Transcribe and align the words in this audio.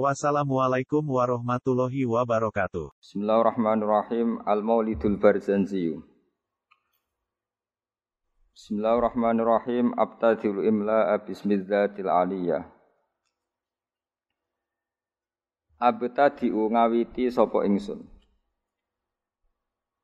Wassalamualaikum 0.00 1.04
warahmatullahi 1.04 2.08
wabarakatuh. 2.08 2.96
Bismillahirrahmanirrahim. 2.96 4.40
Al-Maulidul 4.48 5.20
Barzanzi. 5.20 5.92
Bismillahirrahmanirrahim. 8.56 9.92
Abtadil 9.92 10.64
imla'a 10.64 11.20
bismidzatil 11.20 12.08
aliyah. 12.08 12.64
Abtadi'u 15.76 16.72
ngawiti 16.72 17.28
sapa 17.28 17.68
ingsun. 17.68 18.00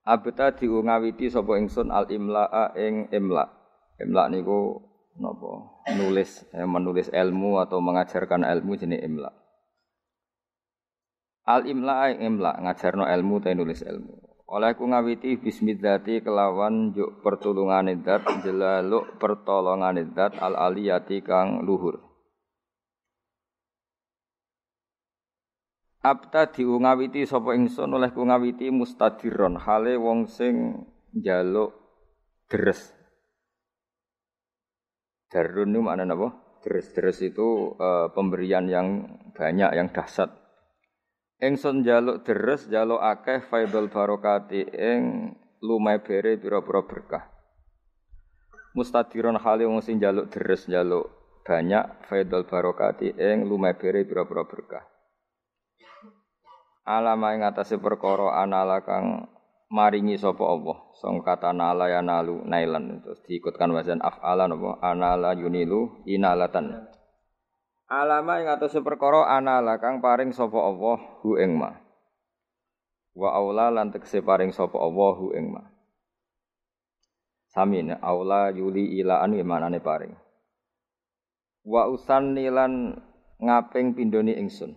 Abtadi'u 0.05 0.85
ngawiti 0.85 1.33
sapa 1.33 1.57
ingsun 1.57 1.89
al 1.89 2.13
imla'a 2.13 2.77
ing 2.77 3.09
imla. 3.09 3.49
Imla 3.97 4.29
niku 4.29 4.85
napa? 5.17 5.81
Nulis, 5.97 6.45
eh, 6.53 6.69
menulis 6.69 7.09
ilmu 7.09 7.57
atau 7.65 7.81
mengajarkan 7.81 8.45
ilmu 8.45 8.77
jenis 8.77 9.01
imla. 9.01 9.48
Al 11.49 11.65
imla 11.65 12.13
ing 12.13 12.21
imla 12.29 12.61
ngajarno 12.61 13.09
ilmu 13.09 13.41
ta 13.41 13.49
nulis 13.57 13.81
ilmu. 13.81 14.15
Oleh 14.53 14.77
ku 14.77 14.85
ngawiti 14.85 15.41
bismillati 15.41 16.21
kelawan 16.21 16.93
juk 16.93 17.25
pertulungane 17.25 18.01
zat 18.05 18.25
jelaluk 18.45 19.17
pertolongane 19.17 20.09
zat 20.13 20.37
al 20.41 20.57
aliyati 20.57 21.25
kang 21.25 21.65
luhur. 21.65 22.05
Abta 26.05 26.53
diungawiti 26.53 27.25
sapa 27.25 27.57
ingsun 27.57 27.97
oleh 27.97 28.13
ku 28.13 28.25
ngawiti 28.29 28.69
mustadiron 28.69 29.57
hale 29.57 29.97
wong 29.97 30.29
sing 30.29 30.85
njaluk 31.17 31.73
deres. 32.49 32.93
Darun 35.29 35.77
itu 35.77 35.81
makna 35.85 36.09
apa? 36.09 36.29
Deres-deres 36.65 37.21
itu 37.21 37.77
uh, 37.77 38.09
pemberian 38.17 38.65
yang 38.65 39.21
banyak, 39.37 39.77
yang 39.77 39.93
dahsyat. 39.93 40.38
Ingsun 41.39 41.87
jaluk 41.87 42.27
deres, 42.27 42.67
jaluk 42.67 42.99
akeh 42.99 43.47
faidul 43.47 43.87
barokati 43.87 44.67
ing 44.75 45.31
lumai 45.63 46.03
bere 46.03 46.35
pira-pira 46.35 46.83
berkah. 46.83 47.31
Mustadiron 48.75 49.39
hale 49.39 49.63
wong 49.63 49.79
sing 49.79 50.03
jaluk 50.03 50.35
deres, 50.35 50.67
jaluk 50.67 51.07
banyak 51.47 52.11
faidul 52.11 52.43
barokati 52.43 53.15
ing 53.15 53.47
lumai 53.47 53.79
bere 53.79 54.03
pira-pira 54.03 54.43
berkah. 54.51 54.83
Alama 56.83 57.31
ing 57.39 57.47
atase 57.47 57.79
perkara 57.79 58.43
anala 58.43 58.83
kang 58.83 59.31
maringi 59.71 60.19
sapa 60.19 60.43
Allah. 60.43 60.91
Song 60.99 61.23
kata 61.23 61.55
nala 61.55 61.87
ya 61.87 62.03
nalu 62.03 62.43
nailan 62.51 62.99
terus 63.07 63.23
diikutkan 63.31 63.71
wazan 63.71 64.03
af'ala 64.03 64.51
napa 64.51 64.83
anala 64.83 65.39
yunilu 65.39 66.03
inalatan. 66.03 66.98
Alama 67.89 68.37
ing 68.37 68.53
atase 68.53 68.85
perkara 68.85 69.25
ana 69.33 69.65
kang 69.81 70.05
paring 70.05 70.29
sapa 70.37 70.61
Allah 70.61 71.01
hu 71.25 71.41
ing 71.41 71.57
ma. 71.57 71.73
Wa 73.17 73.33
aula 73.33 73.73
lan 73.73 73.89
tekse 73.89 74.21
paring 74.21 74.53
sapa 74.53 74.77
Allah 74.77 75.17
hu 75.17 75.33
ing 75.33 75.57
ma. 75.57 75.65
Sami 77.49 77.81
aula 77.89 78.53
yuli 78.53 79.01
ilaan 79.01 79.33
manane 79.41 79.81
paring. 79.81 80.13
Wa 81.65 81.89
usanni 81.89 82.53
lan 82.53 82.93
ngaping 83.41 83.97
pindoni 83.97 84.37
ingsun. 84.37 84.77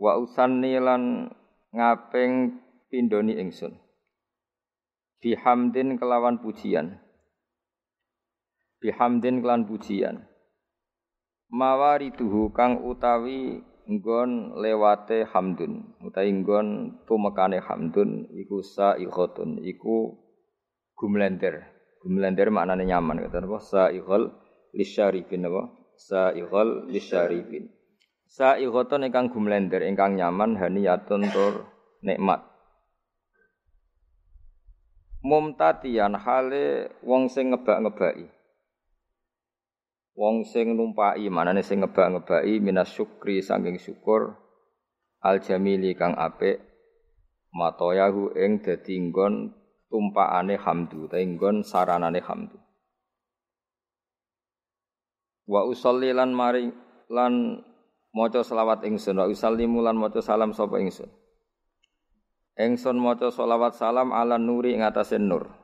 Wa 0.00 0.16
usanni 0.16 0.72
lan 0.80 1.28
ngaping 1.76 2.56
pindoni 2.88 3.36
ingsun. 3.36 3.76
Bihamdin 5.20 6.00
kelawan 6.00 6.40
pujian. 6.40 6.96
Bihamdin 8.80 9.44
kelawan 9.44 9.68
pujian 9.68 10.31
mawarituhu 11.52 12.50
kang 12.56 12.80
utawi 12.80 13.60
nggon 13.84 14.56
lewate 14.56 15.28
hamdun. 15.28 15.92
Utawi 16.00 16.32
nggon 16.32 16.98
tumekane 17.04 17.60
hamdun 17.60 18.32
iku 18.32 18.64
sa'iqatun 18.64 19.60
iku 19.60 20.16
gumlender. 20.96 21.68
Gumlender 22.00 22.48
maknane 22.48 22.88
nyaman 22.88 23.22
kata 23.28 23.44
napa? 23.44 23.60
Sa'iqal 23.60 24.32
lisyarifin 24.72 25.44
napa? 25.44 25.68
Sa'iqal 25.94 26.88
lisyarifin 26.88 27.70
sa'iqatun 28.32 29.04
ingkang 29.12 29.28
gumlender 29.28 29.84
ingkang 29.84 30.16
nyaman 30.16 30.56
haniyatun 30.56 31.28
tur 31.28 31.68
nikmat. 32.00 32.40
Mumtatian 35.22 36.18
hale 36.18 36.90
wong 37.06 37.30
sing 37.30 37.54
ngebak-ngebaki 37.54 38.26
Wong 40.12 40.44
sing 40.44 40.76
numpai 40.76 41.24
manane 41.32 41.64
sing 41.64 41.80
ngebak-ngebaki 41.80 42.60
minas 42.60 42.92
syukri 42.92 43.40
saking 43.40 43.80
syukur 43.80 44.36
al 45.24 45.40
jamili 45.40 45.96
kang 45.96 46.12
apik 46.20 46.60
matoyahu 47.56 48.36
ing 48.36 48.60
dadi 48.60 49.00
nggon 49.08 49.56
tumpakane 49.88 50.60
hamdu 50.60 51.08
ta 51.08 51.16
nggon 51.16 51.64
saranane 51.64 52.20
hamdu. 52.20 52.60
Wa 55.48 55.64
usolli 55.64 56.12
lan 56.12 56.36
mari 56.36 56.68
lan 57.08 57.64
maca 58.12 58.44
selawat 58.44 58.84
ingsun 58.84 59.16
wa 59.16 59.26
usallimu 59.32 59.80
lan 59.80 59.96
maca 59.96 60.20
salam 60.20 60.52
sapa 60.52 60.76
ingsun. 60.76 61.08
Ingsun 62.60 63.00
maca 63.00 63.32
selawat 63.32 63.80
salam 63.80 64.12
ala 64.12 64.36
nuri 64.36 64.76
ing 64.76 64.84
atase 64.84 65.16
nur 65.16 65.61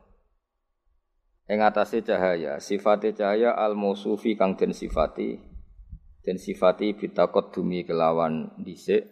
ing 1.49 1.65
atase 1.65 2.05
cahaya. 2.05 2.61
Sifate 2.61 3.17
cahaya 3.17 3.57
al 3.57 3.75
mausufi 3.75 4.37
kang 4.37 4.55
den 4.55 4.77
sifati. 4.77 5.41
Den 6.23 6.37
sifati 6.37 6.93
bitakot 6.93 7.57
dumi 7.57 7.83
kelawan 7.89 8.53
dhisik. 8.61 9.09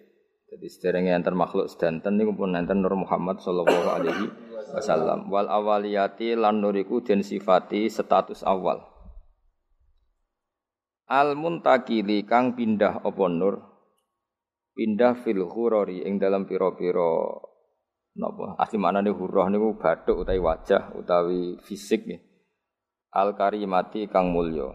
Jadi 0.47 0.67
sederenge 0.71 1.11
enten 1.11 1.35
makhluk 1.35 1.67
sedanten 1.67 2.15
niku 2.15 2.37
pun 2.37 2.55
enten 2.55 2.79
Nur 2.79 2.95
Muhammad 2.95 3.43
sallallahu 3.43 3.89
alaihi 3.91 4.31
wasallam. 4.71 5.27
Wal 5.33 5.51
awaliyati 5.51 6.39
lan 6.39 6.63
nuriku 6.63 7.03
den 7.03 7.27
sifati 7.27 7.91
status 7.91 8.47
awal. 8.47 8.85
Al 11.11 11.35
muntakili 11.35 12.23
kang 12.23 12.55
pindah 12.55 13.03
apa 13.03 13.25
nur? 13.27 13.63
Pindah 14.77 15.17
fil 15.25 15.41
ghurari 15.49 16.05
ing 16.05 16.21
dalam 16.21 16.45
pira-pira 16.45 17.43
napa? 18.17 18.57
Asli 18.57 18.81
maknane 18.81 19.13
hurrah 19.13 19.53
niku 19.53 19.77
bathuk 19.77 20.25
utawi 20.25 20.41
wajah 20.41 20.97
utawi 20.97 21.61
fisik 21.63 22.09
nggih. 22.09 22.21
Al 23.13 23.37
karimati 23.37 24.09
kang 24.09 24.33
mulya. 24.33 24.73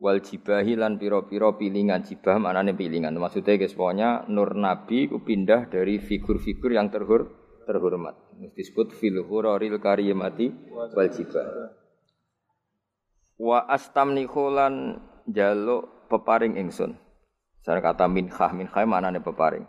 Wal 0.00 0.20
jibahi 0.20 0.76
lan 0.76 1.00
pira-pira 1.00 1.56
pilingan. 1.56 2.04
Jibah 2.04 2.36
maknane 2.36 2.76
pilingan. 2.76 3.16
Maksudnya 3.16 3.56
guys 3.56 3.76
pokoknya 3.76 4.28
nur 4.28 4.52
nabi 4.56 5.08
ku 5.08 5.24
pindah 5.24 5.68
dari 5.72 6.00
figur-figur 6.00 6.76
yang 6.76 6.92
terhur 6.92 7.28
terhormat. 7.64 8.16
Disebut 8.56 8.92
fil 8.96 9.24
huraril 9.24 9.80
karimati 9.80 10.52
wal 10.72 11.08
jibah. 11.08 11.72
Wa 13.40 13.64
astamni 13.66 14.28
khulan 14.28 15.00
jaluk 15.28 16.08
peparing 16.12 16.60
ingsun. 16.60 17.00
Saya 17.64 17.80
kata 17.80 18.04
minhah 18.12 18.52
minhah 18.52 18.84
maknane 18.84 19.24
peparing 19.24 19.64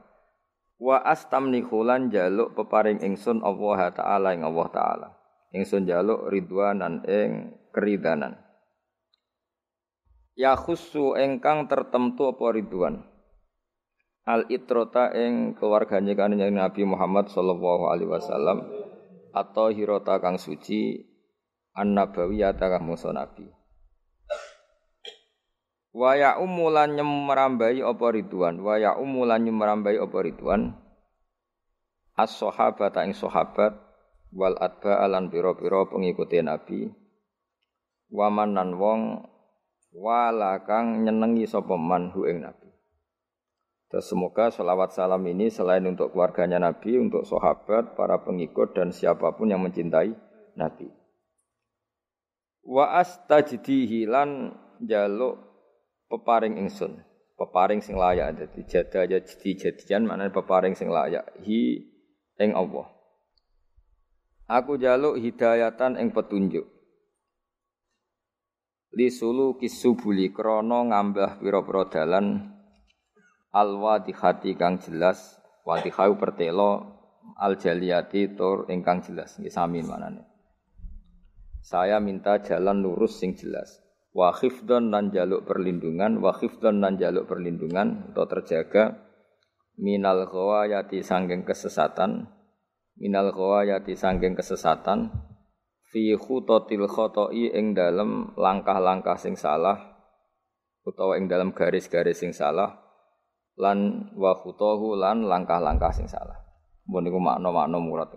wa 0.80 1.00
astamni 1.04 1.64
khulan 1.64 2.12
jaluk 2.12 2.56
peparing 2.56 3.00
ingsun 3.00 3.40
Allah 3.44 3.92
taala 3.96 4.36
ing 4.36 4.44
Allah 4.44 4.68
taala. 4.72 5.10
Ingsun 5.56 5.88
jaluk 5.88 6.28
ridwanan 6.28 7.04
ing 7.08 7.56
keridanan. 7.72 8.36
Ya 10.36 10.60
khusu 10.60 11.16
engkang 11.16 11.72
tertentu 11.72 12.28
apa 12.28 12.52
ridwan? 12.52 13.08
Al 14.28 14.50
itrota 14.52 15.16
ing 15.16 15.56
keluarganya 15.56 16.12
kanjeng 16.18 16.60
Nabi 16.60 16.84
Muhammad 16.84 17.32
sallallahu 17.32 17.88
alaihi 17.88 18.12
wasallam. 18.12 18.68
Atau 19.32 19.72
hirota 19.72 20.20
kang 20.20 20.36
suci 20.36 21.04
an 21.76 21.92
nabawiyata 21.92 22.72
kang 22.72 22.88
musa 22.88 23.12
nabi 23.12 23.52
wa 25.96 26.12
ya 26.20 26.36
umulan 26.36 27.00
nyemrambai 27.00 27.80
apa 27.80 28.06
ridwan? 28.12 28.60
Wa 28.60 28.76
ya 28.76 29.00
umulan 29.00 29.48
nyemrambai 29.48 29.96
apa 29.96 30.18
ridwan? 30.20 30.76
As 32.20 32.36
sahabata 32.36 33.08
ing 33.08 33.16
sahabat 33.16 33.80
wal 34.36 34.60
atba 34.60 35.00
alan 35.00 35.32
pira-pira 35.32 35.88
pengikuti 35.88 36.44
Nabi. 36.44 36.92
Waman 38.12 38.60
nan 38.60 38.76
wong 38.76 39.24
wala 39.96 40.60
kang 40.68 41.08
nyenengi 41.08 41.48
sapa 41.48 41.80
man 41.80 42.12
hu 42.12 42.28
ing 42.28 42.44
Nabi. 42.44 42.68
Terus 43.88 44.12
semoga 44.12 44.52
sholawat 44.52 44.92
salam 44.92 45.24
ini 45.24 45.48
selain 45.48 45.88
untuk 45.88 46.12
keluarganya 46.12 46.60
Nabi, 46.60 47.00
untuk 47.00 47.24
sahabat, 47.24 47.96
para 47.96 48.20
pengikut 48.20 48.76
dan 48.76 48.92
siapa 48.92 49.32
pun 49.38 49.48
yang 49.48 49.64
mencintai 49.64 50.12
Nabi. 50.58 50.90
Wa 52.66 52.98
astajdihi 53.00 54.10
lan 54.10 54.58
jaluk 54.82 55.45
peparing 56.16 56.56
ingsun. 56.56 57.04
Peparing 57.36 57.84
sing 57.84 58.00
layak 58.00 58.40
dadi 58.40 58.64
jada 58.64 59.04
ya 59.04 59.20
jadi 59.20 59.50
jadian 59.60 60.08
maknane 60.08 60.32
peparing 60.32 60.72
sing 60.72 60.88
layak. 60.88 61.28
Hi 61.44 61.84
ing 62.40 62.56
Allah. 62.56 62.88
Aku 64.48 64.80
jaluk 64.80 65.20
hidayatan 65.20 66.00
ing 66.00 66.16
petunjuk. 66.16 66.64
Li 68.96 69.12
sulu 69.12 69.60
kisubuli 69.60 70.32
krana 70.32 70.88
ngambah 70.88 71.44
pira-pira 71.44 71.84
dalan. 71.92 72.56
Al-wadihati 73.52 74.56
kang 74.56 74.80
jelas. 74.80 75.36
Wadihau 75.68 76.16
pertelo. 76.16 76.96
Al 77.36 77.60
jaliyati 77.60 78.32
tur 78.40 78.72
ingkang 78.72 79.04
jelas. 79.04 79.36
Nggih 79.36 79.52
sami 79.52 79.84
manane 79.84 80.36
saya 81.66 81.98
minta 81.98 82.38
jalan 82.46 82.86
lurus 82.86 83.18
sing 83.18 83.34
jelas 83.34 83.82
wa 84.16 84.32
khifdon 84.32 84.96
nan 84.96 85.12
jaluk 85.12 85.44
perlindungan 85.44 86.24
wa 86.24 86.32
khifdon 86.32 86.80
nan 86.80 86.96
jaluk 86.96 87.28
perlindungan 87.28 88.16
atau 88.16 88.24
terjaga 88.32 89.04
minal 89.76 90.24
ghawayati 90.24 91.04
sanggeng 91.04 91.44
kesesatan 91.44 92.32
minal 92.96 93.36
ghawayati 93.36 93.92
sanggeng 94.00 94.40
kesesatan 94.40 95.12
fi 95.92 96.16
khutatil 96.16 96.88
khoto'i 96.88 97.52
ing 97.52 97.76
dalem 97.76 98.32
langkah-langkah 98.40 99.20
sing 99.20 99.36
salah 99.36 100.00
utawa 100.88 101.20
ing 101.20 101.28
dalam 101.28 101.52
garis-garis 101.52 102.24
sing 102.24 102.32
salah 102.32 102.86
lan 103.56 104.12
wa 104.16 104.36
khutahu 104.36 105.00
lan 105.00 105.28
langkah-langkah 105.28 105.92
sing 105.96 106.08
salah. 106.12 106.36
Mbon 106.86 107.02
niku 107.08 107.18
makna-makna 107.18 107.80
murad. 107.80 108.12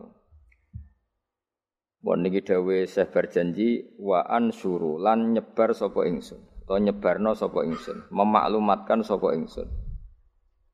Mbon 2.03 2.23
niki 2.23 2.47
dawuh 2.47 2.87
Syekh 2.87 3.11
berjanji 3.11 3.99
wa 3.99 4.23
ansuru 4.23 5.03
lan 5.03 5.35
nyebar 5.35 5.75
sapa 5.75 6.07
ingsun. 6.07 6.39
To 6.69 6.77
nyebarno 6.77 7.33
sapa 7.33 7.65
ingsun, 7.65 8.13
memaklumatkan 8.13 9.01
sapa 9.01 9.33
ingsun. 9.33 9.67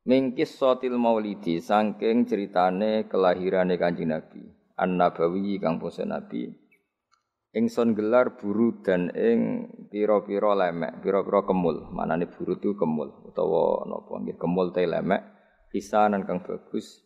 Mingkis 0.05 0.53
sotil 0.59 0.99
maulidi 0.99 1.63
saking 1.63 2.27
ceritane 2.27 3.07
kelahirane 3.07 3.79
Kanjeng 3.79 4.11
Nabi, 4.11 4.43
An-Nabawi 4.75 5.57
kang 5.57 5.81
basa 5.81 6.05
Nabi 6.05 6.65
Ingsun 7.55 7.95
gelar 7.95 8.35
buru 8.35 8.83
dan 8.83 9.15
ing 9.15 9.71
pira-pira 9.87 10.51
lemek, 10.59 10.99
pira-pira 10.99 11.47
kemul. 11.47 11.87
Manane 11.95 12.27
buru 12.27 12.59
itu 12.59 12.75
kemul 12.75 13.31
utawa 13.31 13.87
napa 13.87 14.19
nggih 14.19 14.35
kemul 14.35 14.75
te 14.75 14.83
lemek, 14.83 15.23
hisanan 15.71 16.27
kang 16.27 16.43
bagus. 16.43 16.99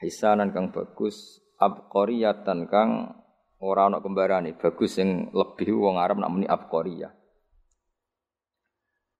Hisanan 0.00 0.56
kang 0.56 0.72
bagus, 0.72 1.44
abqariyatan 1.60 2.64
kang 2.64 3.12
ora 3.62 3.86
ana 3.86 4.02
kembarane, 4.02 4.56
bagus 4.58 4.98
sing 4.98 5.30
lebih 5.30 5.76
wong 5.76 6.00
Arab 6.00 6.18
nak 6.18 6.32
muni 6.32 6.46
abqariyah. 6.48 7.12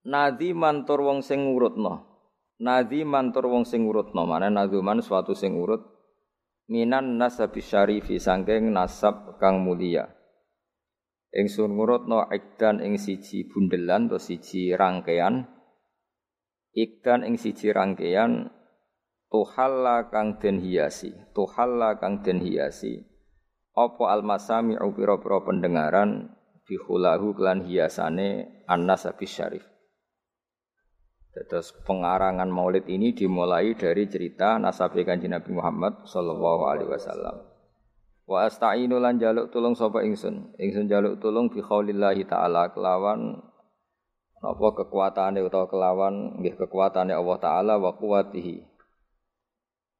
Nadi 0.05 0.53
mantur 0.53 1.01
wong 1.01 1.25
sing 1.25 1.53
ngurutno. 1.53 1.95
Nadi 2.61 3.03
mantur 3.03 3.49
wong 3.51 3.65
sing 3.65 3.87
ngurutno, 3.89 4.25
mana 4.29 4.53
naduman 4.53 5.01
suatu 5.01 5.33
sing 5.33 5.57
urut 5.59 5.95
minan 6.65 7.21
nasab 7.21 7.53
syarifi 7.61 8.17
sangking 8.17 8.73
nasab 8.73 9.37
kang 9.37 9.61
mulia. 9.61 10.09
Ingsun 11.35 11.75
ngurutno 11.75 12.31
ikdan 12.31 12.79
ing 12.79 12.95
siji 12.95 13.51
bundelan 13.51 14.07
atau 14.07 14.23
siji 14.23 14.71
rangkaian. 14.71 15.51
Ikdan 16.75 17.27
ing 17.27 17.35
siji 17.39 17.75
rangkaian 17.75 18.51
tuhalla 19.31 20.15
kang 20.15 20.39
den 20.39 20.63
hiasi, 20.63 21.11
tuhalla 21.35 21.99
kang 21.99 22.23
den 22.23 22.39
hiasi. 22.39 23.03
Apa 23.75 24.15
almasami 24.15 24.79
pira-pira 24.95 25.43
pendengaran 25.43 26.31
bihulahu 26.65 27.35
klan 27.35 27.67
hiasane 27.67 28.63
annas 28.71 29.05
habis 29.05 29.35
syarif. 29.35 29.65
Terus 31.35 31.75
pengarangan 31.83 32.47
maulid 32.47 32.87
ini 32.87 33.11
dimulai 33.11 33.75
dari 33.75 34.07
cerita 34.07 34.55
nasabe 34.63 35.03
kanjeng 35.03 35.35
Nabi 35.35 35.51
Muhammad 35.51 36.07
sallallahu 36.07 36.63
alaihi 36.71 36.91
wasallam. 36.95 37.43
Wa 38.25 38.47
asta'inu 38.47 39.03
lan 39.03 39.19
jaluk 39.19 39.51
tulung 39.51 39.75
sapa 39.75 40.07
ingsun. 40.07 40.55
Ingsun 40.57 40.87
jaluk 40.87 41.19
tulung 41.19 41.51
bi 41.51 41.59
khaulillahi 41.59 42.25
taala 42.31 42.71
kelawan 42.71 43.43
napa 44.39 44.69
kekuatane 44.79 45.43
utawa 45.43 45.67
kelawan 45.67 46.39
nggih 46.39 46.55
kekuatane 46.55 47.11
Allah 47.11 47.37
taala 47.43 47.75
wa 47.83 47.99
quwatihi. 47.99 48.74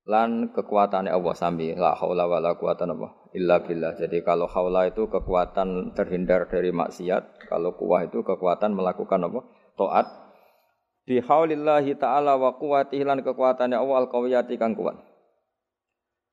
Lan 0.05 0.53
kekuatane 0.53 1.09
Allah 1.09 1.33
sami 1.33 1.73
la 1.73 1.97
haula 1.97 2.29
wala 2.29 2.61
quwata 2.61 2.85
illa 3.33 3.57
billah. 3.65 3.97
Jadi 3.97 4.21
kalau 4.21 4.45
haula 4.47 4.85
itu 4.85 5.09
kekuatan 5.09 5.97
terhindar 5.97 6.47
dari 6.53 6.71
maksiat, 6.71 7.49
kalau 7.49 7.73
kuwah 7.73 8.05
itu 8.05 8.21
kekuatan 8.21 8.77
melakukan 8.77 9.25
apa? 9.25 9.41
taat. 9.75 10.07
Bi 11.05 11.21
haulillahi 11.21 11.97
taala 12.01 12.37
wa 12.41 12.57
quwatihi 12.57 13.05
lan 13.05 13.21
kekuatane 13.21 13.77
Allah 13.77 14.09
al-qawiyati 14.09 14.57
kang 14.57 14.73
kuat. 14.73 14.97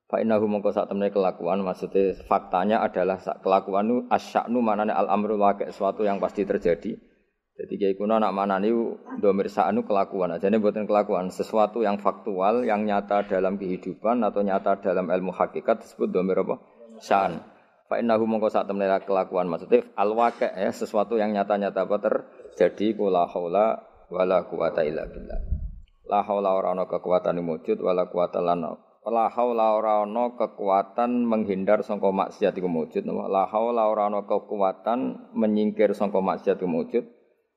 Fa 0.07 0.19
innahu 0.19 0.47
mongko 0.47 0.75
sak 0.75 0.91
temene 0.91 1.07
kelakuan 1.07 1.63
maksudnya 1.63 2.15
faktanya 2.27 2.83
adalah 2.83 3.15
kelakuan 3.39 3.87
nu 3.87 3.95
asya'nu 4.11 4.59
manane 4.59 4.91
al 4.91 5.07
amru 5.07 5.39
waqi' 5.39 5.71
sesuatu 5.71 6.03
yang 6.03 6.19
pasti 6.19 6.43
terjadi. 6.43 6.99
Jadi 7.51 7.73
kiai 7.77 7.95
kuno 7.99 8.15
nak 8.15 8.31
manani 8.31 8.71
domir 9.19 9.51
sa'nu 9.51 9.83
kelakuan. 9.83 10.39
Jadi 10.39 10.55
buatan 10.57 10.87
kelakuan 10.87 11.27
sesuatu 11.27 11.83
yang 11.83 11.99
faktual 11.99 12.63
yang 12.63 12.87
nyata 12.87 13.27
dalam 13.27 13.59
kehidupan 13.59 14.23
atau 14.23 14.39
nyata 14.39 14.79
dalam 14.79 15.11
ilmu 15.11 15.35
hakikat 15.35 15.83
disebut 15.83 16.09
domir 16.09 16.39
apa? 16.41 16.57
Sa'an. 17.03 17.43
Fa 17.91 17.99
innahu 17.99 18.23
mongko 18.23 18.47
sak 18.47 18.71
temene 18.71 18.87
kelakuan 19.03 19.51
maksudnya 19.51 19.83
al 19.99 20.15
waqi' 20.15 20.47
ya 20.47 20.71
sesuatu 20.71 21.19
yang 21.19 21.35
nyata-nyata 21.35 21.83
apa 21.83 21.99
terjadi 21.99 22.95
kula 22.95 23.27
haula 23.27 23.83
wala 24.07 24.47
quwata 24.47 24.87
illa 24.87 25.03
billah. 25.11 25.39
La 26.07 26.23
haula 26.23 26.55
ora 26.55 26.71
ana 26.71 26.87
kekuatan 26.87 27.43
wujud 27.43 27.83
wala 27.83 28.07
quwata 28.07 28.39
lan 28.39 28.63
la 29.03 29.27
haula 29.27 29.75
ora 29.75 30.07
ana 30.07 30.39
kekuatan 30.39 31.27
menghindar 31.27 31.83
sangka 31.83 32.15
maksiat 32.15 32.55
iku 32.55 32.71
wujud 32.71 33.03
la 33.11 33.43
haula 33.51 33.91
ora 33.91 34.07
ana 34.07 34.23
kekuatan 34.23 35.31
menyingkir 35.35 35.91
sangka 35.91 36.23
maksiat 36.23 36.63
iku 36.63 36.71
wujud 36.71 37.03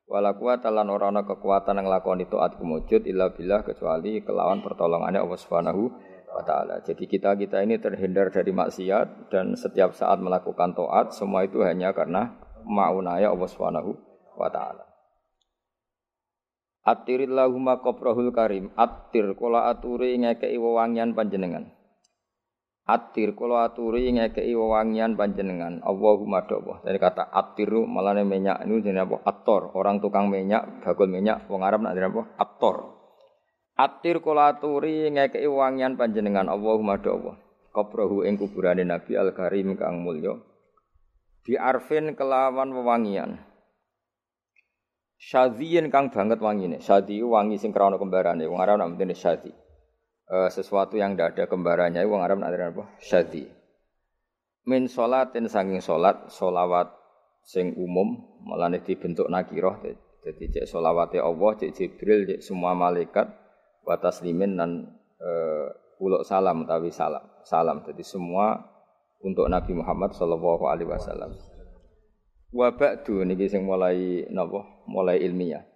wala 0.04 0.36
kuwata 0.36 0.68
lan 0.68 0.92
ora 0.92 1.08
ana 1.10 1.24
kekuatan 1.24 1.80
nglakoni 1.80 2.28
taat 2.28 2.60
iku 2.60 2.64
wujud 2.64 3.02
illa 3.08 3.32
billah 3.32 3.64
kecuali 3.64 4.20
kelawan 4.20 4.60
pertolongannya 4.60 5.24
Allah 5.24 5.40
Subhanahu 5.40 5.82
wa 6.30 6.42
taala. 6.46 6.82
Jadi 6.86 7.04
kita-kita 7.08 7.62
ini 7.66 7.80
terhindar 7.82 8.30
dari 8.30 8.54
maksiat 8.54 9.32
dan 9.34 9.58
setiap 9.58 9.94
saat 9.94 10.22
melakukan 10.22 10.74
taat 10.74 11.10
semua 11.10 11.42
itu 11.42 11.62
hanya 11.66 11.90
karena 11.90 12.34
maunaya 12.64 13.34
Allah 13.34 13.48
Subhanahu 13.50 13.90
wa 14.38 14.48
taala. 14.50 14.94
Atirillahumma 16.84 17.80
qabrahul 17.80 18.30
karim. 18.30 18.68
Atir 18.76 19.32
kula 19.34 19.72
aturi 19.72 20.20
ngekeki 20.20 20.60
wewangian 20.60 21.16
panjenengan. 21.16 21.73
Atir 22.84 23.32
kula 23.32 23.72
aturi 23.72 24.12
ngekeki 24.12 24.52
wewangian 24.52 25.16
panjenengan. 25.16 25.80
Allahumma 25.80 26.44
dawa. 26.44 26.84
Dari 26.84 27.00
kata 27.00 27.32
atiru 27.32 27.88
malane 27.88 28.28
minyak 28.28 28.60
ini 28.68 28.84
jenenge 28.84 29.08
apa? 29.08 29.16
Ator. 29.24 29.72
Orang 29.72 30.04
tukang 30.04 30.28
minyak, 30.28 30.84
bagul 30.84 31.08
minyak 31.08 31.48
wong 31.48 31.64
Arab 31.64 31.80
nak 31.80 31.96
apa? 31.96 32.36
Ator. 32.36 32.76
Atir 33.80 34.20
kula 34.20 34.52
aturi 34.52 35.08
ngekeki 35.08 35.48
wewangian 35.48 35.96
panjenengan. 35.96 36.44
Allahumma 36.52 37.00
dawa. 37.00 37.40
Qabrahu 37.72 38.28
ing 38.28 38.36
kuburane 38.36 38.84
Nabi 38.84 39.16
Al 39.16 39.32
Karim 39.32 39.80
kang 39.80 40.04
mulya. 40.04 40.36
Di 41.40 41.56
arfin 41.56 42.12
kelawan 42.12 42.68
wewangian. 42.68 43.40
Syadhiyin 45.24 45.88
kang 45.88 46.12
banget 46.12 46.36
wangine. 46.36 46.84
Syadhi 46.84 47.24
wangi 47.24 47.56
sing 47.56 47.72
krana 47.72 47.96
kembarane. 47.96 48.44
Wong 48.44 48.60
Arab 48.60 48.76
nak 48.76 48.92
mendene 48.92 49.16
syadhi. 49.16 49.63
Uh, 50.24 50.48
sesuatu 50.48 50.96
yang 50.96 51.12
tidak 51.12 51.36
ada 51.36 51.44
kembarannya 51.52 52.00
wong 52.08 52.24
Arab 52.24 52.40
nak 52.40 52.56
apa? 52.56 52.88
Syadhi. 52.96 53.44
Min 54.64 54.88
salatin 54.88 55.44
sanging 55.44 55.84
salat, 55.84 56.32
solawat 56.32 56.88
sing 57.44 57.76
umum, 57.76 58.40
malane 58.40 58.80
dibentuk 58.80 59.28
nakiroh. 59.28 59.76
Jadi 60.24 60.44
cek 60.48 60.64
solawate 60.64 61.20
Allah, 61.20 61.52
cek 61.60 61.76
Jibril, 61.76 62.24
cek 62.24 62.40
semua 62.40 62.72
malaikat, 62.72 63.28
wa 63.84 64.00
taslimin 64.00 64.56
dan 64.56 64.88
uh, 65.20 65.68
salam 66.24 66.64
tapi 66.64 66.88
salam. 66.88 67.20
Salam. 67.44 67.84
Jadi 67.84 68.00
semua 68.00 68.56
untuk 69.20 69.44
Nabi 69.52 69.76
Muhammad 69.76 70.16
sallallahu 70.16 70.64
alaihi 70.64 70.88
wasallam. 70.88 71.36
Wa 72.54 72.72
ba'du 72.72 73.20
niki 73.28 73.52
sing 73.52 73.68
mulai 73.68 74.24
napa? 74.32 74.64
Mulai 74.88 75.20
ilmiah. 75.20 75.68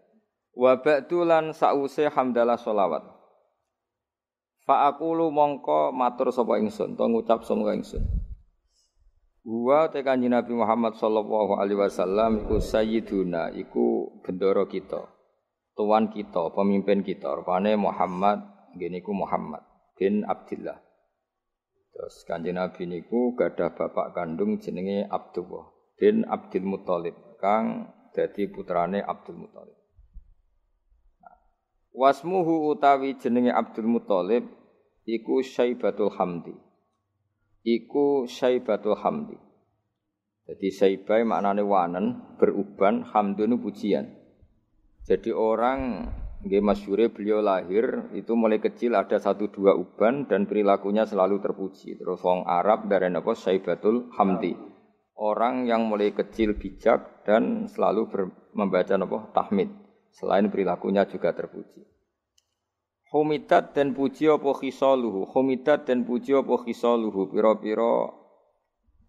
Wa 0.57 0.81
ba'du 0.81 1.29
lan 1.29 1.53
sause 1.53 2.09
hamdalah 2.09 2.57
selawat. 2.57 3.18
Fa 4.69 4.93
aqulu 4.93 5.33
mongko 5.33 5.97
matur 5.97 6.29
sapa 6.29 6.61
ingsun, 6.61 6.93
to 6.93 7.05
ngucap 7.09 7.41
sapa 7.41 7.73
ingsun. 7.73 8.05
Wa 9.49 9.89
te 9.89 10.05
kanjeng 10.05 10.37
Nabi 10.37 10.53
Muhammad 10.53 11.01
sallallahu 11.01 11.57
alaihi 11.57 11.81
wasallam 11.81 12.45
iku 12.45 12.61
sayyiduna, 12.61 13.57
iku 13.57 14.13
bendoro 14.21 14.69
kita. 14.69 15.09
tuan 15.73 16.11
kita, 16.11 16.53
pemimpin 16.53 17.07
kita, 17.07 17.39
rupane 17.39 17.79
Muhammad, 17.79 18.43
gini 18.77 18.99
ku 18.99 19.15
Muhammad 19.15 19.63
bin 19.95 20.27
Abdullah. 20.27 20.75
Terus 21.95 22.27
kanjeng 22.27 22.59
Nabi 22.59 22.85
niku 22.91 23.39
gadah 23.39 23.73
bapak 23.73 24.11
kandung 24.11 24.59
jenenge 24.59 25.07
Abdullah 25.07 25.71
bin 25.97 26.27
Abdul 26.27 26.67
Muthalib 26.67 27.15
kang 27.39 27.95
dadi 28.11 28.51
putrane 28.51 29.01
Abdul 29.01 29.39
Muthalib. 29.47 29.79
Wasmuhu 31.95 32.75
utawi 32.75 33.19
jenenge 33.19 33.51
Abdul 33.55 33.87
Muthalib 33.87 34.58
iku 35.09 35.41
Syaibatul 35.41 36.13
Hamdi. 36.13 36.53
Iku 37.65 38.29
Syaibatul 38.29 39.01
Hamdi. 39.01 39.41
Jadi 40.45 40.69
Syaibai 40.69 41.25
maknane 41.25 41.65
wanen, 41.65 42.37
beruban, 42.37 43.09
hamdun 43.09 43.57
pujian. 43.57 44.13
Jadi 45.09 45.33
orang 45.33 46.09
nggih 46.45 46.61
masyure 46.61 47.09
beliau 47.09 47.41
lahir 47.41 48.13
itu 48.13 48.37
mulai 48.37 48.61
kecil 48.61 48.95
ada 48.95 49.17
satu 49.17 49.49
dua 49.49 49.75
uban 49.75 50.29
dan 50.29 50.45
perilakunya 50.45 51.09
selalu 51.09 51.41
terpuji. 51.41 51.97
Terus 51.97 52.21
wong 52.21 52.45
Arab 52.45 52.89
dari 52.93 53.09
apa 53.09 53.33
Syaibatul 53.33 54.13
Hamdi. 54.13 54.53
Orang 55.19 55.65
yang 55.65 55.89
mulai 55.89 56.13
kecil 56.13 56.55
bijak 56.61 57.25
dan 57.25 57.67
selalu 57.67 58.07
membaca 58.53 58.95
apa 58.95 59.19
tahmid. 59.33 59.73
Selain 60.13 60.47
perilakunya 60.53 61.05
juga 61.09 61.35
terpuji. 61.35 61.98
Humidat 63.09 63.73
dan 63.73 63.97
puji 63.97 64.29
apa 64.29 64.53
khisaluhu. 64.53 65.33
Humidat 65.33 65.89
dan 65.89 66.05
puji 66.05 66.37
apa 66.37 66.61
khisaluhu. 66.61 67.33
Piro-piro 67.33 68.19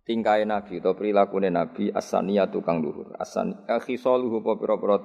tingkai 0.07 0.47
Nabi 0.47 0.79
atau 0.79 0.95
perilakune 0.95 1.51
Nabi 1.51 1.91
asania 1.91 2.47
tukang 2.47 2.79
luhur. 2.79 3.13
Asan 3.19 3.59
eh, 3.67 3.77
khisaluhu 3.77 4.39
apa 4.39 4.55
piro-piro 4.55 4.97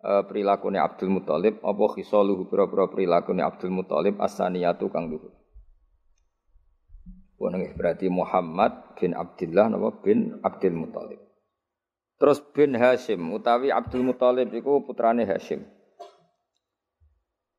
eh, 0.00 0.22
perilakune 0.24 0.80
Abdul 0.80 1.12
Muthalib 1.12 1.60
apa 1.60 1.84
khisaluhu 1.92 2.48
piro-piro 2.48 2.88
perilakune 2.88 3.44
Abdul 3.44 3.70
Muthalib 3.70 4.16
asania 4.16 4.74
tukang 4.80 5.12
luhur. 5.12 5.30
Boneng 7.36 7.74
berarti 7.76 8.06
Muhammad 8.08 8.96
bin 8.96 9.12
Abdullah 9.12 9.66
napa 9.68 9.92
bin 10.00 10.40
Abdul 10.40 10.78
Muthalib. 10.78 11.20
Terus 12.16 12.38
bin 12.54 12.78
Hashim 12.78 13.18
utawi 13.34 13.74
Abdul 13.74 14.06
Muthalib 14.06 14.54
iku 14.54 14.82
putrane 14.86 15.26
Hashim. 15.26 15.66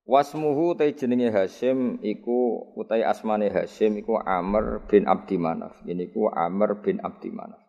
Wasmuhu 0.03 0.75
tai 0.75 0.91
jenenge 0.91 1.31
Hashim 1.31 2.03
iku 2.03 2.75
utai 2.75 3.07
asmane 3.07 3.47
Hashim 3.47 3.95
iku 4.03 4.19
Amr 4.19 4.83
bin 4.91 5.07
Abdi 5.07 5.39
Manaf. 5.39 5.79
Ini 5.87 6.11
ku 6.11 6.27
Amr 6.27 6.83
bin 6.83 6.99
Abdi 6.99 7.31
Manaf. 7.31 7.63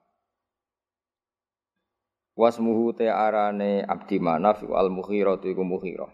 Wasmuhu 2.34 2.98
te 2.98 3.06
arane 3.06 3.86
Abdi 3.86 4.18
Manaf 4.18 4.66
iku 4.66 4.74
Al-Mughirah 4.74 5.38
iku 5.46 5.62
Mughirah. 5.62 6.10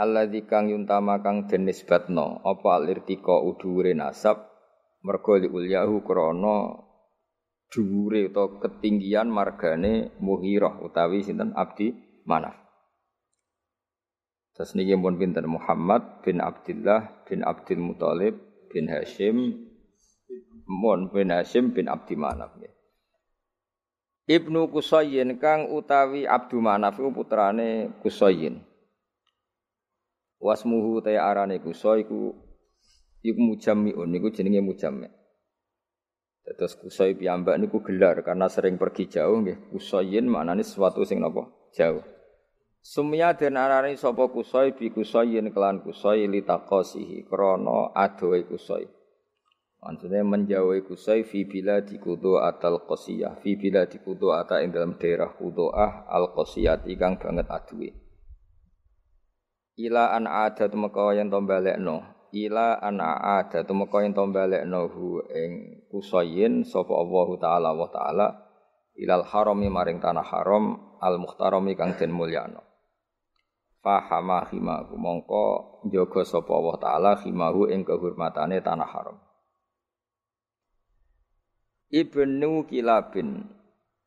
Alladzi 0.00 0.48
kang 0.48 0.72
yuntama 0.72 1.20
kang 1.20 1.48
den 1.52 1.68
nisbatno 1.68 2.40
apa 2.40 2.80
alirtika 2.80 3.36
udhure 3.36 3.92
nasab 3.92 4.40
mergo 5.04 5.36
li 5.36 5.52
ulyahu 5.52 6.00
krana 6.00 6.80
dhuwure 7.68 8.32
utawa 8.32 8.56
ketinggian 8.64 9.28
margane 9.28 10.16
Mughirah 10.16 10.80
utawi 10.80 11.20
sinten 11.20 11.52
Abdi 11.52 11.92
Manaf. 12.24 12.65
Terus 14.56 14.72
niki 14.72 14.96
pun 14.96 15.20
pinten 15.20 15.44
Muhammad 15.52 16.24
bin 16.24 16.40
Abdullah 16.40 17.28
bin 17.28 17.44
Abdul 17.44 17.76
Muthalib 17.76 18.40
bin 18.72 18.88
Hashim 18.88 19.68
Mun 20.64 21.12
bin 21.12 21.28
Hashim 21.28 21.76
bin 21.76 21.92
Abdi 21.92 22.16
Manaf 22.16 22.56
ya. 22.58 22.72
Ibnu 24.26 24.72
Kusayyin 24.72 25.38
kang 25.38 25.70
utawi 25.70 26.26
Abdu 26.26 26.58
Manaf 26.58 26.98
iku 26.98 27.14
putrane 27.14 27.94
Kusayyin. 28.02 28.58
Wasmuhu 30.42 31.04
ta 31.04 31.14
arane 31.14 31.62
Kusay 31.62 32.02
iku 32.08 32.34
iku 33.22 33.40
mujammiun 33.44 34.08
niku 34.08 34.32
jenenge 34.34 34.64
mujammi. 34.64 35.06
Terus 36.42 36.74
Kusay 36.80 37.14
piyambak 37.14 37.60
niku 37.60 37.84
gelar 37.84 38.24
karena 38.24 38.50
sering 38.50 38.80
pergi 38.80 39.06
jauh 39.06 39.38
nggih. 39.44 39.70
Kusayyin 39.70 40.26
maknane 40.26 40.64
sesuatu 40.64 41.06
sing 41.06 41.22
napa? 41.22 41.46
Jauh. 41.76 42.15
Sumya 42.86 43.34
den 43.34 43.58
arani 43.58 43.98
sapa 43.98 44.30
kusoi 44.30 44.70
bi 44.78 44.94
kusoi 44.94 45.34
yen 45.34 45.50
kelan 45.50 45.82
kusoi 45.82 46.30
litaqasihi 46.30 47.26
krana 47.26 47.90
adohe 47.90 48.46
kusoi. 48.46 48.86
Maksudnya 49.82 50.22
menjauhi 50.22 50.86
kusoi 50.86 51.26
fi 51.26 51.42
bila 51.50 51.82
dikudu 51.82 52.38
atal 52.38 52.86
qasiyah 52.86 53.42
fi 53.42 53.58
bila 53.58 53.90
dikudu 53.90 54.30
ata 54.30 54.62
ing 54.62 54.70
dalam 54.70 54.94
daerah 55.02 55.34
kudoah 55.34 56.06
al 56.06 56.30
qasiyat 56.30 56.86
ikang 56.86 57.18
banget 57.18 57.50
aduwe. 57.50 57.90
Ila 59.82 60.14
an 60.14 60.30
ada 60.30 60.70
tumeka 60.70 61.10
yen 61.18 61.26
to 61.26 61.42
balekno. 61.42 62.06
Ila 62.30 62.78
an 62.86 63.02
ada 63.02 63.66
tumeka 63.66 63.98
yen 64.06 64.14
to 64.14 64.22
balekno 64.30 64.86
hu 64.94 65.26
ing 65.34 65.82
kusoyin 65.90 66.62
sapa 66.62 66.94
Allah 66.94 67.28
taala 67.42 67.70
wa 67.74 67.90
taala 67.90 68.26
ilal 68.94 69.26
harami 69.26 69.66
maring 69.66 69.98
tanah 69.98 70.22
haram 70.22 70.94
al 71.02 71.18
muhtarami 71.18 71.74
kang 71.74 71.98
den 71.98 72.14
mulyano 72.14 72.65
fahama 73.86 74.42
himahu 74.50 74.98
mongko 74.98 75.46
njaga 75.86 76.26
sapa 76.26 76.50
Allah 76.50 76.76
taala 76.82 77.12
himahu 77.22 77.70
ing 77.70 77.86
kehormatane 77.86 78.58
tanah 78.58 78.90
haram 78.90 79.22
Ibnu 81.86 82.66
Kilabin 82.66 83.46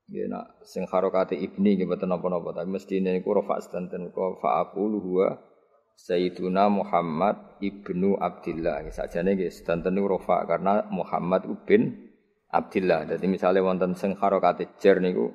Ya 0.09 0.25
nak 0.25 0.65
sing 0.65 0.89
harokate 0.89 1.37
ibni 1.37 1.77
nggih 1.77 1.85
mboten 1.85 2.09
napa-napa 2.09 2.49
tapi 2.49 2.73
mesti 2.73 2.97
niku 2.97 3.29
rafa 3.29 3.61
sedanten 3.61 4.09
ko 4.09 4.41
fa 4.41 4.65
aqulu 4.65 4.97
huwa 4.97 5.37
Sayyiduna 5.93 6.65
Muhammad 6.65 7.61
ibnu 7.61 8.17
Abdullah. 8.17 8.81
Sakjane 8.89 9.37
nggih 9.37 9.53
sedanten 9.53 9.93
niku 9.93 10.17
rafa 10.17 10.49
karena 10.49 10.89
Muhammad 10.89 11.45
bin 11.69 12.09
Abdullah. 12.49 13.05
Jadi 13.05 13.25
misalnya 13.29 13.61
wonten 13.61 13.93
sing 13.93 14.17
harokate 14.17 14.73
jar 14.81 14.97
niku 14.97 15.29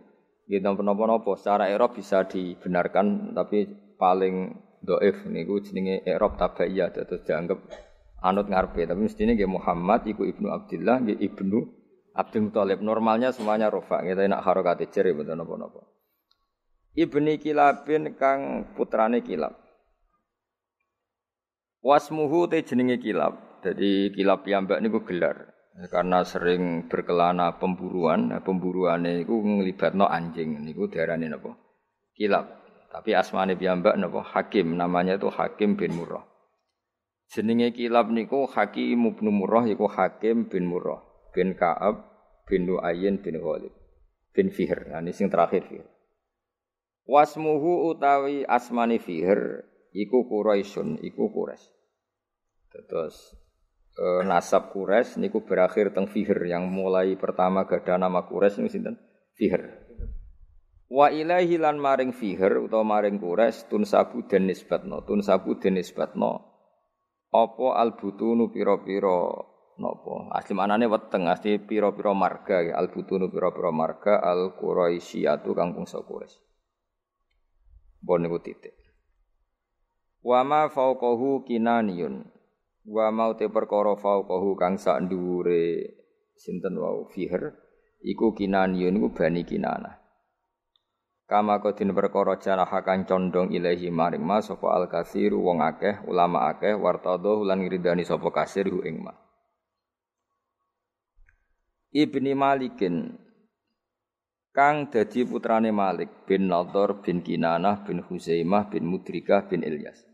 nggih 0.51 0.59
napa-napa 0.59 1.39
secara 1.39 1.71
Arab 1.71 1.95
bisa 1.95 2.27
dibenarkan 2.27 3.31
tapi 3.31 3.71
paling 3.97 4.55
doif 4.85 5.25
niku 5.25 5.65
jenenge 5.65 6.05
i'rab 6.05 6.37
tabaiyah 6.37 6.93
terus 6.93 7.25
dianggap 7.25 7.59
anut 8.21 8.47
ngarepe. 8.49 8.85
Tapi 8.85 9.01
mestine 9.01 9.33
nggih 9.37 9.49
Muhammad 9.49 10.05
iku 10.09 10.29
ibnu 10.29 10.53
Abdullah 10.53 11.01
nggih 11.01 11.19
ibnu 11.21 11.59
Abdul 12.15 12.49
Muthalib. 12.49 12.81
Normalnya 12.85 13.35
semuanya 13.35 13.69
rofa 13.69 14.05
kita 14.05 14.25
nak 14.31 14.45
harokate 14.47 14.87
jere 14.89 15.11
mboten 15.13 15.41
napa-napa. 15.41 15.83
Ibni 16.95 17.43
Kilabin 17.43 18.15
kang 18.15 18.71
putrane 18.79 19.21
Kilab. 19.27 19.59
Wasmuhu 21.83 22.47
te 22.47 22.63
jenenge 22.63 23.03
Kilab. 23.03 23.61
Jadi 23.67 24.15
Kilab 24.15 24.47
piyambak 24.47 24.79
niku 24.79 25.03
gelar. 25.03 25.51
Karena 25.91 26.23
sering 26.23 26.87
berkelana 26.87 27.59
pemburuan 27.59 28.31
nah, 28.31 28.39
pemburuane 28.39 29.27
iku 29.27 29.43
nglibatno 29.43 30.07
anjing 30.07 30.63
niku 30.63 30.87
diarani 30.87 31.27
napa? 31.27 31.51
Kilab 32.15 32.64
tapi 32.95 33.11
asmane 33.11 33.59
piyambak 33.59 33.99
napa 33.99 34.23
Hakim, 34.23 34.79
namanya 34.79 35.19
itu 35.19 35.27
Hakim 35.27 35.75
bin 35.75 35.99
Murrah. 35.99 36.23
Jenenge 37.27 37.75
kilab 37.75 38.15
niku 38.15 38.47
Hakim 38.47 39.19
bin 39.19 39.35
Murrah 39.35 39.67
iku 39.67 39.91
Hakim 39.91 40.47
bin 40.47 40.71
Murrah 40.71 41.03
bin 41.35 41.59
Ka'ab 41.59 42.07
bin 42.47 42.71
Nu'ayyin 42.71 43.19
bin 43.19 43.43
Ghalib 43.43 43.75
bin 44.31 44.55
Fihr. 44.55 44.95
Nah, 44.95 45.03
ini 45.03 45.11
sing 45.11 45.27
terakhir 45.27 45.67
Fihr. 45.67 45.83
Wasmuhu 47.11 47.91
utawi 47.91 48.47
asmani 48.47 49.03
Fihr 49.03 49.67
iku 49.91 50.31
Quraisyun, 50.31 51.03
iku 51.03 51.35
Quraisy. 51.35 51.75
Terus 52.71 53.35
e, 53.99 54.23
nasab 54.23 54.71
Quraisy 54.71 55.19
niku 55.19 55.43
berakhir 55.43 55.91
teng 55.91 56.07
Fihr 56.07 56.39
yang 56.47 56.71
mulai 56.71 57.19
pertama 57.19 57.67
gada 57.67 57.99
nama 57.99 58.23
Quraisy 58.23 58.63
niku 58.63 58.71
sinten? 58.71 58.97
Fihr. 59.35 59.84
Wa 60.95 61.11
ilaihi 61.11 61.59
lan 61.59 61.83
maring 61.83 62.15
fiher 62.15 62.63
utawa 62.63 62.87
maring 62.87 63.19
kures 63.19 63.67
tun 63.67 63.83
sabu 63.83 64.23
den 64.31 64.47
nisbatno. 64.47 65.03
Tun 65.03 65.27
sabu 65.27 65.59
den 65.59 65.75
nisbatno. 65.75 66.55
Apa 67.35 67.83
albutunu 67.83 68.55
pira-pira 68.55 69.27
napa? 69.75 70.31
Asli 70.39 70.55
manane 70.55 70.87
weteng 70.87 71.27
asli 71.27 71.59
pira-pira 71.59 72.15
marga. 72.15 72.63
Ya 72.63 72.79
albutunu 72.79 73.27
pira-pira 73.27 73.75
marga 73.75 74.23
al 74.23 74.55
quraisyatu 74.55 75.51
kang 75.59 75.75
bangsa 75.75 75.99
Quraisy 76.07 76.39
bon 78.05 78.23
niku 78.23 78.39
titik. 78.39 78.79
Wa 80.23 80.47
ma 80.47 80.71
fauqahu 80.71 81.43
kinaniyun. 81.43 82.23
Wa 82.87 83.11
mau 83.11 83.35
te 83.35 83.51
perkara 83.51 83.99
fauqahu 83.99 84.55
kang 84.55 84.79
sak 84.79 85.11
sinten 86.39 86.75
wau? 86.79 87.11
Fiher 87.11 87.51
iku 87.99 88.31
kinaniyun 88.31 88.95
iku 88.95 89.09
bani 89.11 89.43
kinanah 89.43 90.04
Kama 91.25 91.57
kodin 91.65 91.97
perkara 91.97 92.37
janaha 92.37 92.85
kang 92.85 93.09
condong 93.09 93.49
ilahi 93.49 93.89
maring 93.89 94.21
ma 94.21 94.45
sapa 94.45 94.77
al 94.77 94.85
kasiru 94.93 95.41
wong 95.41 95.65
akeh 95.65 96.05
ulama 96.05 96.53
akeh 96.53 96.77
wartado 96.77 97.41
lan 97.49 97.65
ngridani 97.65 98.05
sapa 98.05 98.29
kasir 98.29 98.69
hu 98.69 98.85
ing 98.85 99.01
ma. 99.01 99.17
Ibni 101.95 102.37
Malikin 102.37 103.17
kang 104.53 104.93
dadi 104.93 105.25
putrane 105.25 105.73
Malik 105.73 106.29
bin 106.29 106.53
Nadhr 106.53 107.01
bin 107.01 107.25
Kinanah 107.25 107.89
bin 107.89 108.05
Huzaimah 108.05 108.69
bin 108.69 108.85
Mudrikah 108.85 109.49
bin 109.49 109.65
Ilyas. 109.65 110.05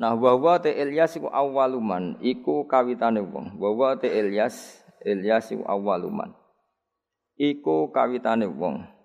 Nah 0.00 0.16
wa 0.16 0.40
wa 0.40 0.56
te 0.56 0.72
Ilyas 0.72 1.20
iku 1.20 1.28
awaluman 1.28 2.16
iku 2.24 2.64
kawitane 2.64 3.20
wong. 3.20 3.60
Wa 3.60 3.70
wa 3.76 3.90
te 4.00 4.08
Ilyas 4.08 4.80
Ilyas 5.04 5.52
iku 5.52 5.68
awaluman. 5.68 6.32
Iku 7.36 7.92
kawitane 7.92 8.48
wong. 8.48 8.99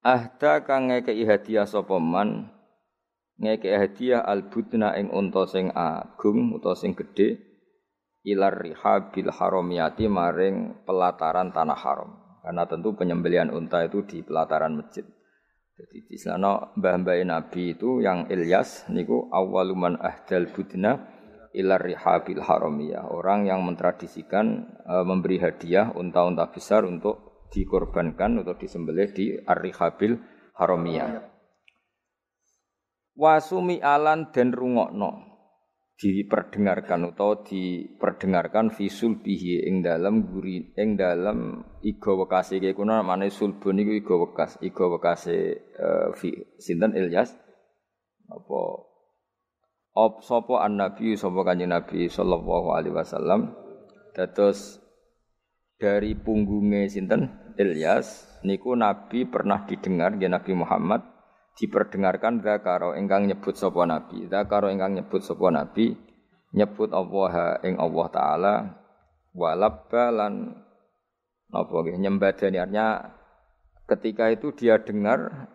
Ahda 0.00 0.64
kang 0.64 0.88
ngekeki 0.88 1.28
hadiah 1.28 1.68
sapa 1.68 2.00
man 2.00 2.48
ngekeki 3.36 3.68
hadiah 3.68 4.24
albudna 4.24 4.96
ing 4.96 5.12
unta 5.12 5.44
sing 5.44 5.68
agung 5.76 6.56
utawa 6.56 6.72
sing 6.72 6.96
gedhe 6.96 7.36
ilar 8.24 8.56
rihabil 8.56 9.28
haramiyati 9.28 10.08
maring 10.08 10.84
pelataran 10.88 11.52
tanah 11.52 11.76
haram. 11.76 12.10
Karena 12.40 12.64
tentu 12.64 12.96
penyembelian 12.96 13.52
unta 13.52 13.84
itu 13.84 14.00
di 14.08 14.24
pelataran 14.24 14.80
masjid. 14.80 15.04
Jadi 15.76 16.08
di 16.08 16.16
sana 16.16 16.72
mbah-mbah 16.76 17.20
Nabi 17.24 17.76
itu 17.76 18.00
yang 18.00 18.28
Ilyas 18.28 18.88
niku 18.88 19.28
awaluman 19.32 20.00
ahdal 20.00 20.48
budna 20.48 20.96
ilar 21.52 21.80
rihabil 21.80 22.40
haramiyah. 22.40 23.08
Orang 23.08 23.44
yang 23.44 23.64
mentradisikan 23.64 24.76
e, 24.80 24.94
memberi 25.04 25.40
hadiah 25.40 25.92
unta-unta 25.92 26.48
besar 26.52 26.84
untuk 26.84 27.29
dikorbankan 27.50 28.40
atau 28.40 28.54
disembelih 28.54 29.10
di 29.10 29.34
ar-rihabil 29.42 30.16
haramiyah. 30.54 31.26
Wasumi 33.18 33.82
alan 33.82 34.30
dan 34.32 34.54
rungokno. 34.54 35.28
Diperdengarkan 36.00 37.12
atau 37.12 37.44
diperdengarkan 37.44 38.72
visul 38.72 39.20
bihi 39.20 39.68
ing 39.68 39.84
dalam 39.84 40.32
guri 40.32 40.72
ing 40.72 40.96
dalam 40.96 41.60
iga 41.84 42.16
wekase. 42.16 42.56
Iki 42.56 42.72
kuna 42.72 43.04
mane 43.04 43.28
sulbun 43.28 43.76
iku 43.76 43.92
iga 43.92 44.14
wekas 44.16 44.56
iga 44.64 44.88
wekase 44.88 45.60
uh, 45.76 46.08
fi 46.16 46.32
sinten 46.56 46.96
Ilyas? 46.96 47.36
Apa? 48.32 48.60
Op 49.92 50.24
sapa 50.24 50.64
an 50.64 50.80
nabi 50.80 51.20
sapa 51.20 51.44
kanjeng 51.44 51.68
nabi 51.68 52.08
sallallahu 52.08 52.72
alaihi 52.72 52.96
wasallam. 52.96 53.52
Dados 54.16 54.80
dari 55.76 56.16
punggungnya 56.16 56.88
sinten 56.88 57.39
Ilyas 57.56 58.38
niku 58.46 58.76
nabi 58.76 59.26
pernah 59.26 59.64
didengar 59.64 60.16
ya 60.20 60.28
Nabi 60.30 60.52
Muhammad 60.54 61.02
diperdengarkan 61.58 62.40
zakaro 62.40 62.96
ingkang 62.96 63.28
nyebut 63.28 63.56
sapa 63.58 63.84
nabi. 63.84 64.28
Zakaro 64.30 64.70
ingkang 64.72 64.96
nyebut 64.96 65.20
sapa 65.24 65.50
nabi 65.50 65.96
nyebut 66.54 66.90
Allah 66.90 67.58
ing 67.62 67.78
Allah 67.78 68.06
taala 68.10 68.54
walabba 69.34 70.04
lan 70.10 70.62
napa 71.50 71.76
nggih 71.82 71.98
nyembadani. 71.98 72.58
Artinya 72.58 72.88
ketika 73.90 74.30
itu 74.30 74.54
dia 74.54 74.78
dengar 74.78 75.50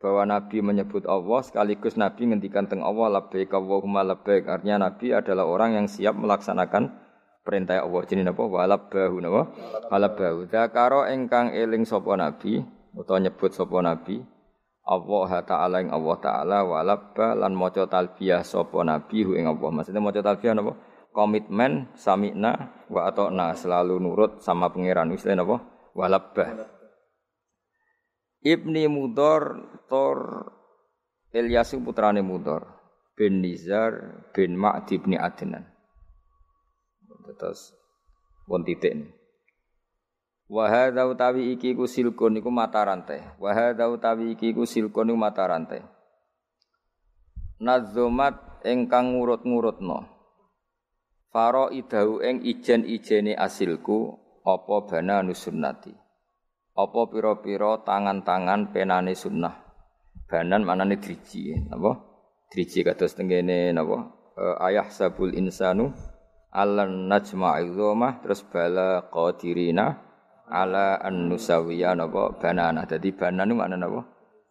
bahwa 0.00 0.24
Nabi 0.24 0.64
menyebut 0.64 1.04
Allah 1.04 1.44
sekaligus 1.44 1.94
Nabi 2.00 2.32
ngendikan 2.32 2.64
teng 2.64 2.80
Allah 2.80 3.20
labbaik 3.20 3.52
Allahumma 3.52 4.00
labbaik. 4.00 4.48
Artinya 4.48 4.88
Nabi 4.88 5.12
adalah 5.12 5.44
orang 5.44 5.76
yang 5.76 5.86
siap 5.86 6.16
melaksanakan 6.16 6.99
perintah 7.40 7.82
Allah 7.82 8.02
jenenge 8.04 8.30
napa 8.32 8.44
walabbahu 8.44 9.16
napa 9.20 9.42
walabbahu 9.88 10.48
zakaro 10.48 11.08
ingkang 11.08 11.56
eling 11.56 11.88
sapa 11.88 12.16
Nabi 12.16 12.60
utawa 12.92 13.18
nyebut 13.22 13.52
sapa 13.54 13.80
Nabi 13.80 14.20
Allah 14.90 15.30
taala 15.46 15.78
ing 15.86 15.94
Allah 15.94 16.16
taala 16.18 16.58
walabba 16.66 17.38
lan 17.38 17.54
maca 17.54 17.86
talbiyah 17.86 18.42
sapa 18.42 18.82
nabi 18.82 19.22
hu 19.22 19.38
ing 19.38 19.46
Allah. 19.46 19.70
Maksudnya 19.70 20.02
maca 20.02 20.18
talbiyah 20.18 20.58
napa? 20.58 20.74
Komitmen 21.14 21.94
samikna 21.94 22.74
wa 22.90 23.06
atona 23.06 23.54
selalu 23.54 24.02
nurut 24.02 24.42
sama 24.42 24.74
pangeran. 24.74 25.14
Wis 25.14 25.22
napa? 25.30 25.62
Walabba. 25.94 26.66
Ibni 28.42 28.90
Mudor 28.90 29.62
Tor 29.86 30.18
Ilyas 31.30 31.70
putrane 31.78 32.26
Mudor 32.26 32.66
bin 33.14 33.38
Nizar 33.38 34.26
bin 34.34 34.58
Ma'di 34.58 34.98
bin 34.98 35.14
Adnan. 35.14 35.69
Terus 37.36 37.74
won 38.50 38.66
titik 38.66 38.94
ini. 38.94 39.06
Wa 40.50 40.66
hadza 40.66 41.06
utawi 41.06 41.54
iki 41.54 41.78
ku 41.78 41.86
silkun 41.86 42.42
iku 42.42 42.50
mata 42.50 42.82
rantai. 42.82 43.22
Wa 43.38 43.54
hadza 43.54 43.86
utawi 43.86 44.34
iki 44.34 44.50
ku 44.50 44.66
silkun 44.66 45.14
iku 45.14 45.18
mata 45.18 45.46
rantai. 45.46 45.86
Nazomat 47.62 48.66
ingkang 48.66 49.14
ngurut-ngurutno. 49.14 50.10
Faro 51.30 51.70
idahu 51.70 52.18
ing 52.26 52.42
ijen-ijene 52.42 53.38
asilku 53.38 54.18
apa 54.42 54.90
bana 54.90 55.22
nusunnati. 55.22 55.94
Apa 56.74 57.00
pira-pira 57.06 57.86
tangan-tangan 57.86 58.74
penane 58.74 59.14
sunnah. 59.14 59.54
Banan 60.26 60.66
manane 60.66 60.98
driji, 60.98 61.54
napa? 61.70 61.94
Driji 62.50 62.82
kados 62.82 63.14
tengene 63.14 63.70
napa? 63.70 64.10
E, 64.34 64.44
ayah 64.66 64.90
sabul 64.90 65.30
insanu 65.34 65.94
alan 66.50 67.06
najma'il 67.06 67.74
terus 68.22 68.42
bala 68.50 69.06
qadirina 69.06 70.10
ala 70.50 70.98
an 70.98 71.30
nusawiya 71.30 71.94
napa 71.94 72.34
banana. 72.36 72.82
Dadi 72.84 73.14
banana 73.14 73.54
makna 73.54 73.76
napa? 73.78 74.00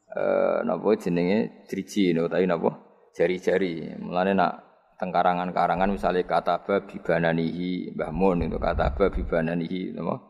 Eh 0.10 0.60
napa 0.64 0.90
jenenge 0.96 1.68
driji 1.68 2.16
utawi 2.16 2.48
napa? 2.48 2.72
Jari-jari. 3.12 4.00
Mulane 4.00 4.32
nak 4.32 4.52
tengkarangan-karangan 5.00 5.92
misalnya 5.92 6.24
kata 6.24 6.64
babi 6.64 7.00
bananihi 7.00 7.96
Mbah 7.96 8.12
Mun 8.16 8.48
itu 8.48 8.56
kata 8.56 8.96
babi 8.96 9.28
bananihi 9.28 9.92
napa? 9.92 10.24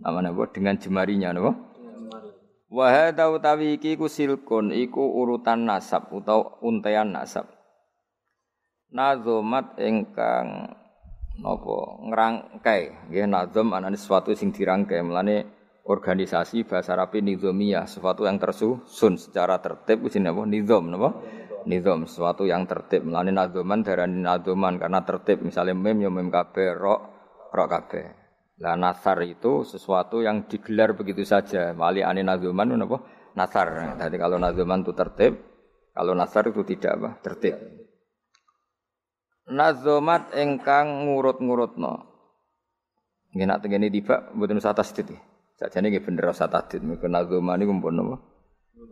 Nama 0.00 0.18
napa 0.24 0.42
dengan 0.56 0.80
jemarinya 0.80 1.36
napa? 1.36 1.52
Wa 2.70 2.86
hadza 2.88 3.28
utawi 3.28 3.76
iki 3.76 3.98
ku 4.00 4.08
silkun 4.08 4.72
iku 4.72 5.02
urutan 5.04 5.68
nasab 5.68 6.08
utawa 6.14 6.56
untean 6.64 7.12
nasab. 7.12 7.50
Nazomat 8.90 9.78
ingkang 9.78 10.79
napa 11.38 12.02
ngrangkai 12.10 13.12
nggih 13.12 13.26
nazam 13.30 13.70
anane 13.70 13.94
sesuatu 13.94 14.34
sing 14.34 14.50
dirangkai. 14.50 14.98
Melane 15.06 15.36
organisasi 15.86 16.68
bahasa 16.68 16.94
Arab 16.94 17.16
nizamiyah 17.16 17.86
sesuatu 17.86 18.26
yang 18.26 18.36
tersusun 18.42 19.16
secara 19.16 19.62
tertib. 19.62 20.02
Jenenge 20.10 20.34
apa? 20.34 20.42
Nizam 20.46 20.84
napa? 20.90 21.10
Nizam 21.66 22.04
sesuatu 22.10 22.44
yang 22.48 22.66
tertib. 22.66 23.06
Melane 23.06 23.30
nazaman 23.30 23.86
darani 23.86 24.18
nazaman 24.20 24.76
karena 24.76 25.00
tertib. 25.06 25.46
Misalnya 25.46 25.76
mem 25.76 25.98
ya 26.02 26.10
mem 26.10 26.28
kabeh 26.28 26.74
rok 26.76 27.00
rok 27.54 27.68
kabeh. 27.68 28.06
Lah 28.60 28.76
nasar 28.76 29.24
itu 29.24 29.64
sesuatu 29.64 30.20
yang 30.20 30.44
digelar 30.44 30.92
begitu 30.92 31.24
saja. 31.24 31.72
Wali 31.72 32.04
ane 32.04 32.20
nazaman 32.20 32.76
napa 32.76 33.00
nasar. 33.32 33.96
Jadi 33.96 34.16
kalau 34.20 34.36
nazaman 34.36 34.84
itu 34.84 34.92
tertib 34.92 35.32
kalau 35.90 36.14
nasar 36.14 36.48
itu 36.48 36.62
tidak 36.62 36.92
apa? 36.96 37.10
Tertib 37.24 37.79
nazomat 39.48 40.34
engkang 40.36 41.08
ngurut-ngurutno. 41.08 42.10
Nggih 43.30 43.46
nak 43.46 43.62
tengene 43.62 43.88
tiba 43.88 44.34
mboten 44.34 44.58
usah 44.58 44.74
tasdid. 44.74 45.14
Sajane 45.56 45.88
nggih 45.88 46.04
bener 46.04 46.34
usah 46.34 46.50
tasdid. 46.50 46.82
Mengko 46.82 47.06
nazomat 47.06 47.56
niku 47.56 47.72
mpun 47.72 47.94
napa? 47.94 48.16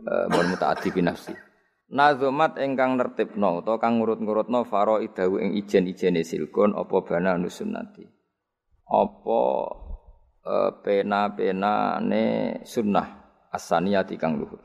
Eh 0.09 0.25
mpun 0.31 0.47
mutaaddi 0.55 0.89
bi. 0.95 1.03
Nazomat 1.89 2.61
engkang 2.61 3.01
nertibno 3.01 3.65
utawa 3.65 3.81
kang 3.81 3.97
ngurut-ngurutno 3.99 4.69
faro 4.69 5.01
idawu 5.01 5.41
ing 5.41 5.57
ijen-ijene 5.57 6.21
silkon 6.21 6.77
apa 6.77 6.97
bana 7.05 7.41
nusunnati. 7.41 8.05
Apa 8.89 9.41
eh, 10.45 10.71
pena-penane 10.85 12.25
sunnah 12.69 13.09
asaniyati 13.49 14.21
kang 14.21 14.37
luhur. 14.37 14.61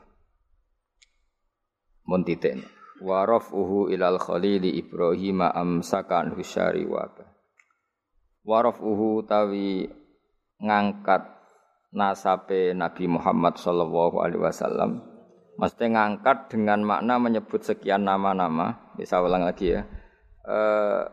Mun 2.04 2.20
titik 2.20 2.60
wa 3.02 3.26
rafuhu 3.26 3.90
ilal 3.90 4.20
khalili 4.22 4.78
Ibrahim 4.78 5.42
amsakan 5.42 6.34
husyari 6.38 6.86
wa 6.86 7.10
wa 8.44 8.58
rafuhu 8.60 9.24
tawi 9.24 9.88
ngangkat 10.60 11.24
nasabe 11.90 12.76
Nabi 12.76 13.08
Muhammad 13.08 13.56
sallallahu 13.56 14.20
alaihi 14.20 14.42
wasallam. 14.42 15.00
Mesti 15.54 15.86
ngangkat 15.86 16.50
dengan 16.50 16.82
makna 16.82 17.16
menyebut 17.22 17.62
sekian 17.62 18.02
nama-nama. 18.02 18.90
Bisa 18.98 19.22
ulang 19.22 19.46
lagi 19.46 19.70
ya. 19.70 19.86
E, 20.42 20.58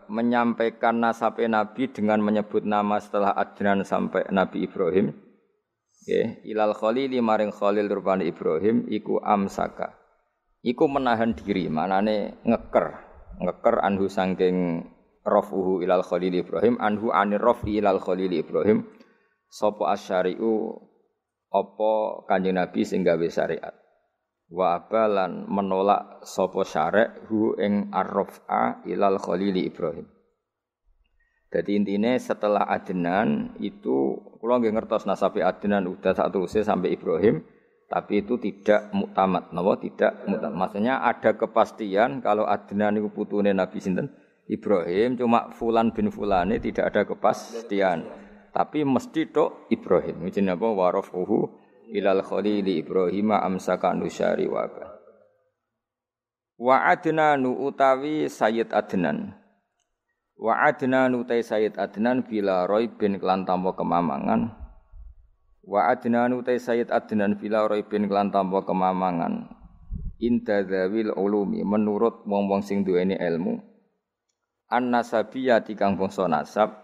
menyampaikan 0.09 0.97
nasabe 0.97 1.45
Nabi 1.45 1.93
dengan 1.93 2.25
menyebut 2.25 2.65
nama 2.65 2.97
setelah 2.97 3.37
Adnan 3.37 3.85
sampai 3.85 4.25
Nabi 4.33 4.65
Ibrahim. 4.65 5.13
Okay. 6.01 6.41
ilal 6.49 6.73
khalili 6.73 7.21
maring 7.21 7.53
khalil 7.53 7.85
rupane 7.85 8.25
Ibrahim 8.25 8.89
iku 8.89 9.21
amsaka 9.21 10.00
iku 10.61 10.85
menahan 10.89 11.33
diri, 11.33 11.67
manane 11.67 12.41
ngeker, 12.45 12.87
ngeker 13.41 13.75
anhu 13.81 14.05
sangking 14.09 14.85
rafuhu 15.25 15.81
ilal 15.85 16.05
khalil 16.05 16.33
Ibrahim, 16.33 16.77
anhu 16.81 17.13
anir 17.13 17.41
rafi 17.41 17.81
ilal 17.81 18.01
khalil 18.01 18.33
Ibrahim, 18.33 18.85
sopo 19.49 19.85
asyari'u 19.89 20.53
opo 21.51 22.23
kanjeng 22.25 22.57
Nabi 22.57 22.81
sing 22.87 23.03
gawe 23.03 23.27
syariat. 23.27 23.75
Wa 24.51 24.83
abalan 24.83 25.47
menolak 25.47 26.27
sopo 26.27 26.67
syarek 26.67 27.27
hu 27.31 27.55
ing 27.55 27.91
arrafa 27.91 28.83
ilal 28.87 29.19
khalil 29.19 29.55
Ibrahim. 29.55 30.07
Jadi 31.51 31.75
intinya 31.75 32.15
setelah 32.15 32.63
Adnan 32.63 33.59
itu 33.59 34.15
kalau 34.39 34.55
nggak 34.63 34.71
ngertos 34.71 35.03
nasabi 35.03 35.43
Adnan 35.43 35.83
udah 35.83 36.15
satu 36.15 36.47
usia 36.47 36.63
sampai 36.63 36.95
Ibrahim, 36.95 37.43
tapi 37.91 38.23
itu 38.23 38.39
tidak 38.39 38.87
muktamad, 38.95 39.51
napa 39.51 39.75
tidak 39.83 40.23
muktamad. 40.23 40.55
Maksudnya 40.55 41.03
ada 41.03 41.35
kepastian 41.35 42.23
kalau 42.23 42.47
Adnan 42.47 43.03
itu 43.03 43.11
putune 43.11 43.51
Nabi 43.51 43.83
sinten 43.83 44.15
Ibrahim, 44.47 45.19
cuma 45.19 45.51
Fulan 45.51 45.91
bin 45.91 46.07
Fulane 46.07 46.63
tidak 46.63 46.95
ada 46.95 47.03
kepastian. 47.03 48.07
Tapi 48.55 48.87
mesti 48.87 49.27
tok 49.27 49.67
Ibrahim. 49.67 50.27
Ini 50.27 50.55
apa 50.55 50.67
warafuhu 50.71 51.51
ilal 51.91 52.23
khalili 52.23 52.79
Ibrahim 52.79 53.35
amsaka 53.35 53.91
nusyari 53.91 54.47
wa 54.47 54.67
Wa 56.61 56.93
Adnanu 56.93 57.57
utawi 57.57 58.29
Sayyid 58.29 58.69
Adnan. 58.69 59.33
Wa 60.37 60.61
Adnanu 60.69 61.25
utai 61.25 61.41
Sayyid 61.41 61.73
Adnan 61.73 62.21
bila 62.21 62.69
roy 62.69 62.85
bin 62.85 63.17
kelan 63.17 63.49
tanpa 63.49 63.73
kemamangan. 63.73 64.60
Wa 65.61 65.93
Adnanu 65.93 66.41
utai 66.41 66.57
Sayyid 66.57 66.89
Adnan 66.89 67.37
bila 67.37 67.69
roy 67.69 67.85
bin 67.85 68.09
kelan 68.09 68.33
tanpa 68.33 68.65
kemamangan. 68.65 69.49
Inta 70.21 70.61
dzawil 70.65 71.13
ulumi 71.17 71.65
menurut 71.65 72.25
wong-wong 72.25 72.61
sing 72.61 72.85
duweni 72.85 73.17
ilmu. 73.17 73.61
An 74.69 74.89
nasabiyati 74.93 75.73
kang 75.77 75.97
bangsa 75.97 76.29
nasab 76.29 76.81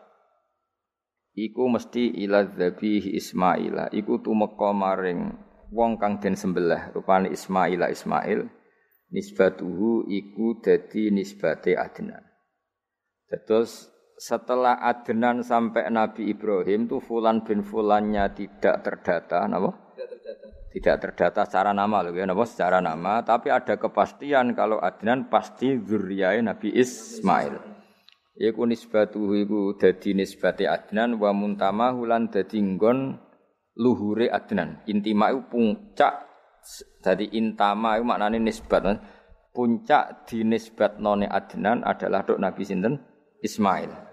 iku 1.37 1.69
mesti 1.69 2.17
ila 2.25 2.49
dzabih 2.49 3.13
Ismaila 3.13 3.93
iku 3.93 4.17
tumeka 4.19 4.73
maring 4.73 5.37
wong 5.69 6.01
kang 6.01 6.17
den 6.17 6.33
sembelah 6.33 6.89
rupane 6.91 7.29
Ismaila 7.29 7.93
Ismail 7.93 8.49
nisbatuhu 9.13 10.09
iku 10.09 10.57
dadi 10.59 11.13
nisbate 11.13 11.77
Adnan 11.77 12.25
terus 13.45 13.93
setelah 14.17 14.81
Adnan 14.81 15.45
sampai 15.45 15.93
Nabi 15.93 16.33
Ibrahim 16.33 16.89
tuh 16.89 16.97
Fulan 16.97 17.45
bin 17.45 17.61
Fulannya 17.61 18.33
tidak 18.33 18.81
terdata 18.81 19.45
napa 19.45 19.93
tidak 19.93 20.07
terdata 20.09 20.45
tidak 20.73 20.95
terdata 21.01 21.41
secara 21.45 21.71
nama 21.71 22.01
loh 22.01 22.13
ya 22.17 22.25
napa 22.25 22.43
secara 22.49 22.81
nama 22.81 23.21
tapi 23.21 23.53
ada 23.53 23.77
kepastian 23.77 24.57
kalau 24.57 24.81
Adnan 24.81 25.29
pasti 25.29 25.77
zuriyah 25.77 26.41
Nabi 26.41 26.73
Ismail 26.73 27.77
Iku 28.37 28.69
nisbatuhu 28.69 29.33
iku 29.33 29.61
dadi 29.81 30.13
nisbate 30.13 30.69
Adnan 30.69 31.17
wa 31.17 31.33
muntamahu 31.33 32.05
lan 32.05 32.29
dadi 32.29 32.61
nggon 32.61 33.17
luhure 33.81 34.29
Adnan. 34.29 34.85
Intima 34.85 35.33
iku 35.33 35.57
puncak 35.57 36.13
dadi 37.01 37.33
intama 37.33 37.97
iku 37.97 38.05
maknane 38.05 38.37
nisbat. 38.37 38.85
Puncak 39.57 40.29
dinisbatnone 40.29 41.25
Adnan 41.25 41.81
adalah 41.81 42.21
dok 42.21 42.37
Nabi 42.37 42.61
sinten? 42.61 43.01
Ismail. 43.41 44.06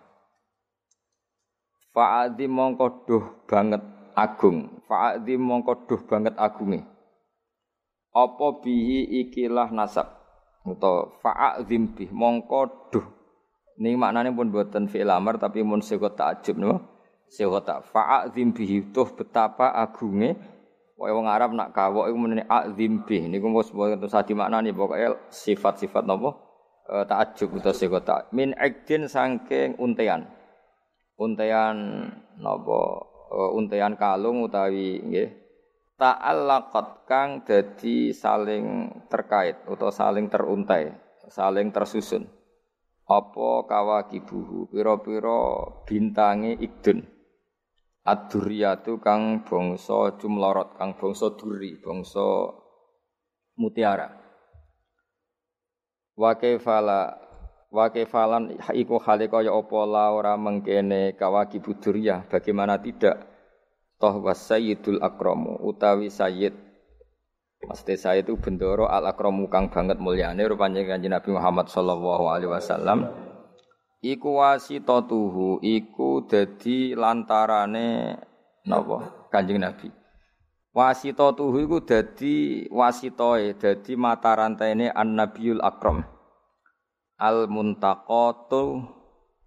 Fa'adzim 1.94 2.50
mongko 2.50 3.06
duh 3.06 3.24
banget 3.46 3.80
agung. 4.18 4.82
Fa'adzim 4.90 5.38
mongko 5.38 5.86
duh 5.86 6.00
banget 6.04 6.34
agunge. 6.34 6.82
Apa 8.10 8.60
bihi 8.60 9.24
ikilah 9.24 9.70
nasab. 9.70 10.10
Atau 10.66 11.14
fa'adzim 11.22 11.94
bih 11.94 12.10
mongko 12.10 12.90
duh 12.90 13.06
ini 13.74 13.98
maknanya 13.98 14.30
pun 14.30 14.54
buatan 14.54 14.86
fi'il 14.86 15.10
amar 15.10 15.34
tapi 15.34 15.66
mun 15.66 15.82
sekot 15.82 16.14
takjub 16.14 16.56
no. 16.62 16.78
Sekot 17.26 17.66
tak 17.66 17.82
fa'azim 17.90 18.54
bihi 18.54 18.94
tuh 18.94 19.10
betapa 19.10 19.74
agungnya 19.74 20.38
Wae 20.94 21.10
wong 21.10 21.26
Arab 21.26 21.50
nak 21.58 21.74
kawok 21.74 22.06
iku 22.06 22.14
menene 22.14 22.46
azim 22.46 23.02
bih 23.02 23.26
niku 23.26 23.50
mos 23.50 23.74
boten 23.74 23.98
sadi 24.06 24.30
maknane 24.30 24.70
pokoke 24.70 25.26
sifat-sifat 25.26 26.06
napa 26.06 26.38
e, 26.86 27.02
takjub 27.02 27.58
utawa 27.58 27.74
sekot 27.74 28.06
tak 28.06 28.30
min 28.30 28.54
ikdin 28.54 29.10
saking 29.10 29.74
untean. 29.82 30.30
Untean 31.14 32.10
napa 32.42 32.80
e, 33.30 33.38
untean 33.54 33.94
kalung 33.94 34.42
utawi 34.42 34.98
nggih 34.98 35.30
ta'allaqat 35.94 37.06
kang 37.06 37.46
dadi 37.46 38.10
saling 38.10 38.90
terkait 39.06 39.62
atau 39.62 39.90
saling 39.94 40.26
teruntai, 40.26 40.90
saling 41.30 41.70
tersusun. 41.70 42.26
Apa 43.04 43.68
kawakibuhu 43.68 44.72
pira-pira 44.72 45.70
bintange 45.84 46.56
ikdun 46.56 47.04
ad-durriyatu 48.04 49.00
kang 49.00 49.44
bangsa 49.44 50.16
jumlorot 50.20 50.76
kang 50.76 50.96
bangsa 50.96 51.32
duri 51.36 51.76
bangsa 51.80 52.52
mutiara. 53.60 54.08
Wa 56.14 56.36
kaifala 56.36 57.23
wa 57.74 57.90
kaifalan 57.90 58.54
iku 58.70 59.02
hale 59.02 59.26
kaya 59.26 59.50
apa? 59.50 59.80
La 59.82 60.14
ora 60.14 60.38
mengkene 60.38 61.18
kawakibu 61.18 61.74
durriyah 61.82 62.22
bagaimana 62.30 62.78
tidak? 62.78 63.26
Toh 63.98 64.22
wasayyidul 64.22 65.02
akramu 65.02 65.58
utawi 65.58 66.06
sayyid. 66.06 66.54
Maksudnya 67.66 67.96
saya 67.98 68.20
itu 68.22 68.38
bendoro 68.38 68.86
al 68.86 69.10
akramu 69.10 69.50
kang 69.50 69.72
banget 69.72 69.98
mulyane 69.98 70.44
rupanya 70.46 70.84
kanjeng 70.86 71.10
Nabi 71.10 71.34
Muhammad 71.34 71.66
sallallahu 71.66 72.24
alaihi 72.30 72.52
wasallam. 72.52 73.10
Iku 74.04 74.38
wasitatuhu 74.38 75.64
iku 75.64 76.28
dadi 76.28 76.94
lantarane 76.94 78.20
napa? 78.68 79.26
Kanjeng 79.32 79.58
Nabi. 79.58 79.88
Wasitatuhu 80.76 81.56
iku 81.64 81.78
dadi 81.82 82.68
wasitoe 82.68 83.56
dadi 83.56 83.92
mata 83.96 84.36
rantaine 84.36 84.92
an-nabiyul 84.92 85.64
akram. 85.64 86.13
Al 87.24 87.48
muntaqatu 87.48 88.84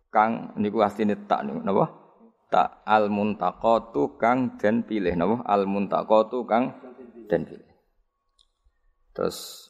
kang 0.09 0.57
niku 0.57 0.81
asline 0.81 1.13
tak 1.29 1.45
niku 1.45 1.61
napa? 1.61 1.85
Tak 2.49 2.81
al 2.89 3.13
muntaqatu 3.13 4.17
kang 4.17 4.57
den 4.57 4.81
pilih 4.81 5.13
napa? 5.13 5.45
Al 5.45 5.69
muntaqatu 5.69 6.41
kang 6.49 6.73
den 7.29 7.45
pilih. 7.45 7.69
Terus 9.13 9.69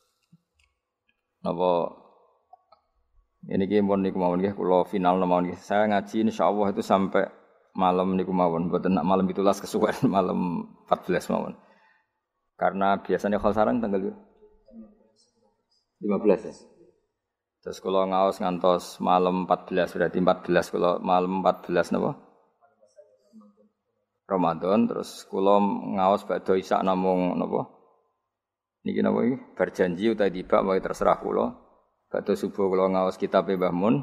napa 1.43 1.71
ini 3.47 3.63
ki 3.67 3.83
pun 3.83 4.03
niku 4.03 4.19
mawon 4.19 4.39
nggih 4.39 4.55
kula 4.55 4.87
final 4.87 5.19
mawon 5.23 5.51
nggih. 5.51 5.59
Saya 5.59 5.87
ngaji 5.91 6.31
insyaallah 6.31 6.71
itu 6.71 6.83
sampai 6.83 7.27
malam 7.77 8.17
niku 8.17 8.33
mawon, 8.33 8.67
mboten 8.67 8.97
nak 8.97 9.05
malam 9.05 9.29
17 9.29 9.63
kesuwen 9.63 9.95
malam 10.15 10.67
14 10.87 11.31
mawon. 11.31 11.53
Karena 12.57 12.97
biasanya 12.99 13.37
kalau 13.37 13.53
sarang 13.53 13.83
tanggal 13.83 14.15
15 16.01 16.47
ya. 16.47 16.53
Terus 17.67 17.83
kalau 17.83 18.07
ngaos 18.07 18.39
ngantos 18.39 18.95
malam 19.03 19.43
14 19.43 19.91
berarti 19.91 20.23
14 20.23 20.71
kalau 20.71 21.03
malam 21.03 21.43
14 21.43 21.99
napa? 21.99 22.15
Ramadan 24.23 24.87
terus 24.87 25.27
kula 25.27 25.59
ngaos 25.99 26.23
badhe 26.23 26.63
isak 26.63 26.79
namung 26.87 27.35
napa? 27.35 27.67
Niki 28.87 29.03
napa 29.03 29.19
iki? 29.19 29.35
Berjanji 29.59 30.15
utawa 30.15 30.31
tiba 30.31 30.63
wae 30.63 30.79
terserah 30.79 31.19
kula. 31.19 31.59
Badhe 32.07 32.39
subuh 32.39 32.71
kula 32.71 32.87
ngaos 32.87 33.19
kitab 33.19 33.51
Mbah 33.51 33.75
Mun. 33.75 33.99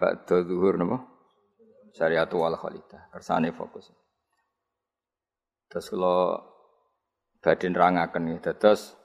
Badhe 0.00 0.48
zuhur 0.48 0.80
napa? 0.80 1.04
Syariatu 1.92 2.40
wal 2.40 2.56
Khalidah. 2.56 3.12
Kersane 3.12 3.52
fokus. 3.52 3.92
Terus 5.68 5.84
kula 5.84 6.40
badhe 7.44 7.68
nerangaken 7.68 8.24
nggih. 8.24 8.40
Dados 8.40 8.96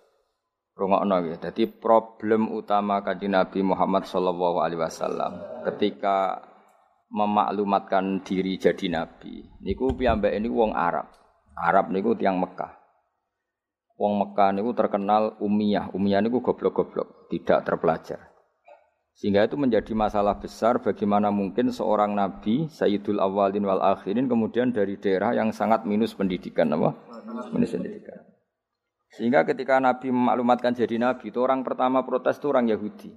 rungokno 0.76 1.16
nggih. 1.24 1.40
Dadi 1.40 1.64
problem 1.72 2.52
utama 2.52 3.02
Kanjeng 3.02 3.34
Nabi 3.34 3.64
Muhammad 3.64 4.06
sallallahu 4.06 4.60
alaihi 4.62 4.84
wasallam 4.84 5.40
ketika 5.64 6.44
memaklumatkan 7.10 8.22
diri 8.22 8.60
jadi 8.60 8.92
nabi. 8.92 9.48
Niku 9.64 9.96
piyambak 9.96 10.36
ini 10.36 10.52
wong 10.52 10.76
Arab. 10.76 11.08
Arab 11.56 11.90
niku 11.90 12.12
tiang 12.20 12.36
Mekah. 12.38 12.76
Wong 13.96 14.20
Mekah 14.20 14.52
niku 14.52 14.76
terkenal 14.76 15.40
umiyah. 15.40 15.96
Umiyah 15.96 16.20
niku 16.20 16.44
goblok-goblok, 16.44 17.32
tidak 17.32 17.64
terpelajar. 17.64 18.36
Sehingga 19.16 19.48
itu 19.48 19.56
menjadi 19.56 19.96
masalah 19.96 20.36
besar 20.44 20.84
bagaimana 20.84 21.32
mungkin 21.32 21.72
seorang 21.72 22.12
nabi 22.12 22.68
Sayyidul 22.68 23.24
Awalin 23.24 23.64
wal 23.64 23.80
Akhirin 23.80 24.28
kemudian 24.28 24.76
dari 24.76 25.00
daerah 25.00 25.32
yang 25.32 25.56
sangat 25.56 25.88
minus 25.88 26.12
pendidikan 26.12 26.68
apa? 26.76 26.92
Minus 27.56 27.72
pendidikan. 27.72 28.35
Sehingga 29.13 29.46
ketika 29.46 29.78
Nabi 29.78 30.10
memaklumatkan 30.10 30.74
jadi 30.74 30.98
Nabi 30.98 31.30
itu 31.30 31.39
orang 31.39 31.62
pertama 31.62 32.02
protes 32.04 32.41
itu 32.41 32.50
orang 32.52 32.68
Yahudi. 32.68 33.13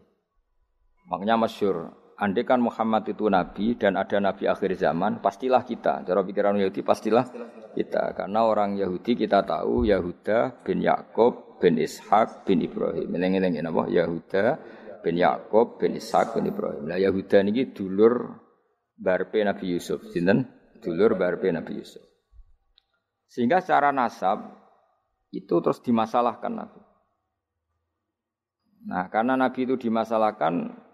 Makanya 1.08 1.40
masyur, 1.40 1.90
andai 2.20 2.44
kan 2.44 2.60
Muhammad 2.60 3.08
itu 3.08 3.30
Nabi 3.32 3.78
dan 3.80 3.96
ada 3.96 4.20
Nabi 4.20 4.44
akhir 4.44 4.76
zaman, 4.76 5.24
pastilah 5.24 5.64
kita. 5.64 6.04
Cara 6.04 6.20
pikiran 6.20 6.60
Yahudi 6.60 6.84
pastilah 6.84 7.24
kita. 7.72 8.12
Karena 8.12 8.44
orang 8.44 8.76
Yahudi 8.76 9.16
kita 9.16 9.46
tahu 9.46 9.88
Yahuda 9.88 10.60
bin 10.66 10.84
Yakub 10.84 11.48
bin 11.62 11.78
Ishak 11.78 12.44
bin 12.44 12.62
Ibrahim. 12.62 13.08
Eling-eling 13.08 13.58
napa? 13.62 13.88
Yahuda 13.88 14.44
bin 15.00 15.14
Yakub 15.16 15.78
bin 15.80 15.96
Ishak 15.96 16.36
bin 16.36 16.50
Ibrahim. 16.50 16.84
Lah 16.90 16.98
Yahuda 16.98 17.42
niki 17.42 17.72
dulur 17.74 18.38
barpe 18.98 19.42
Nabi 19.42 19.78
Yusuf. 19.78 20.04
Sinten? 20.10 20.46
Dulur 20.78 21.18
barpe 21.18 21.50
Nabi 21.50 21.78
Yusuf. 21.78 22.02
Sehingga 23.28 23.60
secara 23.60 23.92
nasab 23.92 24.67
itu 25.34 25.54
terus 25.60 25.80
dimasalahkan 25.84 26.52
Nabi. 26.52 26.80
Nah, 28.88 29.10
karena 29.12 29.36
Nabi 29.36 29.68
itu 29.68 29.76
dimasalahkan, 29.76 30.86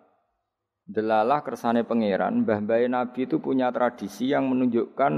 Delalah 0.84 1.40
kersane 1.40 1.80
pangeran, 1.80 2.44
mbah 2.44 2.60
Nabi 2.60 3.24
itu 3.24 3.40
punya 3.40 3.72
tradisi 3.72 4.28
yang 4.28 4.52
menunjukkan 4.52 5.12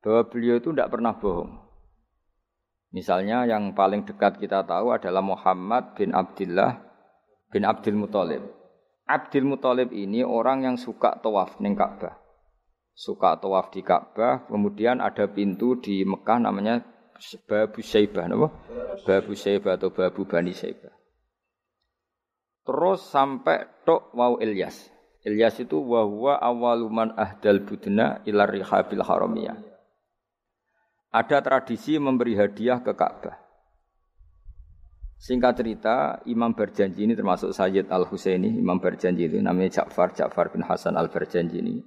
bahwa 0.00 0.22
beliau 0.32 0.56
itu 0.56 0.72
tidak 0.72 0.88
pernah 0.88 1.12
bohong. 1.20 1.52
Misalnya 2.96 3.44
yang 3.44 3.76
paling 3.76 4.08
dekat 4.08 4.40
kita 4.40 4.64
tahu 4.64 4.96
adalah 4.96 5.20
Muhammad 5.20 5.92
bin 6.00 6.16
Abdullah 6.16 6.80
bin 7.52 7.68
Abdul 7.68 8.00
Muthalib. 8.00 8.40
Abdul 9.04 9.44
Muthalib 9.44 9.92
ini 9.92 10.24
orang 10.24 10.64
yang 10.64 10.76
suka 10.80 11.20
tawaf 11.20 11.60
ning 11.60 11.76
Ka'bah. 11.76 12.16
Suka 12.96 13.36
tawaf 13.36 13.68
di 13.68 13.84
Ka'bah, 13.84 14.48
kemudian 14.48 15.04
ada 15.04 15.28
pintu 15.28 15.76
di 15.76 16.08
Mekah 16.08 16.40
namanya 16.40 16.80
Babu 17.44 17.84
Syaibah, 17.84 18.24
napa? 18.26 18.48
Babu 19.04 19.36
Syaibah 19.36 19.76
atau 19.76 19.92
Babu 19.92 20.24
Bani 20.24 20.56
Syaibah. 20.56 20.92
Terus 22.64 23.00
sampai 23.08 23.68
tok 23.84 24.12
wau 24.16 24.40
Ilyas. 24.40 24.88
Ilyas 25.20 25.60
itu 25.60 25.76
wahwa 25.76 26.40
awaluman 26.40 27.12
ahdal 27.12 27.60
budna 27.60 28.24
ilar 28.24 28.48
rihabil 28.48 29.04
haramiyah. 29.04 29.58
Ada 31.12 31.42
tradisi 31.44 32.00
memberi 32.00 32.38
hadiah 32.38 32.80
ke 32.80 32.94
Ka'bah. 32.96 33.36
Singkat 35.20 35.60
cerita, 35.60 35.96
Imam 36.24 36.56
berjanji 36.56 37.04
ini 37.04 37.12
termasuk 37.12 37.52
Sayyid 37.52 37.92
Al 37.92 38.08
Husaini, 38.08 38.48
Imam 38.56 38.80
berjanji 38.80 39.28
itu 39.28 39.36
namanya 39.36 39.84
Ja'far, 39.84 40.16
Ja'far 40.16 40.48
bin 40.48 40.64
Hasan 40.64 40.96
Al 40.96 41.12
berjanji 41.12 41.60
ini. 41.60 41.84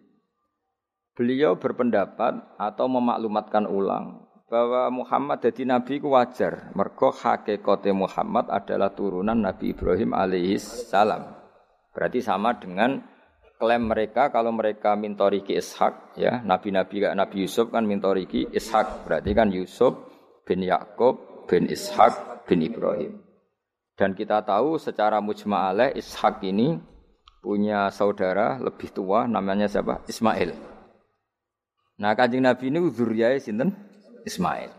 Beliau 1.17 1.58
berpendapat 1.58 2.62
atau 2.62 2.86
memaklumatkan 2.86 3.65
ulang 3.65 4.33
bahwa 4.54 4.86
Muhammad 4.94 5.42
jadi 5.42 5.66
nabi 5.66 5.98
ku 5.98 6.13
wajar. 6.13 6.70
Mergo 6.78 7.10
hakikate 7.10 7.89
Muhammad 7.89 8.54
adalah 8.54 8.94
turunan 8.94 9.42
Nabi 9.42 9.74
Ibrahim 9.74 10.13
alaihi 10.13 10.62
salam. 10.62 11.34
Berarti 11.89 12.22
sama 12.22 12.54
dengan 12.62 13.02
klaim 13.58 13.89
mereka 13.89 14.30
kalau 14.30 14.54
mereka 14.54 14.94
mintoriki 14.94 15.58
Ishak 15.58 16.22
ya, 16.22 16.46
nabi-nabi 16.46 17.02
kayak 17.02 17.18
Nabi 17.18 17.50
Yusuf 17.50 17.74
kan 17.74 17.82
mintoriki 17.89 18.46
Ishak. 18.54 19.10
Berarti 19.10 19.34
kan 19.34 19.50
Yusuf 19.50 19.98
bin 20.46 20.62
Yakub 20.62 21.50
bin 21.50 21.66
Ishak 21.66 22.46
bin 22.46 22.62
Ibrahim. 22.62 23.26
Dan 23.98 24.13
kita 24.13 24.46
tahu 24.46 24.78
secara 24.78 25.18
mujma'aleh 25.18 25.98
Ishak 25.98 26.46
ini 26.46 26.78
punya 27.42 27.89
saudara 27.89 28.62
lebih 28.62 28.94
tua 28.94 29.26
namanya 29.26 29.66
siapa? 29.66 30.06
Ismail. 30.06 30.54
Nah, 31.98 32.13
Kanjeng 32.18 32.46
Nabi 32.46 32.74
ini 32.74 32.89
zuriyah 32.89 33.38
sinten? 33.38 33.93
Ismail. 34.24 34.72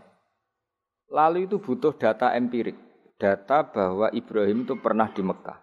Lalu 1.13 1.45
itu 1.47 1.61
butuh 1.61 1.95
data 1.95 2.33
empirik, 2.33 2.75
data 3.15 3.63
bahwa 3.65 4.09
Ibrahim 4.11 4.65
itu 4.65 4.75
pernah 4.81 5.07
di 5.13 5.21
Mekah. 5.21 5.59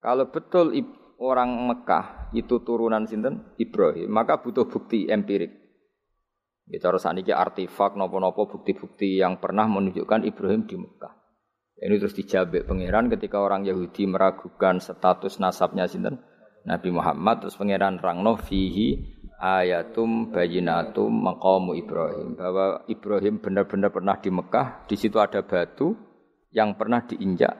Kalau 0.00 0.28
betul 0.32 0.76
orang 1.20 1.50
Mekah 1.68 2.32
itu 2.32 2.60
turunan 2.64 3.04
sinten 3.04 3.56
Ibrahim, 3.60 4.08
maka 4.08 4.40
butuh 4.40 4.68
bukti 4.68 5.08
empirik. 5.08 5.60
Kita 6.70 6.86
harus 6.86 7.02
saniki 7.02 7.34
artefak 7.34 7.98
nopo-nopo 7.98 8.46
bukti-bukti 8.46 9.18
yang 9.18 9.42
pernah 9.42 9.66
menunjukkan 9.66 10.22
Ibrahim 10.22 10.70
di 10.70 10.78
Mekah. 10.78 11.12
Ini 11.80 11.96
terus 11.96 12.14
dijabek 12.14 12.68
pangeran 12.68 13.08
ketika 13.08 13.40
orang 13.40 13.64
Yahudi 13.64 14.04
meragukan 14.04 14.78
status 14.78 15.40
nasabnya 15.40 15.88
sinten 15.88 16.20
Nabi 16.68 16.92
Muhammad 16.92 17.40
terus 17.40 17.56
pangeran 17.56 17.96
rangno 17.96 18.36
fihi 18.36 19.19
ayatum 19.40 20.28
bayinatum 20.28 21.08
maqamu 21.08 21.72
Ibrahim 21.72 22.36
bahwa 22.36 22.84
Ibrahim 22.84 23.40
benar-benar 23.40 23.88
pernah 23.88 24.20
di 24.20 24.28
Mekah 24.28 24.84
di 24.84 24.96
situ 25.00 25.16
ada 25.16 25.40
batu 25.40 25.96
yang 26.52 26.76
pernah 26.76 27.00
diinjak 27.08 27.56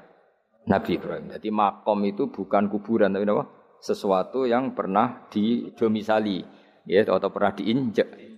Nabi 0.69 1.01
Ibrahim. 1.01 1.33
Jadi 1.33 1.49
makom 1.49 2.05
itu 2.05 2.29
bukan 2.29 2.69
kuburan 2.69 3.17
tapi 3.17 3.25
apa? 3.25 3.49
Sesuatu 3.81 4.45
yang 4.45 4.77
pernah 4.77 5.25
didomisali 5.33 6.45
ya 6.85 7.01
atau 7.09 7.33
pernah 7.33 7.57
diinjak. 7.57 8.29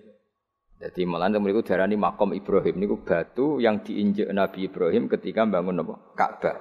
Jadi 0.78 1.02
malah 1.07 1.31
mereka 1.35 1.74
darani 1.74 1.98
makom 1.98 2.31
Ibrahim 2.31 2.78
ini 2.78 2.87
batu 3.02 3.59
yang 3.59 3.83
diinjak 3.83 4.31
Nabi 4.31 4.70
Ibrahim 4.70 5.11
ketika 5.11 5.42
bangun 5.42 5.83
apa? 5.83 5.94
Ka'bah. 6.14 6.59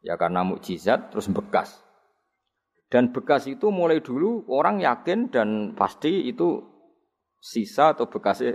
Ya 0.00 0.16
karena 0.16 0.44
mukjizat 0.44 1.12
terus 1.12 1.28
bekas. 1.28 1.83
Dan 2.94 3.10
bekas 3.10 3.50
itu 3.50 3.74
mulai 3.74 3.98
dulu 3.98 4.46
orang 4.46 4.78
yakin 4.78 5.26
dan 5.26 5.74
pasti 5.74 6.30
itu 6.30 6.62
sisa 7.42 7.90
atau 7.90 8.06
bekas 8.06 8.46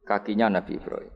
kakinya 0.00 0.48
Nabi 0.48 0.80
Ibrahim. 0.80 1.12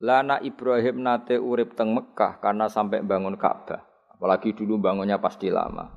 Lana 0.00 0.40
Ibrahim 0.40 1.04
nate 1.04 1.36
urip 1.36 1.76
teng 1.76 1.92
Mekah 1.92 2.40
karena 2.40 2.72
sampai 2.72 3.04
bangun 3.04 3.36
Ka'bah. 3.36 3.84
Apalagi 4.08 4.56
dulu 4.56 4.80
bangunnya 4.80 5.20
pasti 5.20 5.52
lama. 5.52 5.92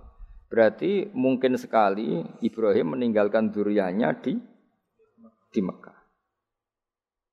Berarti 0.51 1.07
mungkin 1.15 1.55
sekali 1.55 2.19
Ibrahim 2.43 2.99
meninggalkan 2.99 3.55
duriannya 3.55 4.09
di 4.19 4.35
di 5.47 5.61
Mekah. 5.63 5.95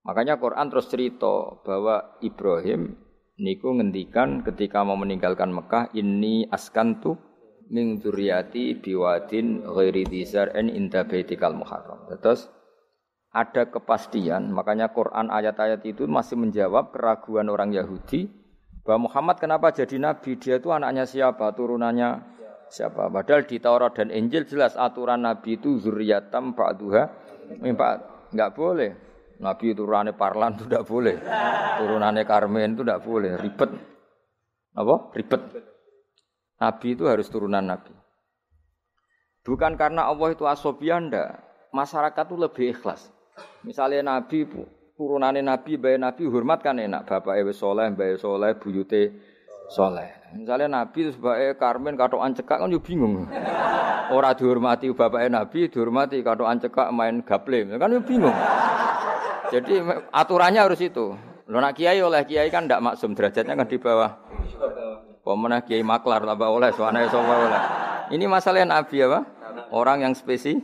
Makanya 0.06 0.38
Quran 0.38 0.70
terus 0.70 0.86
cerita 0.86 1.58
bahwa 1.66 2.14
Ibrahim 2.22 2.94
niku 3.42 3.74
ngendikan 3.74 4.46
ketika 4.46 4.86
mau 4.86 4.94
meninggalkan 4.94 5.50
Mekah 5.50 5.90
ini 5.98 6.46
askantu 6.46 7.27
min 7.68 8.00
dzurriyyati 8.00 8.80
biwadin 8.80 9.64
ghairi 9.64 10.04
dzar'in 10.08 10.72
inda 10.72 11.04
baitikal 11.04 11.52
muharram. 11.52 12.08
Terus 12.20 12.48
ada 13.28 13.68
kepastian, 13.68 14.48
makanya 14.50 14.88
Quran 14.88 15.28
ayat-ayat 15.28 15.84
itu 15.84 16.08
masih 16.08 16.40
menjawab 16.40 16.96
keraguan 16.96 17.52
orang 17.52 17.76
Yahudi 17.76 18.32
bahwa 18.88 19.12
Muhammad 19.12 19.36
kenapa 19.36 19.68
jadi 19.68 20.00
nabi? 20.00 20.40
Dia 20.40 20.56
itu 20.56 20.72
anaknya 20.72 21.04
siapa? 21.04 21.52
Turunannya 21.52 22.24
siapa? 22.72 23.12
Padahal 23.12 23.44
di 23.44 23.60
Taurat 23.60 23.92
dan 23.92 24.08
Injil 24.08 24.48
jelas 24.48 24.80
aturan 24.80 25.28
nabi 25.28 25.60
itu 25.60 25.76
zuriyatam 25.76 26.56
ba'duha 26.56 27.04
mimpa 27.60 28.00
enggak 28.32 28.56
boleh. 28.56 28.90
Nabi 29.38 29.70
turunannya 29.70 30.18
Parlan 30.18 30.58
itu 30.58 30.66
tidak 30.66 30.84
boleh. 30.88 31.16
Turunannya 31.78 32.24
Karmen 32.26 32.74
itu 32.74 32.82
tidak 32.82 33.06
boleh. 33.06 33.38
Ribet. 33.38 33.70
Apa? 34.74 35.14
Ribet. 35.14 35.42
Nabi 36.58 36.98
itu 36.98 37.06
harus 37.06 37.30
turunan 37.30 37.62
Nabi. 37.62 37.94
Bukan 39.46 39.78
karena 39.78 40.10
Allah 40.10 40.34
itu 40.34 40.44
asobian 40.44 41.08
ndak. 41.08 41.38
Masyarakat 41.70 42.24
itu 42.26 42.36
lebih 42.36 42.64
ikhlas. 42.74 43.08
Misalnya 43.62 44.02
Nabi 44.18 44.44
turunannya 44.98 45.46
Nabi, 45.46 45.78
bayi 45.78 45.96
Nabi 45.96 46.26
hormat 46.26 46.58
kan 46.60 46.82
enak. 46.82 47.06
Bapak 47.06 47.38
Ewe 47.38 47.54
Soleh, 47.54 47.86
bayi 47.94 48.18
Soleh, 48.18 48.58
buyute 48.58 49.14
Soleh. 49.70 50.10
Misalnya 50.34 50.82
Nabi 50.82 51.14
sebagai 51.14 51.54
Karmen 51.56 51.94
katoan 51.94 52.34
cekak 52.34 52.58
kan 52.58 52.74
bingung. 52.82 53.30
Orang 54.08 54.34
dihormati 54.34 54.90
bapak 54.90 55.30
Nabi, 55.30 55.70
dihormati 55.70 56.20
katoan 56.24 56.58
cekak 56.58 56.90
main 56.90 57.22
gaple, 57.22 57.78
kan 57.78 57.92
juga 57.92 58.04
bingung. 58.04 58.36
Jadi 59.48 59.80
aturannya 60.12 60.60
harus 60.60 60.80
itu. 60.82 61.14
Lo 61.48 61.56
nak 61.64 61.72
kiai 61.76 62.04
oleh 62.04 62.28
kiai 62.28 62.52
kan 62.52 62.68
tidak 62.68 62.84
maksum 62.84 63.16
derajatnya 63.16 63.56
kan 63.56 63.64
di 63.64 63.80
bawah 63.80 64.27
Pemenang 65.28 65.60
kiai 65.60 65.84
maklar 65.84 66.24
tambah 66.24 66.48
oleh 66.48 66.72
suana 66.72 67.04
sapa 67.04 67.34
oleh. 67.36 67.62
Ini 68.16 68.24
masalah 68.24 68.64
nabi 68.64 69.04
apa? 69.04 69.28
Orang 69.68 70.00
yang 70.00 70.16
spesi 70.16 70.56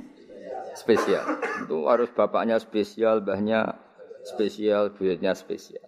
spesial. 0.73 1.21
Itu 1.69 1.85
harus 1.85 2.09
bapaknya 2.09 2.57
spesial, 2.57 3.21
bahnya 3.21 3.77
spesial, 4.25 4.97
buyutnya 4.97 5.37
spesial. 5.37 5.85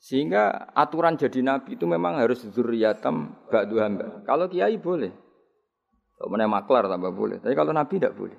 Sehingga 0.00 0.72
aturan 0.72 1.20
jadi 1.20 1.44
nabi 1.44 1.76
itu 1.76 1.84
memang 1.84 2.16
harus 2.16 2.40
zuriyatam 2.40 3.36
ba'du 3.52 3.84
hamba. 3.84 4.24
Kalau 4.24 4.48
kiai 4.48 4.80
boleh. 4.80 5.12
Kalau 6.16 6.32
maklar 6.48 6.88
tambah 6.88 7.12
boleh. 7.12 7.36
Tapi 7.44 7.52
kalau 7.52 7.76
nabi 7.76 8.00
tidak 8.00 8.16
boleh. 8.16 8.36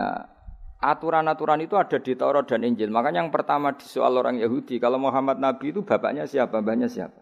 Nah, 0.00 0.37
aturan-aturan 0.78 1.58
itu 1.62 1.74
ada 1.74 1.98
di 1.98 2.14
Taurat 2.14 2.46
dan 2.46 2.62
Injil. 2.62 2.90
Makanya 2.90 3.26
yang 3.26 3.34
pertama 3.34 3.74
di 3.74 3.86
soal 3.86 4.14
orang 4.14 4.38
Yahudi, 4.38 4.78
kalau 4.78 4.98
Muhammad 4.98 5.42
Nabi 5.42 5.74
itu 5.74 5.82
bapaknya 5.82 6.24
siapa, 6.24 6.62
mbahnya 6.62 6.86
siapa. 6.86 7.18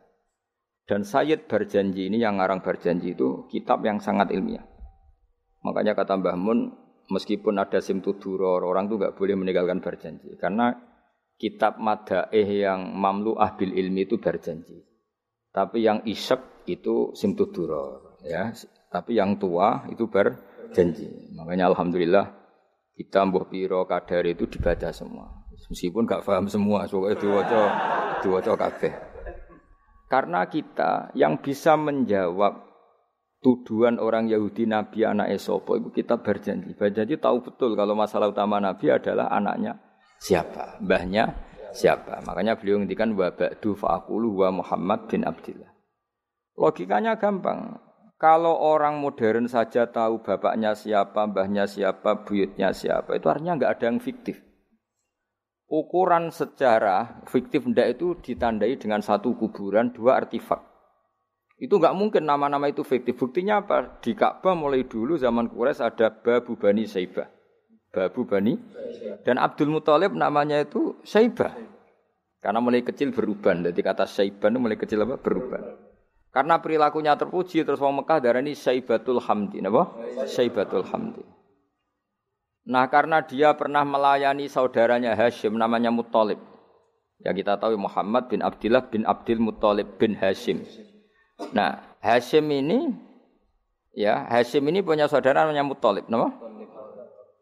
Dan 0.86 1.02
Sayyid 1.02 1.50
berjanji 1.50 2.06
ini 2.06 2.22
yang 2.22 2.38
ngarang 2.38 2.62
berjanji 2.62 3.18
itu 3.18 3.50
kitab 3.50 3.82
yang 3.82 3.98
sangat 3.98 4.30
ilmiah. 4.30 4.62
Makanya 5.66 5.98
kata 5.98 6.14
Mbah 6.14 6.38
Mun, 6.38 6.70
meskipun 7.10 7.58
ada 7.58 7.82
simtuduror, 7.82 8.62
orang 8.62 8.86
itu 8.86 8.94
nggak 8.94 9.18
boleh 9.18 9.34
meninggalkan 9.34 9.82
berjanji. 9.82 10.38
Karena 10.38 10.70
kitab 11.42 11.82
madaeh 11.82 12.62
yang 12.62 12.94
mamlu 12.94 13.34
ahbil 13.34 13.74
ilmi 13.74 14.06
itu 14.06 14.22
berjanji. 14.22 14.86
Tapi 15.50 15.82
yang 15.82 16.06
isek 16.06 16.62
itu 16.70 17.10
simtuduror. 17.18 18.22
Ya. 18.22 18.54
Tapi 18.86 19.18
yang 19.18 19.42
tua 19.42 19.90
itu 19.90 20.06
berjanji. 20.06 21.34
Makanya 21.34 21.74
Alhamdulillah 21.74 22.45
kita 22.96 23.28
mbuh 23.28 23.52
piro 23.52 23.84
kadar 23.84 24.24
itu 24.24 24.48
dibaca 24.48 24.88
semua. 24.88 25.44
Meskipun 25.68 26.08
gak 26.08 26.24
paham 26.24 26.48
semua, 26.48 26.88
soalnya 26.88 27.20
diwaca 27.20 27.60
diwaca 28.24 28.52
kabeh. 28.56 28.92
Karena 30.08 30.48
kita 30.48 31.12
yang 31.12 31.42
bisa 31.42 31.76
menjawab 31.76 32.66
tuduhan 33.44 34.00
orang 34.00 34.30
Yahudi 34.30 34.64
Nabi 34.64 35.04
anak 35.04 35.28
Esopo 35.34 35.76
itu 35.76 35.92
kita 35.92 36.18
berjanji. 36.18 36.72
Berjanji 36.72 37.20
tahu 37.20 37.44
betul 37.44 37.76
kalau 37.76 37.92
masalah 37.92 38.32
utama 38.32 38.56
Nabi 38.62 38.90
adalah 38.90 39.28
anaknya 39.28 39.76
siapa, 40.22 40.80
mbahnya 40.80 41.36
siapa. 41.76 42.24
Makanya 42.24 42.56
beliau 42.56 42.80
ngendikan 42.80 43.12
wa 43.12 43.28
ba'du 43.28 43.76
fa'aqulu 43.76 44.46
wa 44.46 44.48
Muhammad 44.62 45.10
bin 45.10 45.26
Abdullah. 45.28 45.70
Logikanya 46.56 47.20
gampang. 47.20 47.85
Kalau 48.16 48.56
orang 48.56 48.96
modern 48.96 49.44
saja 49.44 49.92
tahu 49.92 50.24
bapaknya 50.24 50.72
siapa, 50.72 51.28
mbahnya 51.28 51.68
siapa, 51.68 52.24
buyutnya 52.24 52.72
siapa, 52.72 53.12
itu 53.12 53.28
artinya 53.28 53.60
nggak 53.60 53.72
ada 53.76 53.84
yang 53.92 54.00
fiktif. 54.00 54.40
Ukuran 55.68 56.32
sejarah 56.32 57.26
fiktif 57.28 57.68
ndak 57.68 58.00
itu 58.00 58.16
ditandai 58.16 58.80
dengan 58.80 59.04
satu 59.04 59.36
kuburan, 59.36 59.92
dua 59.92 60.16
artefak. 60.16 60.64
Itu 61.60 61.76
nggak 61.76 61.92
mungkin 61.92 62.24
nama-nama 62.24 62.72
itu 62.72 62.84
fiktif. 62.84 63.20
Buktinya 63.20 63.60
apa? 63.60 64.00
Di 64.00 64.16
Ka'bah 64.16 64.56
mulai 64.56 64.88
dulu 64.88 65.16
zaman 65.20 65.52
Quraisy 65.52 65.84
ada 65.84 66.08
Babu 66.12 66.56
Bani 66.56 66.88
Saibah. 66.88 67.28
Babu 67.92 68.28
Bani 68.28 68.52
dan 69.24 69.40
Abdul 69.40 69.72
Muthalib 69.72 70.12
namanya 70.12 70.60
itu 70.60 71.00
Saibah. 71.04 71.56
Karena 72.40 72.60
mulai 72.60 72.84
kecil 72.84 73.12
berubah. 73.12 73.56
Jadi 73.56 73.80
kata 73.80 74.04
Saibah 74.04 74.52
itu 74.52 74.60
mulai 74.60 74.76
kecil 74.76 75.04
apa? 75.04 75.16
Berubah. 75.16 75.85
Karena 76.36 76.60
perilakunya 76.60 77.16
terpuji 77.16 77.64
terus 77.64 77.80
wong 77.80 78.04
Mekah 78.04 78.20
darani 78.20 78.52
Saibatul 78.52 79.24
Hamdi, 79.24 79.64
napa? 79.64 79.88
Saibatul 80.28 80.84
Hamdi. 80.84 81.24
Nah, 82.68 82.84
karena 82.92 83.24
dia 83.24 83.56
pernah 83.56 83.88
melayani 83.88 84.44
saudaranya 84.44 85.16
Hashim 85.16 85.56
namanya 85.56 85.88
Muttalib. 85.88 86.36
Ya 87.24 87.32
kita 87.32 87.56
tahu 87.56 87.80
Muhammad 87.80 88.28
bin 88.28 88.44
Abdullah 88.44 88.84
bin 88.84 89.08
Abdul 89.08 89.40
Muttalib 89.40 89.96
bin 89.96 90.12
Hashim. 90.12 90.60
Nah, 91.56 91.96
Hashim 92.04 92.44
ini 92.52 92.92
ya, 93.96 94.28
Hashim 94.28 94.60
ini 94.68 94.84
punya 94.84 95.08
saudara 95.08 95.48
namanya 95.48 95.64
Muttalib, 95.64 96.04
napa? 96.12 96.36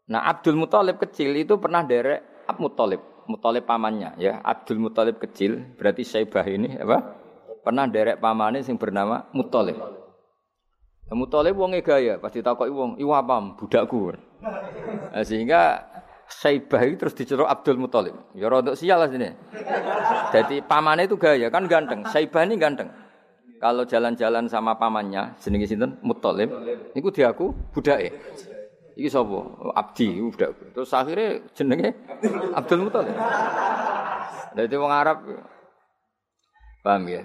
Nah, 0.07 0.23
Abdul 0.31 0.55
Muttalib 0.55 1.03
kecil 1.03 1.35
itu 1.35 1.59
pernah 1.59 1.83
derek 1.83 2.47
Ab 2.47 2.63
Muttalib, 2.63 3.03
Muttalib 3.27 3.67
pamannya 3.67 4.15
ya. 4.23 4.39
Abdul 4.39 4.79
Muttalib 4.79 5.19
kecil 5.19 5.75
berarti 5.75 6.07
Saibah 6.07 6.47
ini 6.47 6.79
apa? 6.79 7.24
Pernah 7.65 7.89
derek 7.89 8.21
pamane 8.21 8.61
sing 8.61 8.77
bernama 8.77 9.25
Muthalib. 9.33 9.81
Nah, 11.09 11.17
Muthalib 11.17 11.57
wonge 11.57 11.81
gaya, 11.81 12.21
pasti 12.21 12.45
takoki 12.45 12.69
wong, 12.69 13.01
"Iwa 13.01 13.25
pam 13.25 13.57
budakku." 13.57 14.13
Nah, 15.11 15.25
sehingga 15.25 15.81
Saibah 16.25 16.81
itu 16.89 16.97
terus 16.97 17.13
diceluk 17.17 17.45
Abdul 17.49 17.77
Muthalib. 17.77 18.17
Ya 18.33 18.49
rodok 18.49 18.77
sial 18.77 18.97
lah 18.97 19.09
sini. 19.13 19.29
Jadi 20.33 20.65
pamane 20.65 21.05
itu 21.05 21.21
gaya, 21.21 21.53
kan 21.53 21.69
ganteng. 21.69 22.01
Saibah 22.09 22.49
ini 22.49 22.57
ganteng. 22.57 22.89
Kalau 23.61 23.85
jalan-jalan 23.85 24.49
sama 24.49 24.77
pamannya, 24.77 25.37
jenenge 25.41 25.69
sinten? 25.69 26.01
Muthalib. 26.01 26.53
Niku 26.97 27.13
diaku 27.13 27.53
budake. 27.73 28.13
Iki 28.97 29.09
sapa? 29.09 29.41
Abdi 29.77 30.21
budak. 30.21 30.51
Terus 30.73 30.91
akhirnya 30.97 31.45
jenenge 31.53 31.93
Abdul 32.57 32.89
Muthalib. 32.89 33.17
Jadi 34.55 34.75
wong 34.81 34.93
Arab 34.93 35.19
Paham 36.85 37.09
ya? 37.09 37.25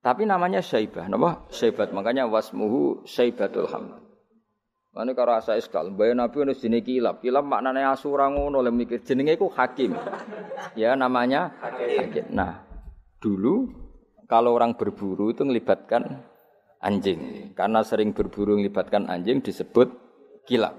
Tapi 0.00 0.24
namanya 0.24 0.64
Syaibah, 0.64 1.12
napa? 1.12 1.44
Syaibat. 1.52 1.92
Makanya 1.92 2.24
wasmuhu 2.24 3.04
Syaibatul 3.04 3.68
Hamd. 3.68 4.00
Mane 4.90 5.14
karo 5.14 5.38
asa 5.38 5.54
iskal, 5.54 5.94
mbaya 5.94 6.18
Nabi 6.18 6.42
ono 6.42 6.52
jenenge 6.56 6.82
kilap. 6.82 7.22
Kilap 7.22 7.46
maknane 7.46 7.86
asura 7.86 8.26
ngono 8.26 8.58
le 8.58 8.74
mikir 8.74 9.06
jenenge 9.06 9.38
iku 9.38 9.46
hakim. 9.54 9.94
Ya 10.74 10.98
namanya 10.98 11.54
hakim. 11.62 12.26
Nah, 12.34 12.66
dulu 13.22 13.70
kalau 14.26 14.58
orang 14.58 14.74
berburu 14.74 15.30
itu 15.30 15.46
melibatkan 15.46 16.26
anjing. 16.82 17.52
Karena 17.54 17.86
sering 17.86 18.10
berburu 18.10 18.58
melibatkan 18.58 19.06
anjing 19.06 19.46
disebut 19.46 19.94
kilap. 20.42 20.74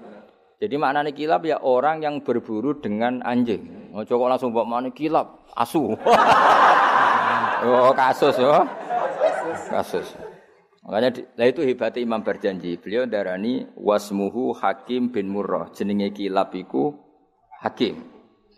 Jadi 0.60 0.76
maknanya 0.76 1.16
kilap 1.16 1.48
ya 1.48 1.56
orang 1.64 2.04
yang 2.04 2.20
berburu 2.20 2.76
dengan 2.84 3.24
anjing. 3.24 3.96
Oh, 3.96 4.04
coba 4.04 4.36
langsung 4.36 4.52
bawa 4.52 4.68
mana 4.68 4.92
kilap, 4.92 5.48
asu. 5.56 5.96
oh, 7.64 7.92
kasus 7.96 8.36
ya 8.36 8.81
kasus. 9.72 10.06
Makanya 10.82 11.24
lah 11.38 11.46
itu 11.46 11.62
hebatnya 11.62 12.02
Imam 12.02 12.26
berjanji. 12.26 12.76
Beliau 12.76 13.06
darani 13.06 13.64
wasmuhu 13.78 14.52
Hakim 14.52 15.14
bin 15.14 15.30
Murrah. 15.30 15.70
Jenenge 15.70 16.10
kilap 16.10 16.52
iku 16.58 16.98
Hakim. 17.62 18.02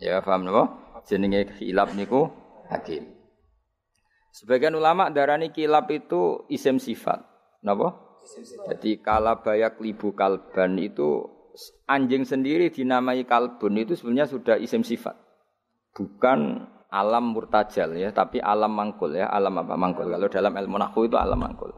Ya 0.01 0.25
paham 0.25 0.49
napa? 0.49 0.73
Jenenge 1.05 1.53
kilap 1.61 1.93
niku 1.93 2.33
Hakim. 2.73 3.13
Sebagian 4.35 4.75
ulama 4.75 5.13
darani 5.13 5.53
kilap 5.55 5.93
itu 5.93 6.49
isim 6.49 6.81
sifat. 6.81 7.23
Napa? 7.63 8.19
Jadi 8.73 9.05
bayak 9.05 9.85
libu 9.85 10.17
kalban 10.17 10.81
itu 10.81 11.29
anjing 11.85 12.25
sendiri 12.25 12.73
dinamai 12.73 13.29
kalbun 13.29 13.77
itu 13.77 13.95
sebenarnya 13.95 14.33
sudah 14.33 14.57
isim 14.57 14.81
sifat. 14.81 15.13
Bukan 15.93 16.67
alam 16.95 17.35
murtajal 17.35 17.99
ya, 17.99 18.15
tapi 18.15 18.39
alam 18.39 18.71
mangkul 18.71 19.19
ya, 19.19 19.27
alam 19.27 19.59
apa 19.59 19.75
mangkul. 19.75 20.07
Kalau 20.07 20.31
dalam 20.31 20.55
ilmu 20.55 20.79
nahwu 20.79 21.11
itu 21.11 21.19
alam 21.19 21.43
mangkul. 21.43 21.75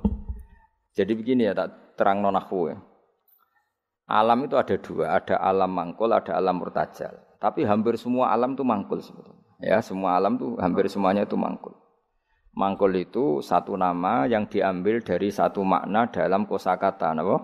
Jadi 0.92 1.16
begini 1.16 1.48
ya, 1.48 1.57
tak 1.57 1.96
terang 1.96 2.20
nahwu 2.20 2.76
ya. 2.76 2.76
Alam 4.07 4.44
itu 4.44 4.55
ada 4.61 4.76
dua, 4.76 5.16
ada 5.16 5.40
alam 5.40 5.72
mangkul, 5.72 6.12
ada 6.12 6.37
alam 6.37 6.61
murtajal. 6.61 7.16
Tapi 7.40 7.64
hampir 7.64 7.96
semua 7.96 8.29
alam 8.31 8.52
itu 8.52 8.62
mangkul 8.62 9.00
sebetulnya. 9.00 9.40
Ya, 9.57 9.81
semua 9.81 10.20
alam 10.20 10.37
tuh 10.37 10.61
hampir 10.61 10.85
semuanya 10.92 11.24
itu 11.24 11.35
mangkul. 11.35 11.72
Mangkul 12.52 12.92
itu 12.96 13.40
satu 13.40 13.76
nama 13.76 14.29
yang 14.29 14.48
diambil 14.48 15.00
dari 15.00 15.33
satu 15.33 15.64
makna 15.64 16.12
dalam 16.12 16.44
kosakata, 16.44 17.16
napa? 17.16 17.40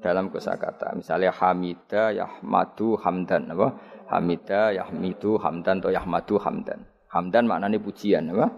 Dalam 0.00 0.28
kosakata. 0.28 0.96
Misalnya 0.96 1.32
Hamida, 1.32 2.12
Yahmadu, 2.12 2.96
Hamdan, 3.00 3.52
napa? 3.52 3.76
Hamida, 4.08 4.72
Yahmidu, 4.72 5.36
Hamdan 5.40 5.80
atau 5.80 5.92
Yahmadu, 5.92 6.36
Hamdan. 6.40 6.93
Hamdan 7.14 7.46
maknanya 7.46 7.78
pujian, 7.78 8.34
apa? 8.34 8.50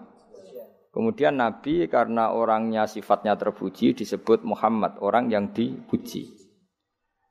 Kemudian 0.96 1.36
Nabi 1.36 1.84
karena 1.92 2.32
orangnya 2.32 2.88
sifatnya 2.88 3.36
terpuji 3.36 3.92
disebut 3.92 4.48
Muhammad, 4.48 4.96
orang 5.04 5.28
yang 5.28 5.52
dipuji. 5.52 6.32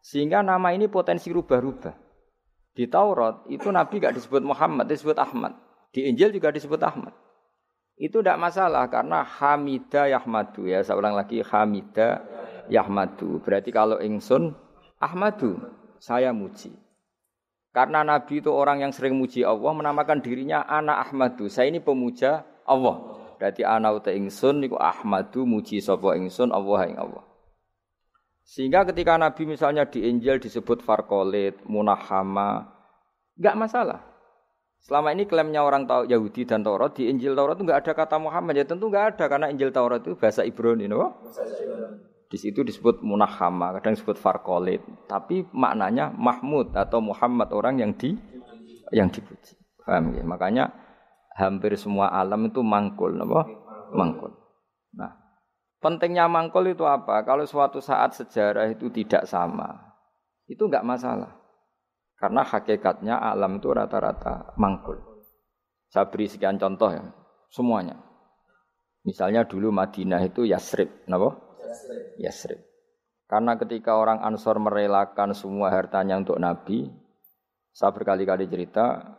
Sehingga 0.06 0.46
nama 0.46 0.70
ini 0.70 0.86
potensi 0.86 1.34
rubah-rubah. 1.34 1.98
Di 2.78 2.86
Taurat 2.86 3.50
itu 3.50 3.66
Nabi 3.74 3.98
gak 3.98 4.14
disebut 4.22 4.46
Muhammad, 4.46 4.86
disebut 4.86 5.18
Ahmad. 5.18 5.58
Di 5.90 6.06
Injil 6.06 6.30
juga 6.30 6.54
disebut 6.54 6.78
Ahmad. 6.78 7.18
Itu 7.98 8.22
tidak 8.22 8.38
masalah 8.38 8.86
karena 8.92 9.26
Hamida 9.26 10.06
Yahmadu 10.12 10.70
ya. 10.70 10.86
Saya 10.86 11.02
ulang 11.02 11.18
lagi 11.18 11.42
Hamida 11.42 12.22
Yahmadu. 12.70 13.42
Berarti 13.42 13.74
kalau 13.74 13.98
ingsun 13.98 14.54
Ahmadu, 15.02 15.58
saya 15.98 16.36
muji. 16.36 16.85
Karena 17.76 18.08
Nabi 18.08 18.40
itu 18.40 18.48
orang 18.56 18.88
yang 18.88 18.96
sering 18.96 19.20
muji 19.20 19.44
Allah, 19.44 19.76
menamakan 19.76 20.24
dirinya 20.24 20.64
anak 20.64 21.12
Ahmadu. 21.12 21.52
Saya 21.52 21.68
ini 21.68 21.84
pemuja 21.84 22.48
Allah. 22.64 23.20
Berarti 23.36 23.68
anak 23.68 24.00
uta 24.00 24.16
ingsun 24.16 24.64
niku 24.64 24.80
Ahmadu 24.80 25.44
muji 25.44 25.84
sapa 25.84 26.16
ingsun 26.16 26.56
Allah 26.56 26.88
ing 26.88 26.96
Allah. 26.96 27.28
Sehingga 28.48 28.88
ketika 28.88 29.20
Nabi 29.20 29.44
misalnya 29.44 29.84
di 29.92 30.08
Injil 30.08 30.40
disebut 30.40 30.88
Farkolit, 30.88 31.68
Munahama, 31.68 32.64
nggak 33.36 33.60
masalah. 33.60 34.00
Selama 34.80 35.12
ini 35.12 35.28
klaimnya 35.28 35.60
orang 35.60 35.84
tahu 35.84 36.08
Yahudi 36.08 36.48
dan 36.48 36.64
Taurat 36.64 36.96
di 36.96 37.12
Injil 37.12 37.36
Taurat 37.36 37.60
itu 37.60 37.68
nggak 37.68 37.84
ada 37.84 37.92
kata 37.92 38.16
Muhammad 38.24 38.56
ya 38.56 38.64
tentu 38.64 38.88
nggak 38.88 39.20
ada 39.20 39.26
karena 39.28 39.52
Injil 39.52 39.76
Taurat 39.76 40.00
itu 40.00 40.16
bahasa 40.16 40.48
Ibrani, 40.48 40.88
no? 40.88 41.12
Di 42.26 42.42
situ 42.42 42.66
disebut 42.66 43.06
munahama, 43.06 43.78
kadang 43.78 43.94
disebut 43.94 44.18
farkolit. 44.18 44.82
Tapi 45.06 45.46
maknanya 45.54 46.10
Mahmud 46.10 46.74
atau 46.74 46.98
Muhammad 46.98 47.54
orang 47.54 47.78
yang 47.78 47.94
di 47.94 48.18
yang 48.90 49.14
dipuji. 49.14 49.54
Paham 49.86 50.18
ya? 50.18 50.26
Makanya 50.26 50.66
hampir 51.38 51.78
semua 51.78 52.10
alam 52.10 52.50
itu 52.50 52.66
mangkul, 52.66 53.14
napa? 53.14 53.46
Mangkul. 53.94 54.34
Nah, 54.98 55.14
pentingnya 55.78 56.26
mangkul 56.26 56.66
itu 56.74 56.82
apa? 56.90 57.22
Kalau 57.22 57.46
suatu 57.46 57.78
saat 57.78 58.18
sejarah 58.18 58.74
itu 58.74 58.90
tidak 58.90 59.30
sama, 59.30 59.94
itu 60.50 60.66
enggak 60.66 60.86
masalah. 60.88 61.38
Karena 62.18 62.42
hakikatnya 62.42 63.22
alam 63.22 63.62
itu 63.62 63.70
rata-rata 63.70 64.56
mangkul. 64.58 64.98
Saya 65.94 66.10
beri 66.10 66.26
sekian 66.26 66.58
contoh 66.58 66.90
ya, 66.90 67.06
semuanya. 67.54 68.02
Misalnya 69.06 69.46
dulu 69.46 69.70
Madinah 69.70 70.26
itu 70.26 70.50
Yasrib, 70.50 71.06
napa? 71.06 71.38
Yasrib. 72.22 72.60
Karena 73.26 73.58
ketika 73.58 73.98
orang 73.98 74.22
Ansor 74.22 74.62
merelakan 74.62 75.34
semua 75.34 75.74
hartanya 75.74 76.22
untuk 76.22 76.38
Nabi, 76.38 76.94
saya 77.74 77.90
berkali-kali 77.90 78.46
cerita, 78.46 79.18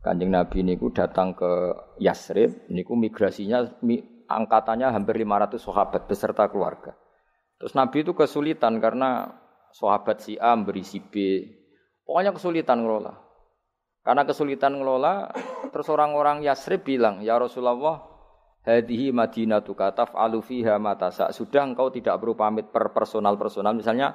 kanjeng 0.00 0.30
Nabi 0.30 0.62
niku 0.62 0.94
datang 0.94 1.34
ke 1.34 1.74
Yasrib, 1.98 2.70
niku 2.70 2.94
migrasinya 2.94 3.66
angkatannya 4.30 4.88
hampir 4.94 5.18
500 5.18 5.58
sahabat 5.58 6.06
beserta 6.06 6.46
keluarga. 6.46 6.94
Terus 7.58 7.74
Nabi 7.74 8.06
itu 8.06 8.14
kesulitan 8.14 8.78
karena 8.78 9.34
sahabat 9.74 10.22
si 10.22 10.38
A 10.38 10.54
beri 10.54 10.86
si 10.86 11.02
B, 11.02 11.42
pokoknya 12.06 12.30
kesulitan 12.30 12.86
ngelola. 12.86 13.18
Karena 14.06 14.24
kesulitan 14.24 14.78
ngelola, 14.78 15.28
terus 15.68 15.90
orang-orang 15.92 16.40
Yasrib 16.40 16.86
bilang, 16.86 17.20
ya 17.20 17.36
Rasulullah, 17.36 18.07
hadihi 18.68 19.08
madinatu 19.16 19.72
kataf 19.72 20.12
alufiha 20.12 20.76
matasa. 20.76 21.32
Sudah 21.32 21.64
engkau 21.64 21.88
tidak 21.88 22.20
perlu 22.20 22.36
pamit 22.36 22.68
per 22.68 22.92
personal 22.92 23.40
personal. 23.40 23.72
Misalnya 23.72 24.12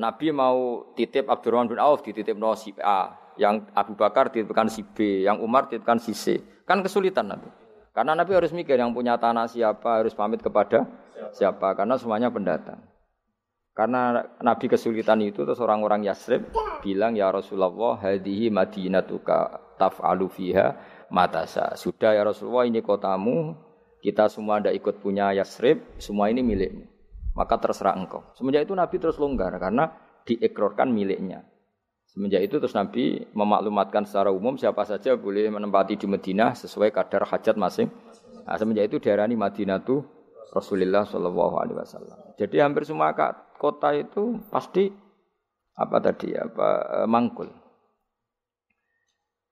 Nabi 0.00 0.32
mau 0.32 0.88
titip 0.96 1.28
Abdurrahman 1.28 1.68
bin 1.68 1.76
Auf 1.76 2.00
dititip 2.00 2.40
no 2.40 2.56
si 2.56 2.72
A, 2.80 3.12
yang 3.36 3.68
Abu 3.76 3.92
Bakar 3.92 4.32
dititipkan 4.32 4.72
si 4.72 4.80
B, 4.80 5.28
yang 5.28 5.44
Umar 5.44 5.68
dititipkan 5.68 6.00
si 6.00 6.16
C. 6.16 6.40
Kan 6.64 6.80
kesulitan 6.80 7.28
Nabi. 7.28 7.52
Karena 7.92 8.16
Nabi 8.16 8.32
harus 8.32 8.56
mikir 8.56 8.80
yang 8.80 8.96
punya 8.96 9.20
tanah 9.20 9.44
siapa, 9.44 10.00
harus 10.00 10.16
pamit 10.16 10.40
kepada 10.40 10.88
siapa, 11.36 11.76
karena 11.76 12.00
semuanya 12.00 12.32
pendatang. 12.32 12.80
Karena 13.76 14.24
Nabi 14.40 14.68
kesulitan 14.68 15.20
itu 15.20 15.44
terus 15.44 15.60
orang-orang 15.60 16.04
Yasrib 16.04 16.48
bilang 16.80 17.16
ya 17.16 17.28
Rasulullah 17.28 18.00
hadihi 18.00 18.48
madinatuka 18.48 19.76
taf'alu 19.76 20.28
fiha 20.28 20.76
matasa. 21.12 21.76
Sudah 21.76 22.16
ya 22.16 22.24
Rasulullah 22.24 22.64
ini 22.64 22.80
kotamu, 22.80 23.52
kita 24.02 24.26
semua 24.26 24.58
tidak 24.58 24.82
ikut 24.82 24.94
punya 24.98 25.30
Yasrib, 25.30 25.78
semua 26.02 26.26
ini 26.26 26.42
milikmu. 26.42 26.90
Maka 27.38 27.56
terserah 27.62 27.94
engkau. 27.96 28.26
Semenjak 28.34 28.66
itu 28.66 28.74
Nabi 28.74 28.96
terus 28.98 29.16
longgar 29.16 29.54
karena 29.56 29.94
diekrorkan 30.26 30.90
miliknya. 30.90 31.46
Semenjak 32.10 32.44
itu 32.44 32.60
terus 32.60 32.76
Nabi 32.76 33.24
memaklumatkan 33.32 34.04
secara 34.04 34.28
umum 34.28 34.60
siapa 34.60 34.84
saja 34.84 35.16
boleh 35.16 35.48
menempati 35.48 35.96
di 35.96 36.04
Madinah 36.04 36.52
sesuai 36.58 36.92
kadar 36.92 37.24
hajat 37.24 37.56
masing. 37.56 37.88
Nah, 38.44 38.58
semenjak 38.58 38.92
itu 38.92 39.00
diarani 39.00 39.38
Madinah 39.38 39.80
tuh 39.80 40.04
Rasulullah 40.52 41.08
Shallallahu 41.08 41.56
Alaihi 41.56 41.78
Wasallam. 41.78 42.18
Jadi 42.36 42.60
hampir 42.60 42.84
semua 42.84 43.16
kota 43.56 43.96
itu 43.96 44.36
pasti 44.52 44.92
apa 45.72 45.96
tadi 46.04 46.36
apa 46.36 46.68
eh, 47.00 47.08
mangkul. 47.08 47.48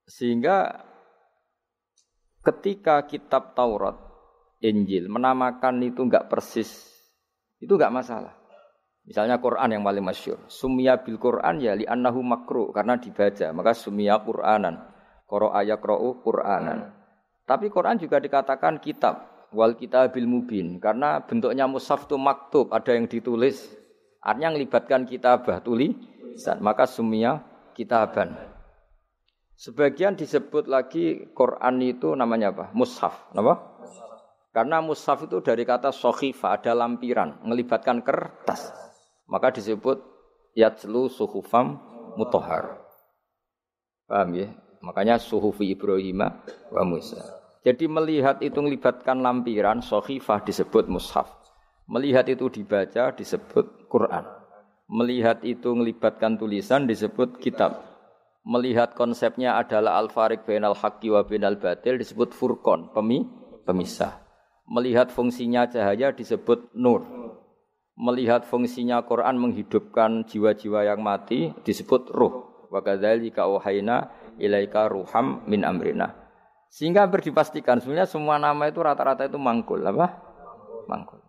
Sehingga 0.05 0.85
ketika 2.45 3.07
kitab 3.09 3.57
Taurat, 3.57 4.10
Injil 4.61 5.09
menamakan 5.09 5.81
itu 5.81 6.05
enggak 6.05 6.29
persis, 6.29 6.69
itu 7.61 7.73
enggak 7.81 7.93
masalah. 7.93 8.37
Misalnya 9.09 9.41
Quran 9.41 9.73
yang 9.73 9.83
paling 9.83 10.05
masyur. 10.05 10.39
Sumia 10.47 11.01
bil 11.01 11.17
Quran 11.17 11.59
ya 11.59 11.73
li 11.73 11.89
annahu 11.89 12.21
makru 12.21 12.69
karena 12.71 13.01
dibaca, 13.01 13.51
maka 13.57 13.73
sumia 13.73 14.21
Quranan. 14.21 14.77
Qara 15.25 15.49
ayaqra'u 15.65 16.21
Quranan. 16.21 16.93
Tapi 17.49 17.73
Quran 17.73 17.97
juga 17.99 18.21
dikatakan 18.21 18.79
kitab 18.79 19.49
wal 19.51 19.75
kitabil 19.75 20.27
mubin 20.29 20.79
karena 20.79 21.19
bentuknya 21.25 21.67
mushaf 21.67 22.07
itu 22.07 22.15
maktub, 22.21 22.71
ada 22.71 22.95
yang 22.95 23.11
ditulis. 23.11 23.67
Artinya 24.21 24.53
melibatkan 24.53 25.09
kitabah 25.09 25.65
tulisan, 25.65 26.61
maka 26.61 26.85
sumia 26.85 27.41
kitaban. 27.73 28.37
Sebagian 29.57 30.15
disebut 30.15 30.69
lagi 30.69 31.33
Quran 31.33 31.81
itu 31.81 32.13
namanya 32.13 32.53
apa? 32.53 32.65
Mushaf, 32.77 33.33
apa? 33.33 33.81
Karena 34.51 34.83
mushaf 34.83 35.31
itu 35.31 35.39
dari 35.39 35.63
kata 35.63 35.95
sohifa, 35.95 36.59
ada 36.59 36.75
lampiran, 36.75 37.39
melibatkan 37.47 38.03
kertas. 38.03 38.75
Maka 39.31 39.55
disebut 39.55 40.03
yatslu 40.59 41.07
suhufam 41.07 41.79
mutohar. 42.19 42.83
Paham 44.11 44.35
ya? 44.35 44.51
Makanya 44.83 45.23
suhufi 45.23 45.71
Ibrahim 45.71 46.27
wa 46.75 46.83
Musa. 46.83 47.21
Jadi 47.63 47.87
melihat 47.87 48.41
itu 48.43 48.59
melibatkan 48.59 49.21
lampiran, 49.23 49.85
sohifah 49.85 50.43
disebut 50.43 50.91
mushaf. 50.91 51.29
Melihat 51.87 52.27
itu 52.27 52.49
dibaca 52.51 53.13
disebut 53.15 53.87
Quran. 53.87 54.25
Melihat 54.91 55.47
itu 55.47 55.71
melibatkan 55.77 56.35
tulisan 56.41 56.91
disebut 56.91 57.39
kitab. 57.39 57.87
Melihat 58.43 58.97
konsepnya 58.97 59.61
adalah 59.61 60.01
al-farik 60.01 60.43
bainal 60.49 60.75
haqqi 60.75 61.13
wa 61.13 61.23
bainal 61.23 61.61
batil 61.61 62.01
disebut 62.01 62.33
furqon, 62.33 62.91
pemi, 62.91 63.29
pemisah. 63.69 64.30
Melihat 64.71 65.11
fungsinya 65.11 65.67
cahaya 65.67 66.15
disebut 66.15 66.71
nur 66.79 67.03
melihat 68.01 68.49
fungsinya 68.49 69.05
Quran 69.05 69.37
menghidupkan 69.37 70.25
jiwa-jiwa 70.25 70.89
yang 70.89 71.05
mati 71.05 71.53
disebut 71.61 72.09
ruh. 72.09 72.49
Wa 72.73 72.81
kadzalika 72.81 73.45
ilaika 74.41 74.89
ruham 74.89 75.45
min 75.45 75.69
amrina. 75.69 76.17
Sehingga 76.73 77.05
berdipastikan 77.05 77.83
sebenarnya 77.83 78.09
semua 78.09 78.41
nama 78.41 78.71
itu 78.71 78.81
rata-rata 78.81 79.29
itu 79.29 79.37
mangkul 79.37 79.85
apa? 79.85 80.17
Mangkul. 80.89 81.21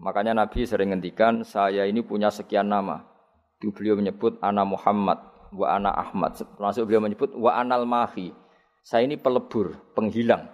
Makanya 0.00 0.32
Nabi 0.32 0.64
sering 0.66 0.92
ngendikan 0.92 1.44
saya 1.46 1.84
ini 1.86 2.02
punya 2.02 2.32
sekian 2.32 2.72
nama. 2.72 3.04
Itu 3.60 3.76
beliau 3.76 3.96
menyebut 4.00 4.40
ana 4.40 4.64
Muhammad 4.64 5.20
wa 5.52 5.66
ana 5.68 5.92
Ahmad. 5.92 6.36
Termasuk 6.40 6.88
beliau 6.88 7.04
menyebut 7.04 7.36
wa 7.36 7.54
anal 7.60 7.84
mahi. 7.84 8.32
Saya 8.80 9.04
ini 9.04 9.20
pelebur, 9.20 9.76
penghilang. 9.92 10.48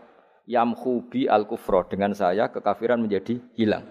Yamhu 0.47 1.07
bi 1.07 1.31
al 1.31 1.47
kufro 1.47 1.87
dengan 1.87 2.13
saya 2.13 2.51
kekafiran 2.51 3.03
menjadi 3.03 3.39
hilang. 3.55 3.87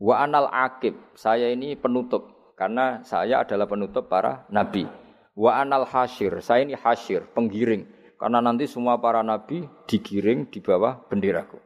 Wa 0.00 0.24
anal 0.24 0.48
akib, 0.48 0.96
saya 1.12 1.52
ini 1.52 1.76
penutup 1.76 2.54
karena 2.56 3.04
saya 3.04 3.44
adalah 3.44 3.68
penutup 3.68 4.08
para 4.08 4.48
nabi. 4.48 4.88
Wa 5.36 5.60
anal 5.60 5.84
hasyir, 5.84 6.40
saya 6.40 6.64
ini 6.64 6.76
hasyir, 6.76 7.28
penggiring 7.36 7.84
karena 8.20 8.44
nanti 8.44 8.68
semua 8.68 9.00
para 9.00 9.24
nabi 9.24 9.64
digiring 9.88 10.48
di 10.52 10.60
bawah 10.60 11.00
benderaku. 11.08 11.56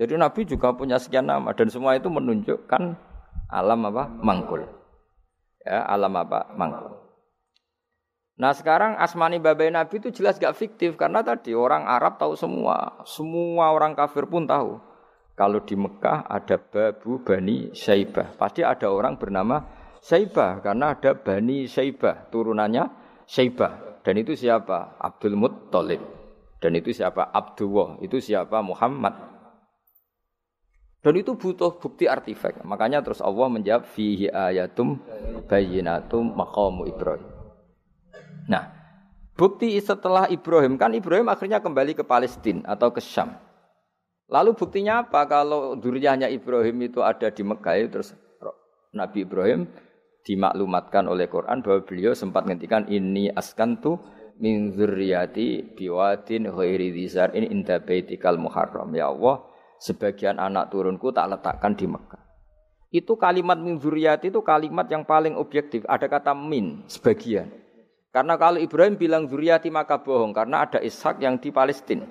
Jadi 0.00 0.16
nabi 0.16 0.48
juga 0.48 0.72
punya 0.72 0.96
sekian 0.96 1.28
nama 1.28 1.52
dan 1.52 1.68
semua 1.68 1.92
itu 1.92 2.08
menunjukkan 2.08 2.96
alam 3.52 3.80
apa? 3.84 4.08
Mangkul. 4.08 4.64
Ya, 5.60 5.84
alam 5.84 6.16
apa? 6.16 6.56
Mangkul. 6.56 6.99
Nah 8.40 8.56
sekarang 8.56 8.96
asmani 8.96 9.36
babai 9.36 9.68
Nabi 9.68 10.00
itu 10.00 10.08
jelas 10.08 10.40
gak 10.40 10.56
fiktif 10.56 10.96
karena 10.96 11.20
tadi 11.20 11.52
orang 11.52 11.84
Arab 11.84 12.16
tahu 12.16 12.32
semua, 12.40 13.04
semua 13.04 13.68
orang 13.68 13.92
kafir 13.92 14.24
pun 14.24 14.48
tahu. 14.48 14.80
Kalau 15.36 15.60
di 15.60 15.76
Mekah 15.76 16.24
ada 16.24 16.56
Babu 16.56 17.20
Bani 17.20 17.76
Syaibah. 17.76 18.32
Pasti 18.40 18.64
ada 18.64 18.88
orang 18.88 19.20
bernama 19.20 19.60
Syaibah 20.00 20.64
karena 20.64 20.96
ada 20.96 21.12
Bani 21.12 21.68
Syaibah, 21.68 22.32
turunannya 22.32 22.88
Syaibah. 23.28 24.00
Dan 24.00 24.16
itu 24.16 24.32
siapa? 24.32 24.96
Abdul 24.96 25.36
Muttalib. 25.36 26.00
Dan 26.60 26.76
itu 26.76 26.92
siapa? 26.96 27.28
Abdullah. 27.32 28.00
Itu 28.00 28.20
siapa? 28.20 28.64
Muhammad. 28.64 29.16
Dan 31.00 31.16
itu 31.16 31.36
butuh 31.36 31.76
bukti 31.80 32.04
artefak. 32.04 32.60
Makanya 32.64 33.00
terus 33.00 33.24
Allah 33.24 33.48
menjawab 33.48 33.88
fihi 33.88 34.28
ayatum 34.28 35.00
bayyinatum 35.48 36.36
maqamu 36.36 36.84
Ibrahim. 36.88 37.29
Nah, 38.50 38.70
bukti 39.38 39.76
setelah 39.78 40.26
Ibrahim 40.26 40.74
kan 40.76 40.92
Ibrahim 40.92 41.30
akhirnya 41.30 41.62
kembali 41.62 41.96
ke 41.96 42.04
Palestina 42.04 42.64
atau 42.66 42.90
ke 42.90 42.98
Syam. 42.98 43.34
Lalu 44.30 44.54
buktinya 44.54 45.02
apa 45.02 45.26
kalau 45.26 45.74
duriannya 45.74 46.30
Ibrahim 46.30 46.86
itu 46.86 47.02
ada 47.02 47.34
di 47.34 47.42
Mekah 47.42 47.74
terus 47.90 48.14
Nabi 48.94 49.26
Ibrahim 49.26 49.66
dimaklumatkan 50.22 51.10
oleh 51.10 51.26
Quran 51.26 51.62
bahwa 51.62 51.82
beliau 51.82 52.14
sempat 52.14 52.46
ngendikan 52.46 52.86
ini 52.86 53.30
askantu 53.34 53.98
min 54.38 54.70
dzurriyyati 54.70 55.76
biwadin 55.76 56.48
ghairi 56.48 56.94
dzar 56.94 57.34
ini 57.34 57.50
inda 57.50 57.82
baitikal 57.82 58.38
muharram 58.38 58.88
ya 58.94 59.10
Allah 59.12 59.44
sebagian 59.80 60.36
anak 60.40 60.72
turunku 60.72 61.10
tak 61.10 61.28
letakkan 61.32 61.76
di 61.76 61.88
Mekah. 61.88 62.22
Itu 62.90 63.14
kalimat 63.14 63.54
min 63.58 63.78
itu 63.78 64.40
kalimat 64.42 64.86
yang 64.90 65.06
paling 65.06 65.38
objektif. 65.38 65.86
Ada 65.86 66.10
kata 66.10 66.34
min 66.34 66.82
sebagian. 66.90 67.46
Karena 68.10 68.34
kalau 68.34 68.58
Ibrahim 68.58 68.98
bilang 68.98 69.30
dzurriyyati 69.30 69.70
maka 69.70 70.02
bohong 70.02 70.34
karena 70.34 70.66
ada 70.66 70.82
Ishak 70.82 71.22
yang 71.22 71.38
di 71.38 71.54
Palestina. 71.54 72.10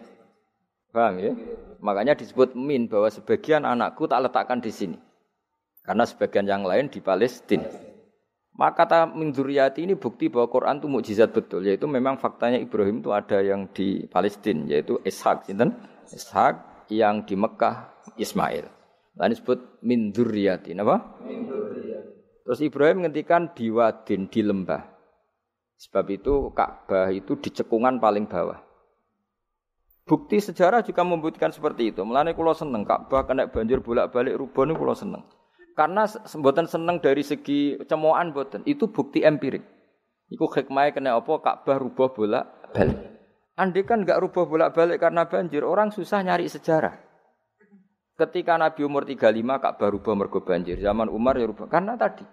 Paham 0.96 1.20
ya? 1.20 1.36
Makanya 1.84 2.16
disebut 2.16 2.56
min 2.56 2.88
bahwa 2.88 3.12
sebagian 3.12 3.68
anakku 3.68 4.08
tak 4.08 4.24
letakkan 4.24 4.64
di 4.64 4.72
sini. 4.72 4.98
Karena 5.84 6.08
sebagian 6.08 6.48
yang 6.48 6.64
lain 6.64 6.88
di 6.88 7.04
Palestina. 7.04 7.68
Maka 8.56 8.84
kata 8.84 9.00
min 9.16 9.32
ini 9.32 9.96
bukti 9.96 10.28
bahwa 10.28 10.52
Quran 10.52 10.84
itu 10.84 10.88
mukjizat 10.92 11.32
betul. 11.32 11.64
Yaitu 11.64 11.88
memang 11.88 12.20
faktanya 12.20 12.60
Ibrahim 12.60 13.00
itu 13.00 13.12
ada 13.16 13.40
yang 13.40 13.72
di 13.72 14.04
Palestina. 14.08 14.68
Yaitu 14.68 15.00
Ishak. 15.04 15.48
Ishak 16.12 16.88
yang 16.92 17.24
di 17.24 17.38
Mekah 17.38 17.92
Ismail. 18.18 18.66
Lain 19.16 19.32
disebut 19.32 19.84
min 19.86 20.10
dzurriyati. 20.10 20.74
Apa? 20.80 21.22
Terus 22.44 22.60
Ibrahim 22.66 23.06
menghentikan 23.06 23.54
di 23.54 23.70
wadin, 23.70 24.26
di 24.26 24.42
lembah. 24.42 24.89
Sebab 25.80 26.06
itu 26.12 26.52
Ka'bah 26.52 27.08
itu 27.08 27.40
di 27.40 27.56
cekungan 27.56 28.04
paling 28.04 28.28
bawah. 28.28 28.60
Bukti 30.04 30.44
sejarah 30.44 30.84
juga 30.84 31.08
membuktikan 31.08 31.56
seperti 31.56 31.96
itu. 31.96 32.04
Mulane 32.04 32.36
kula 32.36 32.52
seneng 32.52 32.84
Ka'bah 32.84 33.24
kena 33.24 33.48
banjir 33.48 33.80
bolak-balik 33.80 34.36
rubah 34.36 34.68
niku 34.68 34.84
kula 34.84 34.96
seneng. 34.98 35.24
Karena 35.80 36.04
mboten 36.36 36.68
seneng 36.68 37.00
dari 37.00 37.24
segi 37.24 37.80
cemoan 37.88 38.36
mboten. 38.36 38.68
Itu 38.68 38.92
bukti 38.92 39.24
empirik. 39.24 39.64
Iku 40.28 40.52
hikmahnya 40.52 40.92
kena 40.92 41.10
apa 41.16 41.32
Ka'bah 41.40 41.80
rubah 41.80 42.12
bolak-balik. 42.12 43.00
Andai 43.56 43.88
kan 43.88 44.04
enggak 44.04 44.20
rubah 44.20 44.44
bolak-balik 44.52 45.00
karena 45.00 45.32
banjir, 45.32 45.64
orang 45.64 45.96
susah 45.96 46.20
nyari 46.20 46.52
sejarah. 46.52 47.00
Ketika 48.20 48.60
Nabi 48.60 48.84
umur 48.84 49.08
35 49.08 49.24
Ka'bah 49.64 49.88
rubah 49.88 50.12
mergo 50.12 50.44
banjir, 50.44 50.76
zaman 50.84 51.08
Umar 51.08 51.40
ya 51.40 51.48
rubah. 51.48 51.72
Karena 51.72 51.96
tadi 51.96 52.28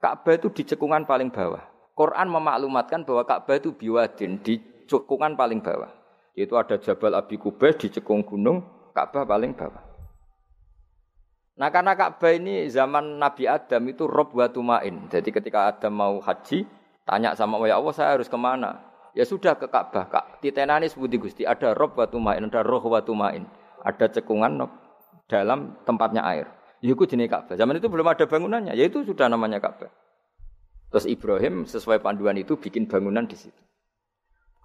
Ka'bah 0.00 0.32
itu 0.32 0.48
di 0.48 0.64
cekungan 0.64 1.04
paling 1.04 1.28
bawah. 1.28 1.75
Quran 1.96 2.28
memaklumatkan 2.28 3.08
bahwa 3.08 3.24
Ka'bah 3.24 3.56
itu 3.56 3.72
biwadin 3.72 4.36
di 4.44 4.60
cekungan 4.84 5.32
paling 5.32 5.64
bawah. 5.64 5.88
Itu 6.36 6.60
ada 6.60 6.76
Jabal 6.76 7.16
Abi 7.16 7.40
Kubais 7.40 7.80
di 7.80 7.88
cekung 7.88 8.20
gunung, 8.20 8.60
Ka'bah 8.92 9.24
paling 9.24 9.56
bawah. 9.56 9.80
Nah 11.56 11.72
karena 11.72 11.96
Ka'bah 11.96 12.36
ini 12.36 12.68
zaman 12.68 13.16
Nabi 13.16 13.48
Adam 13.48 13.88
itu 13.88 14.04
rob 14.04 14.36
watumain. 14.36 15.08
Jadi 15.08 15.32
ketika 15.32 15.72
Adam 15.72 15.96
mau 15.96 16.20
haji, 16.20 16.68
tanya 17.08 17.32
sama 17.32 17.56
ya 17.64 17.80
Allah 17.80 17.94
saya 17.96 18.20
harus 18.20 18.28
ke 18.28 18.36
mana? 18.36 18.76
Ya 19.16 19.24
sudah 19.24 19.56
ke 19.56 19.64
Ka'bah. 19.64 20.12
Kak, 20.12 20.44
titenani 20.44 20.92
sebuti 20.92 21.16
gusti 21.16 21.48
ada 21.48 21.72
rob 21.72 21.96
watumain, 21.96 22.44
ada 22.44 22.60
roh 22.60 22.84
watumain. 22.84 23.48
Ada 23.80 24.20
cekungan 24.20 24.68
dalam 25.32 25.80
tempatnya 25.88 26.20
air. 26.28 26.44
Itu 26.84 27.08
jenis 27.08 27.32
Ka'bah. 27.32 27.56
Zaman 27.56 27.80
itu 27.80 27.88
belum 27.88 28.04
ada 28.04 28.28
bangunannya, 28.28 28.76
yaitu 28.76 29.00
sudah 29.00 29.32
namanya 29.32 29.56
Ka'bah. 29.64 29.88
Terus 30.90 31.06
Ibrahim 31.10 31.66
sesuai 31.66 32.00
panduan 32.00 32.38
itu 32.38 32.54
bikin 32.56 32.86
bangunan 32.86 33.26
di 33.26 33.34
situ. 33.34 33.62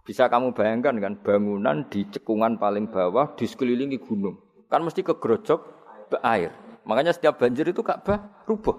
Bisa 0.02 0.30
kamu 0.30 0.58
bayangkan 0.58 0.98
kan 0.98 1.14
bangunan 1.22 1.86
di 1.90 2.06
cekungan 2.10 2.58
paling 2.58 2.90
bawah 2.90 3.38
di 3.38 3.46
sekelilingi 3.46 4.02
gunung. 4.02 4.66
Kan 4.70 4.82
mesti 4.82 5.06
kegerojok 5.06 5.60
air. 6.26 6.52
Makanya 6.84 7.14
setiap 7.14 7.38
banjir 7.38 7.70
itu 7.70 7.86
Ka'bah 7.86 8.44
rubuh. 8.50 8.74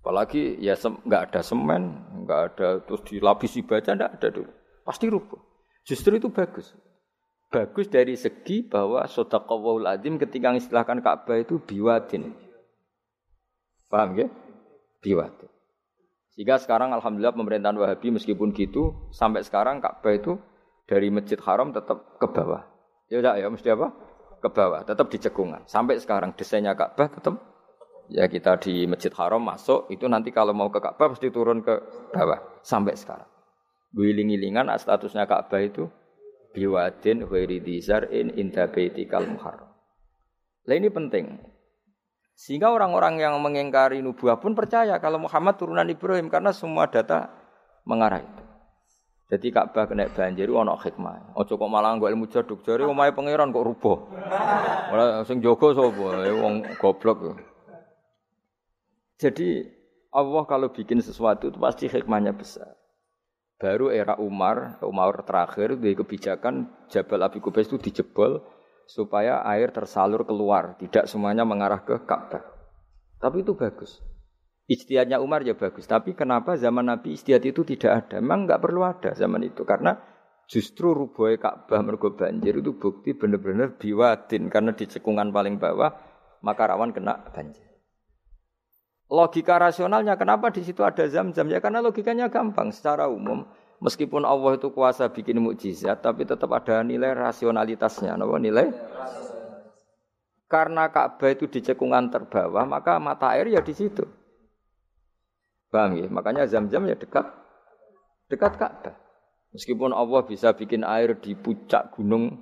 Apalagi 0.00 0.56
ya 0.62 0.78
nggak 0.78 1.22
ada 1.28 1.40
semen, 1.44 2.00
nggak 2.24 2.40
ada 2.52 2.68
terus 2.80 3.02
dilapisi 3.04 3.60
baja, 3.60 3.92
nggak 3.92 4.12
ada 4.16 4.28
dulu. 4.32 4.52
Pasti 4.86 5.06
rubuh. 5.12 5.40
Justru 5.84 6.16
itu 6.16 6.32
bagus. 6.32 6.72
Bagus 7.50 7.90
dari 7.90 8.14
segi 8.14 8.62
bahwa 8.62 9.02
sodaqawul 9.10 9.84
adim 9.90 10.16
ketika 10.16 10.54
mengistilahkan 10.54 11.02
Ka'bah 11.02 11.36
itu 11.42 11.58
biwatin. 11.58 12.30
Paham 13.90 14.14
ya? 14.14 14.30
Biwatin. 15.02 15.50
Sehingga 16.40 16.56
sekarang 16.56 16.96
alhamdulillah 16.96 17.36
pemerintahan 17.36 17.76
Wahabi 17.76 18.16
meskipun 18.16 18.56
gitu 18.56 19.12
sampai 19.12 19.44
sekarang 19.44 19.76
Ka'bah 19.76 20.16
itu 20.16 20.40
dari 20.88 21.12
Masjid 21.12 21.36
Haram 21.36 21.68
tetap 21.68 22.16
ke 22.16 22.24
bawah. 22.32 22.64
Ya 23.12 23.20
udah 23.20 23.36
ya 23.36 23.52
mesti 23.52 23.68
apa? 23.68 23.92
Ke 24.40 24.48
bawah, 24.48 24.80
tetap 24.80 25.12
di 25.12 25.20
cekungan. 25.20 25.68
Sampai 25.68 26.00
sekarang 26.00 26.32
desainnya 26.32 26.72
Ka'bah 26.72 27.12
tetap 27.12 27.36
ya 28.08 28.24
kita 28.24 28.56
di 28.56 28.88
Masjid 28.88 29.12
Haram 29.20 29.44
masuk 29.44 29.92
itu 29.92 30.08
nanti 30.08 30.32
kalau 30.32 30.56
mau 30.56 30.72
ke 30.72 30.80
Ka'bah 30.80 31.12
mesti 31.12 31.28
turun 31.28 31.60
ke 31.60 31.76
bawah 32.08 32.40
sampai 32.64 32.96
sekarang. 32.96 33.28
Wiling-wilingan 33.92 34.72
statusnya 34.80 35.28
Ka'bah 35.28 35.60
itu 35.60 35.92
biwadin 36.56 37.28
ghairi 37.28 37.60
in 38.16 38.32
inda 38.32 38.64
muharram. 39.28 39.68
Lah 40.64 40.72
ini 40.72 40.88
penting. 40.88 41.36
Sehingga 42.40 42.72
orang-orang 42.72 43.20
yang 43.20 43.36
mengingkari 43.36 44.00
nubuah 44.00 44.40
pun 44.40 44.56
percaya 44.56 44.96
kalau 44.96 45.20
Muhammad 45.20 45.60
turunan 45.60 45.84
Ibrahim 45.84 46.32
karena 46.32 46.56
semua 46.56 46.88
data 46.88 47.28
mengarah 47.84 48.24
itu. 48.24 48.42
Jadi 49.28 49.52
Ka'bah 49.52 49.84
kena 49.84 50.08
banjir 50.08 50.48
ana 50.48 50.72
hikmah. 50.72 51.36
Aja 51.36 51.52
kok 51.52 51.68
malah 51.68 52.00
nggo 52.00 52.08
ilmu 52.08 52.32
jaduk 52.32 52.64
jare 52.64 52.88
omahe 52.88 53.12
pangeran 53.12 53.52
kok 53.52 53.60
rubuh. 53.60 54.08
Ora 54.88 55.20
sing 55.28 55.44
jaga 55.44 55.68
sapa? 55.76 56.06
Eh, 56.24 56.32
wong 56.32 56.64
goblok. 56.80 57.36
Jadi 59.20 59.60
Allah 60.08 60.42
kalau 60.48 60.72
bikin 60.72 61.04
sesuatu 61.04 61.52
itu 61.52 61.60
pasti 61.60 61.92
hikmahnya 61.92 62.32
besar. 62.32 62.72
Baru 63.60 63.92
era 63.92 64.16
Umar, 64.16 64.80
Umar 64.80 65.12
terakhir 65.28 65.76
di 65.76 65.92
kebijakan 65.92 66.88
Jabal 66.88 67.20
Abi 67.20 67.44
Kubais 67.44 67.68
itu 67.68 67.76
dijebol 67.76 68.40
supaya 68.90 69.46
air 69.46 69.70
tersalur 69.70 70.26
keluar, 70.26 70.74
tidak 70.82 71.06
semuanya 71.06 71.46
mengarah 71.46 71.86
ke 71.86 72.02
Ka'bah. 72.02 72.42
Tapi 73.22 73.46
itu 73.46 73.54
bagus. 73.54 74.02
Istiadatnya 74.66 75.22
Umar 75.22 75.46
ya 75.46 75.54
bagus. 75.54 75.86
Tapi 75.86 76.18
kenapa 76.18 76.58
zaman 76.58 76.90
Nabi 76.90 77.14
istiadat 77.14 77.46
itu 77.54 77.62
tidak 77.62 78.06
ada? 78.06 78.22
Memang 78.22 78.46
nggak 78.50 78.62
perlu 78.62 78.82
ada 78.86 79.14
zaman 79.14 79.46
itu. 79.46 79.62
Karena 79.66 79.94
justru 80.46 80.94
rubuhnya 80.94 81.38
Ka'bah 81.38 81.82
mergo 81.82 82.14
banjir 82.14 82.58
itu 82.58 82.74
bukti 82.78 83.14
benar-benar 83.14 83.78
biwadin. 83.78 84.46
Karena 84.46 84.70
di 84.74 84.86
cekungan 84.86 85.30
paling 85.34 85.58
bawah, 85.58 85.90
maka 86.42 86.70
rawan 86.70 86.94
kena 86.94 87.18
banjir. 87.30 87.66
Logika 89.10 89.58
rasionalnya 89.58 90.14
kenapa 90.14 90.54
di 90.54 90.62
situ 90.62 90.86
ada 90.86 91.02
zam-zam? 91.10 91.50
Ya 91.50 91.58
karena 91.58 91.82
logikanya 91.82 92.30
gampang. 92.30 92.70
Secara 92.70 93.10
umum, 93.10 93.42
Meskipun 93.80 94.28
Allah 94.28 94.60
itu 94.60 94.68
kuasa 94.76 95.08
bikin 95.08 95.40
mukjizat, 95.40 96.04
tapi 96.04 96.28
tetap 96.28 96.52
ada 96.52 96.84
nilai 96.84 97.16
rasionalitasnya. 97.16 98.12
Apa 98.12 98.36
nilai? 98.36 98.68
Karena 100.44 100.92
Ka'bah 100.92 101.32
itu 101.32 101.48
di 101.48 101.64
cekungan 101.64 102.12
terbawah, 102.12 102.68
maka 102.68 103.00
mata 103.00 103.32
air 103.32 103.48
ya 103.48 103.64
di 103.64 103.72
situ. 103.72 104.04
Bang 105.72 105.96
ya? 105.96 106.12
Makanya 106.12 106.44
zam-zam 106.44 106.84
ya 106.84 106.98
dekat 106.98 107.24
dekat 108.28 108.60
Ka'bah. 108.60 109.00
Meskipun 109.56 109.96
Allah 109.96 110.28
bisa 110.28 110.52
bikin 110.52 110.84
air 110.84 111.16
di 111.16 111.32
puncak 111.32 111.96
gunung, 111.96 112.36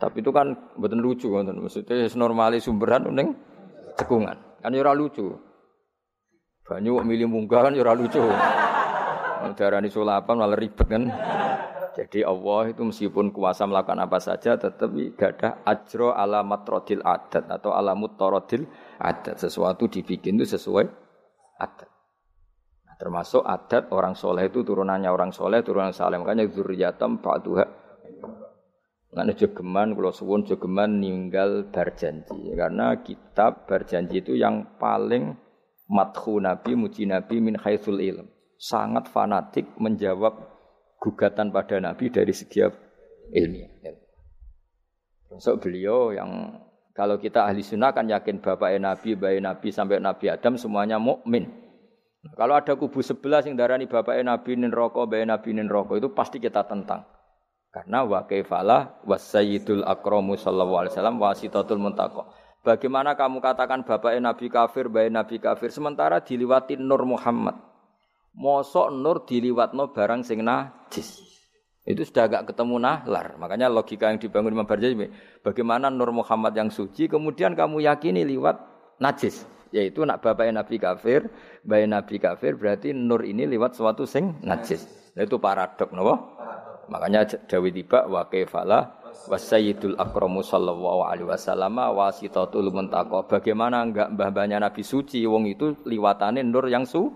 tapi 0.00 0.24
itu 0.24 0.32
kan 0.32 0.72
betul 0.80 1.04
lucu. 1.04 1.28
Maksudnya 1.30 2.08
normali 2.16 2.64
sumberan 2.64 3.12
neng 3.12 3.36
cekungan. 4.00 4.64
Kan 4.64 4.72
ya 4.72 4.90
lucu. 4.96 5.36
Banyak 6.64 7.04
milih 7.04 7.28
munggah 7.28 7.68
kan 7.68 7.76
ya 7.76 7.92
lucu. 7.92 8.24
Darani 9.58 9.90
sulapan 9.90 10.34
malah 10.38 10.58
ribet 10.58 10.86
kan. 10.86 11.10
Jadi 11.98 12.22
Allah 12.22 12.70
itu 12.70 12.86
meskipun 12.86 13.34
kuasa 13.34 13.66
melakukan 13.66 13.98
apa 13.98 14.22
saja 14.22 14.54
tetapi 14.54 15.18
gak 15.18 15.42
ada 15.42 15.50
ajro 15.66 16.14
alamat 16.14 16.62
rodil 16.62 17.02
adat 17.02 17.50
atau 17.50 17.74
alamut 17.74 18.14
torodil 18.14 18.70
adat. 19.02 19.42
Sesuatu 19.42 19.90
dibikin 19.90 20.38
itu 20.38 20.46
sesuai 20.54 20.86
adat. 21.58 21.90
Nah, 22.86 22.94
termasuk 23.02 23.42
adat 23.42 23.90
orang 23.90 24.14
soleh 24.14 24.46
itu 24.46 24.62
turunannya 24.62 25.10
orang 25.10 25.34
soleh, 25.34 25.58
turunan 25.66 25.90
saleh. 25.90 26.22
Makanya 26.22 26.46
zuriyatam 26.46 27.18
ba'duha. 27.18 27.66
Karena 29.08 29.34
jogeman, 29.34 29.98
kalau 29.98 30.14
suwun 30.14 30.46
jogeman 30.46 31.02
ninggal 31.02 31.66
berjanji. 31.66 32.54
Karena 32.54 32.94
kitab 33.02 33.66
berjanji 33.66 34.22
itu 34.22 34.38
yang 34.38 34.78
paling 34.78 35.34
mathu 35.90 36.38
Nabi, 36.38 36.78
muji 36.78 37.10
Nabi 37.10 37.42
min 37.42 37.58
khaisul 37.58 37.98
ilm 37.98 38.37
sangat 38.58 39.06
fanatik 39.08 39.70
menjawab 39.78 40.34
gugatan 40.98 41.54
pada 41.54 41.78
Nabi 41.78 42.10
dari 42.10 42.34
segi 42.34 42.66
ilmiah. 43.32 43.94
Masuk 45.30 45.62
beliau 45.62 46.10
yang 46.10 46.58
kalau 46.98 47.14
kita 47.14 47.46
ahli 47.46 47.62
sunnah 47.62 47.94
kan 47.94 48.10
yakin 48.10 48.42
bapak 48.42 48.74
Nabi, 48.82 49.14
bayi 49.14 49.38
Nabi 49.38 49.70
sampai 49.70 50.02
Nabi 50.02 50.34
Adam 50.34 50.58
semuanya 50.58 50.98
mukmin. 50.98 51.46
Kalau 52.34 52.58
ada 52.58 52.74
kubu 52.74 52.98
sebelah 52.98 53.38
yang 53.46 53.54
darani 53.54 53.86
bapak 53.86 54.18
Nabi 54.26 54.58
nin 54.58 54.74
rokok, 54.74 55.06
bayi 55.06 55.22
Nabi 55.22 55.54
nin 55.54 55.70
rokok 55.70 56.02
itu 56.02 56.10
pasti 56.10 56.42
kita 56.42 56.66
tentang. 56.66 57.06
Karena 57.70 58.02
wa 58.02 58.26
kaifalah 58.26 58.98
wasayyidul 59.06 59.86
akramu 59.86 60.34
sallallahu 60.34 60.82
alaihi 60.82 60.92
wasallam 60.98 61.16
wasitatul 61.22 61.78
muntaqo. 61.78 62.26
Bagaimana 62.66 63.14
kamu 63.14 63.38
katakan 63.38 63.86
bapak 63.86 64.18
Nabi 64.18 64.50
kafir, 64.50 64.90
bayi 64.90 65.14
Nabi 65.14 65.38
kafir 65.38 65.70
sementara 65.70 66.18
diliwati 66.18 66.74
Nur 66.74 67.06
Muhammad. 67.06 67.54
Mosok 68.38 68.94
nur 68.94 69.26
diliwatno 69.26 69.90
barang 69.90 70.22
sing 70.22 70.46
najis. 70.46 71.26
Itu 71.82 72.06
sudah 72.06 72.30
agak 72.30 72.54
ketemu 72.54 72.78
nahlar. 72.78 73.34
Makanya 73.34 73.66
logika 73.66 74.14
yang 74.14 74.22
dibangun 74.22 74.54
Imam 74.54 74.68
Barjani, 74.68 75.10
bagaimana 75.42 75.90
nur 75.90 76.14
Muhammad 76.14 76.54
yang 76.54 76.70
suci 76.70 77.10
kemudian 77.10 77.58
kamu 77.58 77.82
yakini 77.82 78.22
liwat 78.22 78.62
najis. 79.02 79.42
Yaitu 79.74 80.06
nak 80.06 80.22
bapak 80.22 80.48
Nabi 80.54 80.78
kafir, 80.78 81.28
bayi 81.66 81.90
Nabi 81.90 82.16
kafir 82.22 82.54
berarti 82.54 82.94
nur 82.94 83.26
ini 83.26 83.44
liwat 83.44 83.74
suatu 83.74 84.06
sing 84.06 84.38
najis. 84.40 85.12
Nah, 85.18 85.26
itu 85.26 85.36
paradok, 85.42 85.90
nopo. 85.92 86.14
Makanya 86.88 87.28
Dawi 87.44 87.68
tiba 87.68 88.08
wa 88.08 88.24
kefala 88.32 88.96
wasayyidul 89.28 90.00
akramu 90.00 90.40
sallallahu 90.40 91.04
alaihi 91.04 91.28
wasallam 91.28 91.76
wasitatul 91.76 92.72
muntaqo. 92.72 93.28
Bagaimana 93.28 93.84
enggak 93.84 94.08
mbah-mbahnya 94.16 94.56
Nabi 94.62 94.80
suci 94.80 95.20
wong 95.28 95.52
itu 95.52 95.76
liwatane 95.84 96.40
nur 96.46 96.64
yang 96.70 96.88
su 96.88 97.12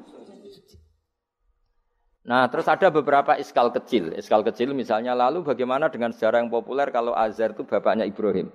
Nah, 2.22 2.46
terus 2.46 2.70
ada 2.70 2.86
beberapa 2.94 3.34
iskal 3.34 3.74
kecil. 3.74 4.14
Iskal 4.14 4.46
kecil 4.46 4.70
misalnya 4.78 5.10
lalu 5.10 5.42
bagaimana 5.42 5.90
dengan 5.90 6.14
sejarah 6.14 6.38
yang 6.38 6.50
populer 6.54 6.86
kalau 6.94 7.10
Azar 7.18 7.50
itu 7.50 7.66
bapaknya 7.66 8.06
Ibrahim. 8.06 8.46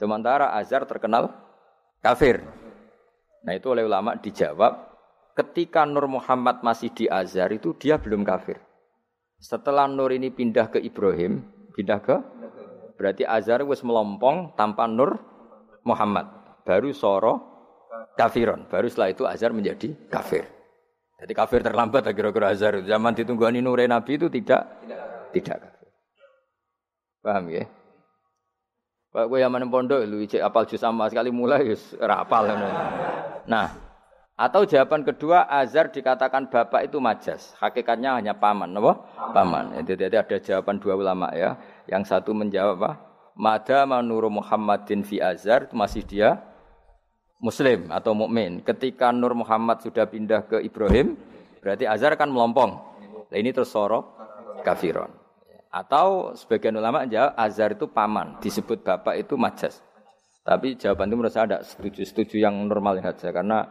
Sementara 0.00 0.56
Azar 0.56 0.88
terkenal 0.88 1.28
kafir. 2.00 2.40
Nah, 3.44 3.52
itu 3.52 3.68
oleh 3.68 3.84
ulama 3.84 4.16
dijawab 4.16 4.72
ketika 5.36 5.84
Nur 5.84 6.08
Muhammad 6.08 6.64
masih 6.64 6.88
di 6.96 7.04
Azhar 7.12 7.52
itu 7.52 7.76
dia 7.76 8.00
belum 8.00 8.24
kafir. 8.24 8.56
Setelah 9.36 9.84
Nur 9.84 10.12
ini 10.16 10.32
pindah 10.32 10.72
ke 10.72 10.80
Ibrahim, 10.80 11.44
pindah 11.76 12.00
ke 12.00 12.16
berarti 12.96 13.24
Azhar 13.24 13.64
wis 13.68 13.84
melompong 13.84 14.56
tanpa 14.56 14.88
Nur 14.88 15.20
Muhammad. 15.84 16.28
Baru 16.64 16.92
soro 16.96 17.40
kafiron. 18.16 18.68
Baru 18.68 18.88
setelah 18.88 19.12
itu 19.12 19.24
Azhar 19.28 19.52
menjadi 19.52 19.92
kafir. 20.08 20.59
Jadi 21.20 21.32
kafir 21.36 21.60
terlambat 21.60 22.08
kira-kira 22.16 22.56
azhar. 22.56 22.80
Zaman 22.80 23.12
ditunggani 23.12 23.60
nure 23.60 23.84
Nabi 23.84 24.16
itu 24.16 24.32
tidak 24.32 24.64
tidak 25.36 25.56
kafir. 25.68 25.88
Paham 27.20 27.44
ya? 27.52 27.68
Pak 29.10 29.26
gue 29.26 29.38
yang 29.42 29.50
pondok 29.68 30.06
lu 30.06 30.22
cek 30.22 30.38
apal 30.38 30.64
juz 30.70 30.78
sama 30.78 31.10
sekali 31.10 31.34
mulai 31.34 31.66
yus 31.66 31.98
rapal. 31.98 32.46
Nah, 33.44 33.68
atau 34.38 34.62
jawaban 34.62 35.02
kedua 35.02 35.50
azhar 35.50 35.90
dikatakan 35.90 36.48
bapak 36.48 36.88
itu 36.88 37.02
majas. 37.02 37.52
Hakikatnya 37.58 38.16
hanya 38.16 38.38
paman, 38.38 38.70
apa? 38.72 38.92
Paman. 39.34 39.82
Jadi 39.84 40.08
ada 40.14 40.38
jawaban 40.38 40.78
dua 40.78 40.94
ulama 40.94 41.28
ya. 41.34 41.58
Yang 41.90 42.08
satu 42.08 42.32
menjawab 42.32 42.78
apa? 42.80 42.90
Mada 43.34 43.82
manuru 43.84 44.30
Muhammadin 44.30 45.02
fi 45.02 45.18
itu 45.20 45.68
masih 45.74 46.06
dia 46.06 46.40
muslim 47.40 47.88
atau 47.88 48.12
mukmin. 48.12 48.60
Ketika 48.60 49.10
Nur 49.10 49.32
Muhammad 49.32 49.80
sudah 49.80 50.06
pindah 50.06 50.46
ke 50.46 50.60
Ibrahim, 50.60 51.16
berarti 51.64 51.88
Azhar 51.88 52.14
kan 52.14 52.28
melompong. 52.28 52.78
Nah, 53.32 53.36
ini 53.36 53.50
terus 53.50 53.72
sorok 53.72 54.14
kafiron. 54.62 55.10
Atau 55.72 56.36
sebagian 56.36 56.76
ulama 56.76 57.08
jawab 57.08 57.34
Azhar 57.34 57.72
itu 57.72 57.88
paman, 57.88 58.38
disebut 58.44 58.84
bapak 58.84 59.18
itu 59.18 59.34
majas. 59.40 59.80
Tapi 60.40 60.76
jawaban 60.76 61.08
itu 61.08 61.16
menurut 61.16 61.32
saya 61.32 61.44
ada 61.46 61.58
setuju-setuju 61.60 62.40
yang 62.40 62.56
normal 62.64 62.98
saja 63.04 63.28
karena 63.30 63.70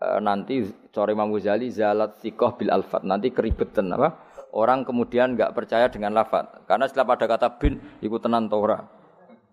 e, 0.00 0.06
nanti 0.20 0.64
Cori 0.90 1.12
Imam 1.12 1.28
Ghazali 1.28 1.68
zalat 1.68 2.16
sikoh 2.24 2.56
bil 2.56 2.72
alfat 2.72 3.04
nanti 3.04 3.30
keribetan 3.30 3.92
apa 3.92 4.16
orang 4.56 4.82
kemudian 4.82 5.36
nggak 5.36 5.52
percaya 5.52 5.92
dengan 5.92 6.16
lafat 6.16 6.64
karena 6.64 6.88
setelah 6.88 7.14
pada 7.14 7.24
kata 7.28 7.48
bin 7.60 7.78
ikut 8.00 8.20
tenan 8.24 8.48
Torah 8.48 8.88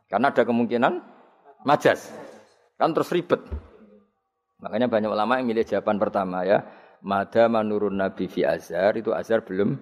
karena 0.07 0.31
ada 0.31 0.43
kemungkinan 0.47 1.03
majas 1.67 2.15
kan 2.83 2.91
terus 2.91 3.15
ribet 3.15 3.39
makanya 4.59 4.91
banyak 4.91 5.09
ulama 5.11 5.39
yang 5.39 5.47
milih 5.47 5.63
jawaban 5.63 5.95
pertama 5.95 6.43
ya 6.43 6.63
Mada 7.03 7.51
menurun 7.51 7.99
Nabi 7.99 8.31
fi 8.31 8.47
Azhar 8.47 8.95
itu 8.95 9.11
Azhar 9.11 9.43
belum 9.43 9.75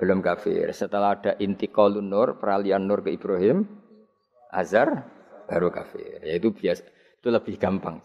belum 0.00 0.24
kafir. 0.24 0.72
Setelah 0.72 1.20
ada 1.20 1.32
intiqalun 1.36 2.08
nur, 2.08 2.40
peralihan 2.40 2.80
nur 2.80 3.04
ke 3.04 3.12
Ibrahim, 3.12 3.68
Azhar 4.48 5.04
baru 5.44 5.68
kafir. 5.68 6.24
Yaitu 6.24 6.48
biasa 6.56 6.80
itu 7.20 7.28
lebih 7.28 7.60
gampang. 7.60 8.00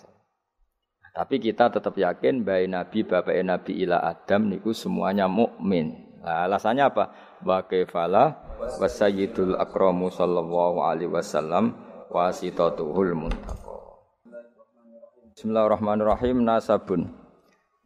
Tapi 1.15 1.35
kita 1.39 1.71
tetap 1.71 1.95
yakin 1.95 2.43
bahwa 2.43 2.83
Nabi 2.83 3.07
bapak 3.07 3.39
Nabi 3.39 3.87
ila 3.87 4.03
Adam 4.03 4.51
niku 4.51 4.75
semuanya 4.75 5.31
mukmin. 5.31 6.19
Nah, 6.19 6.43
alasannya 6.51 6.83
apa? 6.91 7.03
Wa 7.39 7.63
kefala 7.63 8.35
wasayyidul 8.83 9.55
akramu 9.55 10.11
sallallahu 10.11 10.83
alaihi 10.83 11.07
wasallam 11.07 11.71
wasitatuhul 12.11 13.15
muntaqa. 13.15 13.68
Bismillahirrahmanirrahim 15.39 16.43
nasabun. 16.43 17.15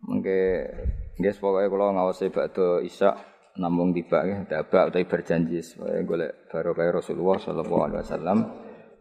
Mengke 0.10 0.74
nggih 1.22 1.38
pokoke 1.38 1.70
kula 1.70 1.94
ngawasi 1.94 2.34
bakdo 2.34 2.82
Isya 2.82 3.14
namung 3.62 3.94
tiba 3.94 4.26
nggih 4.26 4.50
dabak 4.50 4.90
utawi 4.90 5.06
berjanji 5.06 5.62
supaya 5.62 6.02
golek 6.02 6.50
barokah 6.50 6.98
Rasulullah 6.98 7.38
sallallahu 7.38 7.84
alaihi 7.86 8.02
wasallam 8.02 8.38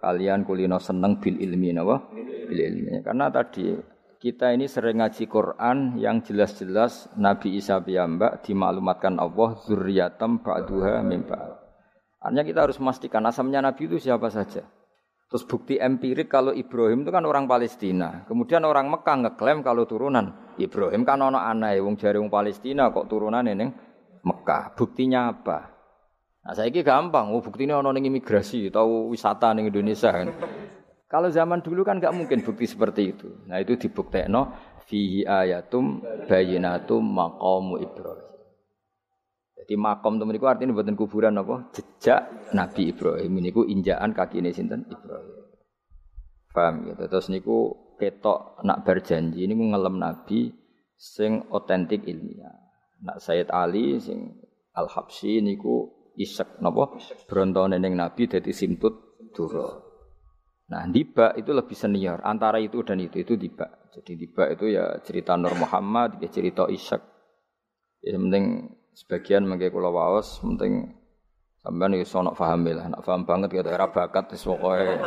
kalian 0.05 0.45
kulino 0.45 0.77
seneng 0.77 1.17
bil 1.17 1.41
ilmi 1.41 1.73
napa 1.73 2.13
bil 2.13 2.61
ilmi 2.61 3.01
karena 3.01 3.33
tadi 3.33 3.73
kita 4.21 4.53
ini 4.53 4.69
sering 4.69 5.01
ngaji 5.01 5.25
Quran 5.33 5.97
yang 5.97 6.21
jelas-jelas 6.21 7.09
Nabi 7.17 7.57
Isa 7.57 7.81
piyambak 7.81 8.45
dimaklumatkan 8.45 9.17
Allah 9.17 9.57
zuriyatam 9.65 10.45
ba'duha 10.45 11.01
min 11.01 11.25
Artinya 12.21 12.45
kita 12.45 12.69
harus 12.69 12.77
memastikan 12.77 13.25
asamnya 13.25 13.65
Nabi 13.65 13.89
itu 13.89 13.97
siapa 13.97 14.29
saja. 14.29 14.61
Terus 15.33 15.49
bukti 15.49 15.81
empirik 15.81 16.29
kalau 16.29 16.53
Ibrahim 16.53 17.09
itu 17.09 17.11
kan 17.11 17.25
orang 17.25 17.49
Palestina. 17.49 18.21
Kemudian 18.29 18.69
orang 18.69 18.93
Mekah 18.93 19.17
ngeklaim 19.25 19.65
kalau 19.65 19.89
turunan 19.89 20.53
Ibrahim 20.61 21.09
kan 21.09 21.25
ono 21.25 21.41
aneh 21.41 21.81
wong 21.81 21.97
jari 21.97 22.21
wong 22.21 22.29
Palestina 22.29 22.93
kok 22.93 23.09
turunan 23.09 23.41
ini 23.41 23.65
Mekah. 24.21 24.77
Buktinya 24.77 25.33
apa? 25.33 25.73
Nah, 26.45 26.53
saya 26.53 26.69
ini 26.69 26.85
gampang. 26.85 27.33
Oh, 27.33 27.41
buktinya 27.41 27.81
ono 27.81 27.97
ning 27.97 28.13
imigrasi 28.13 28.69
atau 28.69 29.09
wisata 29.09 29.57
ning 29.57 29.73
Indonesia 29.73 30.13
kan. 30.13 30.29
kalau 31.09 31.29
zaman 31.33 31.65
dulu 31.65 31.81
kan 31.81 31.97
nggak 31.97 32.13
mungkin 32.13 32.45
bukti 32.45 32.69
seperti 32.69 33.17
itu. 33.17 33.29
Nah, 33.49 33.57
itu 33.57 33.81
dibuktekno 33.81 34.53
fihi 34.85 35.25
ayatum 35.25 36.05
bayinatum 36.29 37.01
maqamu 37.01 37.81
Ibrahim. 37.81 38.32
Jadi 39.63 39.79
makom 39.79 40.19
temen 40.19 40.35
iku 40.35 40.51
artinya 40.51 40.75
buatan 40.75 40.99
kuburan 40.99 41.39
apa? 41.39 41.71
Jejak 41.71 42.51
Nabi 42.51 42.91
Ibrahim 42.91 43.39
ini 43.39 43.55
injaan 43.55 44.11
kaki 44.11 44.43
ini 44.43 44.51
sinten 44.51 44.83
Ibrahim. 44.91 45.39
Paham 46.51 46.75
gitu. 46.91 47.07
Terus 47.07 47.31
niku 47.31 47.59
ketok 47.95 48.67
nak 48.67 48.83
berjanji 48.83 49.47
ini 49.47 49.55
ku 49.55 49.71
ngelem 49.71 50.03
Nabi 50.03 50.51
sing 50.99 51.47
otentik 51.55 52.03
ilmiah. 52.11 52.59
Nak 53.07 53.23
Sayyid 53.23 53.55
Ali 53.55 54.03
sing 54.03 54.35
Al 54.75 54.91
Habsyi 54.91 55.39
niku 55.39 56.11
isek 56.19 56.59
napa 56.59 56.99
brontone 57.31 57.79
ning 57.79 57.95
Nabi 57.95 58.27
dadi 58.27 58.51
simtut 58.51 59.23
dura. 59.31 59.93
Nah, 60.73 60.89
tiba 60.89 61.37
itu 61.39 61.53
lebih 61.53 61.77
senior. 61.77 62.19
Antara 62.25 62.57
itu 62.57 62.81
dan 62.81 62.99
itu 62.99 63.21
itu 63.21 63.37
tiba. 63.37 63.69
Jadi 63.93 64.13
tiba 64.17 64.49
itu 64.49 64.73
ya 64.73 64.99
cerita 65.05 65.37
Nur 65.37 65.53
Muhammad, 65.53 66.17
ya 66.19 66.33
cerita 66.33 66.65
Ishak. 66.65 67.03
Ya 68.01 68.17
penting 68.17 68.73
sebagian 68.93 69.49
mengke 69.49 69.73
kula 69.73 69.89
waos 69.89 70.41
penting 70.45 70.93
sampean 71.65 71.97
iki 71.97 72.07
sono 72.07 72.37
paham 72.37 72.69
lah. 72.69 72.87
Nak 72.93 73.03
paham 73.05 73.25
banget 73.25 73.57
ya 73.57 73.63
era 73.65 73.89
bakat 73.89 74.37
wis 74.37 74.45
pokoke 74.45 75.01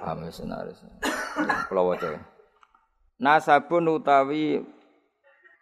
paham 0.00 0.24
senaris. 0.32 0.80
Kula 1.68 1.82
waca. 1.84 2.08
Nasabun 3.18 3.98
utawi 3.98 4.62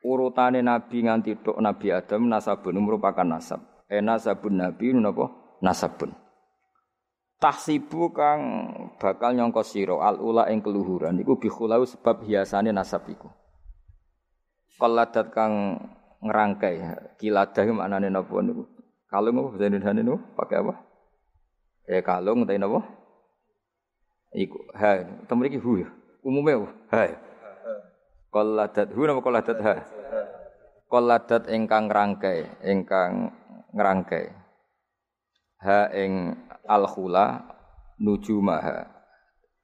urutane 0.04 0.60
nabi 0.60 1.08
nganti 1.08 1.40
tok 1.40 1.58
nabi 1.58 1.90
Adam 1.90 2.28
nasabun 2.28 2.78
merupakan 2.78 3.26
nasab. 3.26 3.64
Eh 3.90 4.04
nasabun 4.04 4.60
nabi 4.60 4.92
napa 4.94 5.32
nasabun. 5.64 6.14
Tahsibu 7.36 8.16
kang 8.16 8.40
bakal 8.96 9.36
nyangka 9.36 9.60
sira 9.60 10.00
al 10.00 10.16
ula 10.24 10.48
ing 10.48 10.64
keluhuran 10.64 11.20
iku 11.20 11.36
bikhulau 11.36 11.84
sebab 11.84 12.24
hiasane 12.24 12.72
nasab 12.72 13.04
iku. 13.12 13.28
Kang 15.32 15.52
ngerangkai. 16.22 16.76
Kiladah 17.20 17.64
maknane 17.72 18.08
napa 18.08 18.34
niku? 18.40 18.64
Kalung 19.06 19.38
apa 19.38 19.48
bahasa 19.54 19.64
Indonesia 19.70 19.92
niku 19.94 20.16
pakai 20.34 20.56
apa? 20.60 20.74
Eh 21.86 22.02
kalung 22.02 22.42
tapi 22.42 22.58
napa? 22.58 22.80
Iku 24.36 24.58
ha, 24.76 25.00
temu 25.24 25.46
iki 25.46 25.58
hu 25.62 25.80
ya. 25.80 25.88
Umume 26.26 26.66
ha. 26.92 27.04
Qaladat 28.34 28.92
hu 28.92 29.00
napa 29.06 29.20
qaladat 29.22 29.58
ha? 29.62 29.74
Qaladat 30.86 31.50
ingkang 31.50 31.88
ngrangkai, 31.88 32.66
ingkang 32.66 33.32
ngrangkai. 33.74 34.26
Ha 35.62 35.88
ing 35.94 36.36
al-khula 36.66 37.46
nujumaha. 38.02 38.92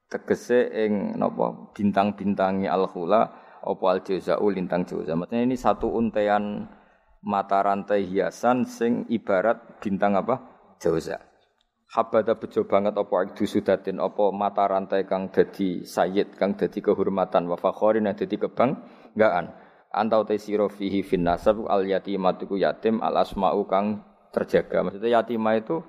Tegese 0.08 0.68
ing 0.72 1.18
napa 1.18 1.72
bintang-bintangi 1.74 2.70
al-khula 2.70 3.32
opo 3.64 3.88
al 3.88 4.02
jauzau 4.02 4.46
lintang 4.50 4.86
jauza. 4.86 5.14
Maksudnya 5.14 5.42
ini 5.46 5.56
satu 5.56 5.90
untean 5.90 6.66
mata 7.22 7.62
rantai 7.62 8.06
hiasan 8.06 8.66
sing 8.66 9.06
ibarat 9.08 9.78
bintang 9.78 10.18
apa? 10.18 10.38
Jauza. 10.82 11.22
Habada 11.92 12.40
bejo 12.40 12.64
banget 12.64 12.96
opo 12.96 13.20
akdu 13.20 13.44
sudatin 13.44 14.00
opo 14.00 14.32
mata 14.32 14.64
rantai 14.64 15.04
kang 15.04 15.28
dadi 15.28 15.84
sayyid 15.84 16.34
kang 16.40 16.56
dadi 16.56 16.80
kehormatan 16.80 17.44
wa 17.46 17.60
fakhorin 17.60 18.08
yang 18.08 18.16
dadi 18.16 18.40
kebanggaan. 18.40 19.52
Antau 19.92 20.24
te 20.24 20.40
siro 20.40 20.72
fihi 20.72 21.04
fin 21.04 21.28
al 21.28 21.84
yatimatiku 21.84 22.56
yatim 22.56 23.04
al 23.04 23.20
asma'u 23.20 23.68
kang 23.68 24.00
terjaga. 24.32 24.88
Maksudnya 24.88 25.20
yatimah 25.20 25.54
itu 25.60 25.84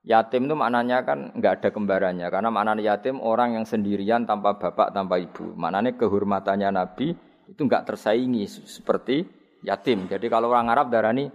Yatim 0.00 0.48
itu 0.48 0.56
maknanya 0.56 1.04
kan 1.04 1.28
nggak 1.36 1.60
ada 1.60 1.68
kembarannya 1.76 2.24
karena 2.32 2.48
maknanya 2.48 2.96
yatim 2.96 3.20
orang 3.20 3.60
yang 3.60 3.68
sendirian 3.68 4.24
tanpa 4.24 4.56
bapak 4.56 4.96
tanpa 4.96 5.20
ibu. 5.20 5.52
Maknanya 5.52 6.00
kehormatannya 6.00 6.72
Nabi 6.72 7.12
itu 7.44 7.60
nggak 7.60 7.84
tersaingi 7.84 8.48
seperti 8.48 9.28
yatim. 9.60 10.08
Jadi 10.08 10.32
kalau 10.32 10.48
orang 10.56 10.72
Arab 10.72 10.88
darani 10.88 11.28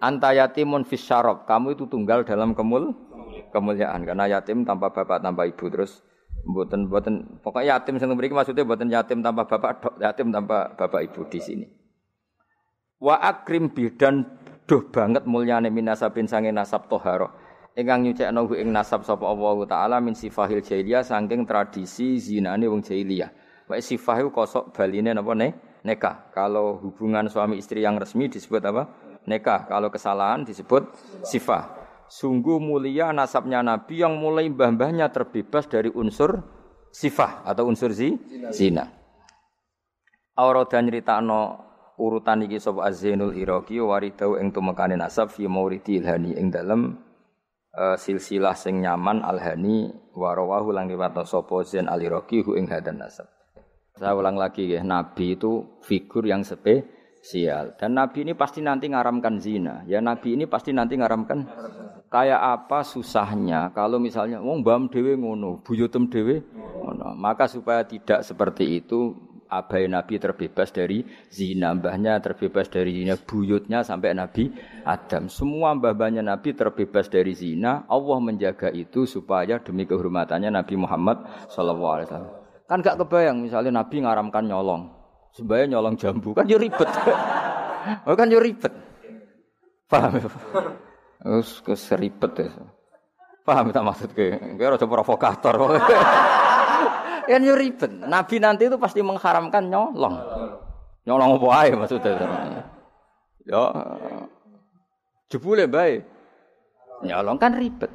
anta 0.00 0.32
yatimun 0.32 0.88
fisyarab, 0.88 1.44
kamu 1.44 1.76
itu 1.76 1.84
tunggal 1.92 2.24
dalam 2.24 2.56
kemul 2.56 2.96
kemuliaan 3.52 4.08
karena 4.08 4.24
yatim 4.32 4.64
tanpa 4.64 4.88
bapak 4.96 5.20
tanpa 5.20 5.44
ibu 5.44 5.68
terus 5.68 6.00
buatan 6.48 6.88
buatan 6.88 7.40
pokoknya 7.44 7.76
yatim 7.76 8.00
yang 8.00 8.16
beri 8.16 8.32
maksudnya 8.32 8.64
buatan 8.64 8.88
yatim 8.88 9.20
tanpa 9.20 9.44
bapak 9.44 10.00
yatim 10.00 10.32
tanpa 10.32 10.72
bapak 10.72 11.04
ibu 11.04 11.20
di 11.28 11.40
sini. 11.44 11.66
Wa 12.96 13.20
akrim 13.20 13.76
bidan 13.76 14.24
doh 14.64 14.88
banget 14.88 15.28
mulyane 15.28 15.68
minasabin 15.68 16.24
sange 16.24 16.48
nasab 16.48 16.88
toharoh 16.88 17.45
ingkang 17.76 18.08
nyucekno 18.08 18.48
ing 18.56 18.72
nasab 18.72 19.04
sapa 19.04 19.28
Allah 19.28 19.56
taala 19.68 19.96
min 20.00 20.16
sifahil 20.16 20.64
jahiliyah 20.64 21.04
saking 21.04 21.44
tradisi 21.44 22.16
zinane 22.16 22.64
wong 22.66 22.80
jahiliyah. 22.80 23.28
Wae 23.68 23.84
sifah 23.84 24.24
iku 24.24 24.30
kosok 24.32 24.72
baline 24.72 25.12
napa 25.12 25.36
ne? 25.36 25.52
Nekah. 25.84 26.32
Kalau 26.34 26.80
hubungan 26.82 27.28
suami 27.30 27.60
istri 27.60 27.84
yang 27.84 28.00
resmi 28.00 28.26
disebut 28.26 28.64
apa? 28.64 28.90
Nekah. 29.28 29.70
Kalau 29.70 29.92
kesalahan 29.92 30.42
disebut 30.42 30.88
sifah. 31.22 31.86
Sungguh 32.06 32.62
mulia 32.62 33.10
nasabnya 33.10 33.66
Nabi 33.66 33.98
yang 33.98 34.14
mulai 34.18 34.46
mbah-mbahnya 34.46 35.10
terbebas 35.10 35.66
dari 35.66 35.90
unsur 35.90 36.38
sifah 36.94 37.42
atau 37.42 37.66
unsur 37.66 37.90
zi, 37.90 38.14
zina. 38.54 38.86
Aurada 40.38 40.78
nyritakno 40.78 41.66
urutan 41.98 42.46
iki 42.46 42.62
sapa 42.62 42.86
Az-Zainul 42.86 43.34
Iraqi 43.34 43.82
waridau 43.82 44.38
ing 44.38 44.54
tumekane 44.54 44.94
nasab 44.94 45.34
fi 45.34 45.50
mauridi 45.50 45.98
ilhani 45.98 46.38
ing 46.38 46.54
dalem 46.54 47.05
uh, 47.76 47.96
silsilah 47.96 48.56
sing 48.56 48.80
nyaman 48.80 49.20
alhani 49.20 49.92
warawahu 50.16 50.72
lang 50.72 50.88
riwayat 50.88 51.14
sapa 51.28 51.62
Zain 51.68 51.86
Aliroki 51.86 52.40
hu 52.40 52.56
ing 52.56 52.72
hadan 52.72 52.98
nasab. 52.98 53.28
Saya 53.96 54.12
ulang 54.12 54.36
lagi 54.36 54.68
ya, 54.68 54.84
Nabi 54.84 55.40
itu 55.40 55.80
figur 55.80 56.28
yang 56.28 56.44
spesial 56.44 57.80
dan 57.80 57.96
Nabi 57.96 58.28
ini 58.28 58.32
pasti 58.36 58.60
nanti 58.60 58.92
ngaramkan 58.92 59.40
zina. 59.40 59.84
Ya 59.88 60.04
Nabi 60.04 60.36
ini 60.36 60.44
pasti 60.44 60.76
nanti 60.76 61.00
ngaramkan 61.00 61.48
kayak 62.12 62.40
apa 62.40 62.84
susahnya 62.84 63.72
kalau 63.72 63.96
misalnya 63.96 64.40
wong 64.40 64.60
bam 64.60 64.92
dewe 64.92 65.16
ngono, 65.16 65.64
buyutem 65.64 66.12
dewe 66.12 66.44
ngono. 66.52 67.16
Maka 67.16 67.48
supaya 67.48 67.88
tidak 67.88 68.20
seperti 68.20 68.84
itu 68.84 69.25
abai 69.46 69.86
Nabi 69.86 70.18
terbebas 70.18 70.70
dari 70.74 71.06
zina, 71.30 71.74
mbahnya 71.74 72.18
terbebas 72.22 72.66
dari 72.68 73.02
zina, 73.02 73.14
buyutnya 73.16 73.82
sampai 73.86 74.14
Nabi 74.14 74.50
Adam. 74.82 75.30
Semua 75.30 75.74
mbah-mbahnya 75.74 76.22
Nabi 76.22 76.54
terbebas 76.54 77.10
dari 77.10 77.32
zina. 77.34 77.86
Allah 77.86 78.18
menjaga 78.18 78.70
itu 78.70 79.06
supaya 79.06 79.62
demi 79.62 79.86
kehormatannya 79.86 80.50
Nabi 80.50 80.74
Muhammad 80.78 81.48
sallallahu 81.50 81.92
alaihi 81.94 82.08
wasallam. 82.10 82.34
Kan 82.66 82.78
gak 82.82 82.98
kebayang 83.06 83.46
misalnya 83.46 83.82
Nabi 83.82 84.02
ngaramkan 84.02 84.44
nyolong. 84.46 84.82
Sebaya 85.36 85.68
nyolong 85.68 85.94
jambu 86.00 86.32
kan 86.32 86.48
yo 86.48 86.56
ribet. 86.56 86.88
oh 88.08 88.14
kan 88.16 88.32
yo 88.32 88.40
ribet. 88.40 88.72
Paham 89.86 90.18
ya? 90.18 90.26
Terus 91.22 91.62
keseribet 91.62 92.32
ya. 92.40 92.50
Paham 93.46 93.70
tak 93.70 93.86
maksud 93.86 94.10
ke? 94.10 94.58
Kira 94.58 94.74
rada 94.74 94.86
provokator. 94.90 95.54
ya 97.30 97.36
yo 97.48 97.54
ribet. 97.54 97.90
Nabi 98.04 98.36
nanti 98.38 98.68
itu 98.68 98.76
pasti 98.76 99.00
mengharamkan 99.00 99.66
nyolong. 99.66 100.16
Nyolong 101.06 101.30
apa 101.38 101.46
ae 101.62 101.70
maksudnya. 101.74 102.14
Ya 103.46 103.62
jebule 105.30 105.70
bae. 105.70 106.02
Nyolong 107.04 107.38
kan 107.38 107.54
ribet. 107.54 107.92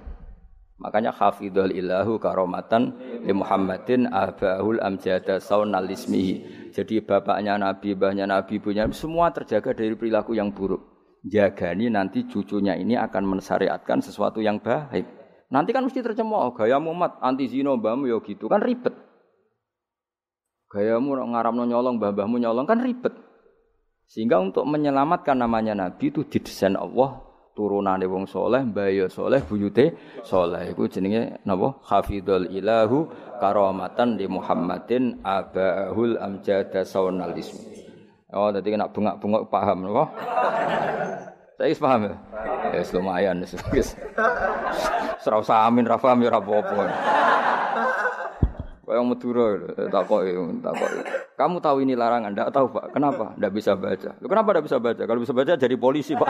Makanya 0.81 1.13
hafidhul 1.13 1.69
ilahu 1.77 2.17
karomatan 2.17 2.97
li 3.21 3.33
Muhammadin 3.37 4.09
abahul 4.09 4.81
amjada 4.81 5.37
saunal 5.37 5.85
ismihi. 5.85 6.73
Jadi 6.73 7.05
bapaknya 7.05 7.53
Nabi, 7.61 7.93
mbahnya 7.93 8.25
Nabi, 8.25 8.57
ibunya 8.57 8.89
semua 8.89 9.29
terjaga 9.29 9.77
dari 9.77 9.93
perilaku 9.93 10.33
yang 10.33 10.49
buruk. 10.49 10.81
Jagani 11.21 11.85
nanti 11.93 12.25
cucunya 12.25 12.73
ini 12.73 12.97
akan 12.97 13.37
mensyariatkan 13.37 14.01
sesuatu 14.01 14.41
yang 14.41 14.57
baik. 14.57 15.20
Nanti 15.51 15.75
kan 15.75 15.83
mesti 15.83 15.99
tercemooh, 15.99 16.55
gaya 16.55 16.79
Muhammad 16.79 17.19
anti 17.19 17.51
zino 17.51 17.75
mbahmu 17.75 18.07
ya 18.07 18.17
gitu 18.23 18.47
kan 18.47 18.63
ribet. 18.63 18.95
Gayamu 20.71 21.19
ngaramno 21.19 21.67
nyolong, 21.67 21.99
mbah-mbahmu 21.99 22.39
nyolong 22.39 22.63
kan 22.63 22.79
ribet. 22.79 23.11
Sehingga 24.07 24.39
untuk 24.39 24.63
menyelamatkan 24.63 25.35
namanya 25.35 25.75
Nabi 25.75 26.07
itu 26.07 26.23
didesain 26.23 26.79
Allah 26.79 27.19
turunane 27.51 28.07
wong 28.07 28.23
soleh, 28.23 28.63
mbaya 28.63 29.11
soleh, 29.11 29.43
buyute 29.43 29.91
soleh. 30.23 30.71
Iku 30.71 30.87
jenenge 30.87 31.43
napa? 31.43 31.75
Hafidhul 31.83 32.47
ilahu 32.55 33.11
karamatan 33.43 34.15
di 34.15 34.31
Muhammadin 34.31 35.19
abahul 35.27 36.15
amjada 36.23 36.87
saunalism. 36.87 37.59
Oh, 38.31 38.47
tadi 38.55 38.71
kena 38.71 38.87
bengak-bengok 38.87 39.51
paham 39.51 39.91
napa? 39.91 40.03
Saya 41.59 41.75
paham 41.75 42.01
ya? 42.07 42.15
Ya 42.71 42.83
lumayan 42.95 43.43
wis. 45.21 45.25
Serau 45.29 45.45
samin 45.45 45.85
ra 45.85 46.01
paham 46.01 46.25
ya 46.25 46.33
ora 46.33 46.41
apa-apa. 46.41 46.83
Kayak 48.81 49.07
Madura 49.07 49.47
takoki 49.87 50.33
takoki. 50.59 50.99
Kamu 51.37 51.57
tahu 51.63 51.77
ini 51.85 51.95
larangan? 51.95 52.35
Enggak 52.35 52.51
tahu, 52.51 52.67
Pak. 52.75 52.91
Kenapa? 52.91 53.31
Enggak 53.39 53.53
bisa 53.55 53.71
baca. 53.73 54.11
Loh, 54.19 54.29
kenapa 54.29 54.49
enggak 54.51 54.65
bisa 54.67 54.77
baca? 54.83 55.03
Kalau 55.07 55.19
bisa 55.23 55.33
baca 55.33 55.53
jadi 55.55 55.75
polisi, 55.79 56.11
Pak. 56.11 56.27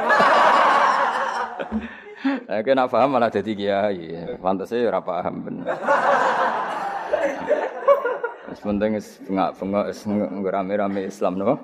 Nah, 2.22 2.62
kena 2.62 2.86
paham 2.86 3.18
malah 3.18 3.34
jadi 3.34 3.52
kiai. 3.58 4.38
Pantasnya 4.38 4.88
ora 4.88 5.02
paham 5.02 5.36
bener. 5.42 5.74
Sepenting 8.54 9.00
bengak-bengak 9.26 9.86
rame-rame 10.54 11.10
Islam, 11.10 11.34
no? 11.42 11.58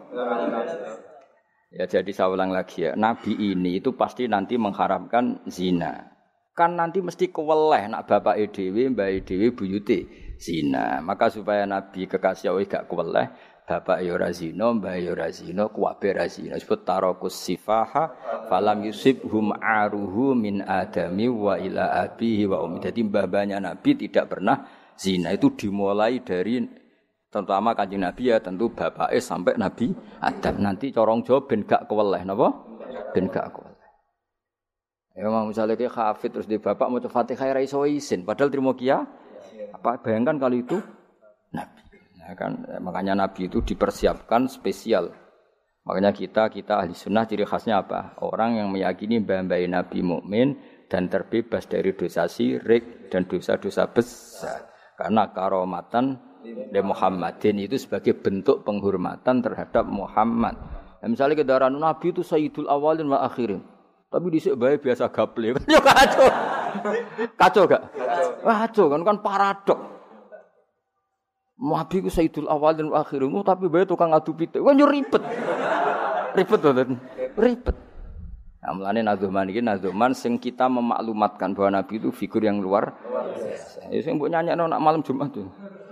Ya 1.70 1.86
jadi 1.86 2.10
saya 2.10 2.34
ulang 2.34 2.56
lagi 2.56 2.90
ya, 2.90 2.98
Nabi 2.98 3.38
ini 3.38 3.78
itu 3.78 3.94
pasti 3.94 4.26
nanti 4.26 4.58
mengharapkan 4.58 5.46
zina. 5.46 6.17
Kan 6.58 6.74
nanti 6.74 7.06
mesti 7.06 7.30
keweleh 7.30 7.86
nak 7.86 8.10
bapak 8.10 8.42
edw, 8.42 8.90
mbak 8.90 9.22
edw, 9.22 9.54
buyute 9.54 10.10
zina. 10.42 10.98
Maka 11.06 11.30
supaya 11.30 11.70
Nabi 11.70 12.10
kekasih 12.10 12.50
Allah 12.50 12.66
gak 12.66 12.90
keweleh, 12.90 13.30
bapak 13.70 14.02
yora 14.02 14.34
ya 14.34 14.42
zina, 14.42 14.74
mbak 14.74 14.98
yora 15.06 15.30
ya 15.30 15.38
zina, 15.38 15.70
kuwabe 15.70 16.18
zina. 16.34 16.58
Sebut 16.58 16.82
tarokus 16.82 17.38
sifaha, 17.38 18.10
falam 18.50 18.82
yusib 18.90 19.22
hum 19.30 19.54
aruhu 19.54 20.34
min 20.34 20.66
adami 20.66 21.30
wa 21.30 21.62
ila 21.62 21.94
abihi 22.10 22.50
wa 22.50 22.66
umi. 22.66 22.82
Jadi 22.82 23.06
mbah-mbahnya 23.06 23.62
Nabi 23.62 23.94
tidak 23.94 24.26
pernah 24.26 24.66
zina. 24.98 25.30
Itu 25.38 25.54
dimulai 25.54 26.26
dari 26.26 26.66
terutama 27.30 27.78
kanjeng 27.78 28.02
Nabi 28.02 28.34
ya 28.34 28.42
tentu 28.42 28.74
bapak 28.74 29.14
es 29.14 29.30
sampai 29.30 29.62
Nabi 29.62 29.94
Adam 30.26 30.58
nanti 30.58 30.90
corong 30.90 31.22
jawab 31.22 31.46
ben 31.52 31.68
gak 31.68 31.86
keweleh 31.86 32.24
napa 32.24 32.50
ben 33.12 33.28
gak 33.28 33.52
keweleh 33.52 33.67
ya 35.18 35.26
misalnya 35.26 35.74
kayak 35.74 35.98
hafid 35.98 36.30
terus 36.30 36.46
di 36.46 36.62
bapak 36.62 36.86
mau 36.94 37.02
fatihah 37.02 37.58
ra 37.58 37.62
iso 37.66 37.82
isin 37.90 38.22
padahal 38.22 38.54
terima 38.54 38.78
apa 39.74 39.98
bayangkan 40.02 40.38
kali 40.38 40.62
itu 40.62 40.78
Nabi. 41.54 41.82
Nah, 42.18 42.36
kan? 42.36 42.52
Makanya 42.84 43.14
Nabi 43.16 43.48
itu 43.48 43.64
dipersiapkan 43.64 44.52
spesial. 44.52 45.14
Makanya 45.88 46.12
kita 46.12 46.52
kita 46.52 46.84
ahli 46.84 46.92
sunnah 46.92 47.24
ciri 47.24 47.48
khasnya 47.48 47.80
apa? 47.80 48.20
Orang 48.20 48.60
yang 48.60 48.68
meyakini 48.68 49.24
mbah 49.24 49.48
Nabi 49.48 50.04
mukmin 50.04 50.60
dan 50.92 51.08
terbebas 51.08 51.64
dari 51.72 51.96
dosa 51.96 52.28
syirik 52.28 53.08
dan 53.08 53.24
dosa-dosa 53.24 53.88
besar. 53.88 54.68
Karena 55.00 55.32
karomatan 55.32 56.20
de 56.44 56.82
Muhammadin 56.84 57.64
itu 57.64 57.80
sebagai 57.80 58.20
bentuk 58.20 58.68
penghormatan 58.68 59.40
terhadap 59.40 59.88
Muhammad. 59.88 60.60
Nah, 61.00 61.08
misalnya 61.08 61.40
kendaraan 61.40 61.80
Nabi 61.80 62.12
itu 62.12 62.26
Sayyidul 62.26 62.68
Awalin 62.68 63.08
wa 63.08 63.24
Akhirin. 63.24 63.64
Tapi 64.08 64.26
di 64.32 64.40
baik 64.40 64.88
biasa 64.88 65.12
gaple. 65.12 65.60
Ya 65.68 65.80
kacau. 65.84 66.28
Kacau 67.36 67.64
gak? 67.68 67.84
Kacau 68.44 68.86
kan 68.88 69.02
kan 69.04 69.18
paradok. 69.20 69.80
Nabi 71.58 72.06
itu 72.06 72.10
Sayyidul 72.14 72.48
Awalin 72.48 72.94
wa 72.94 73.02
Akhirin. 73.02 73.34
Oh, 73.34 73.42
tapi 73.42 73.66
baik 73.68 73.90
tukang 73.90 74.14
adu 74.14 74.32
pitik. 74.32 74.62
Kan 74.62 74.78
ribet. 74.78 75.24
Ribet 76.38 76.60
banget. 76.62 76.88
Ribet. 77.34 77.78
Nah, 78.58 78.72
mulane 78.76 79.00
Nazuman 79.00 79.48
ini 79.48 79.64
Nazuman 79.64 80.12
sing 80.12 80.38
kita 80.38 80.68
memaklumatkan 80.68 81.56
bahwa 81.56 81.82
Nabi 81.82 82.04
itu 82.04 82.12
figur 82.12 82.44
yang 82.44 82.60
luar. 82.60 82.94
Ya 83.88 84.00
sing 84.04 84.20
mbok 84.20 84.28
nyanyakno 84.28 84.68
nak 84.68 84.82
malam 84.84 85.02
Jumat 85.02 85.32
tuh. 85.32 85.48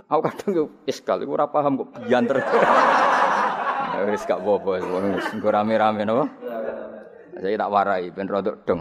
Aku 0.06 0.22
kadang 0.22 0.50
yo 0.54 0.64
iskal, 0.86 1.18
aku 1.18 1.34
ora 1.34 1.50
paham 1.50 1.82
kok 1.82 1.88
bianter. 2.06 2.38
Ya, 2.38 4.06
wis 4.06 4.22
gak 4.28 4.38
apa-apa, 4.38 4.78
engko 5.34 5.48
rame-rame 5.50 6.06
napa? 6.06 6.30
Saya 7.36 7.60
tak 7.60 7.72
warai 7.72 8.08
ben 8.08 8.28
rodok 8.28 8.64
dong. 8.64 8.80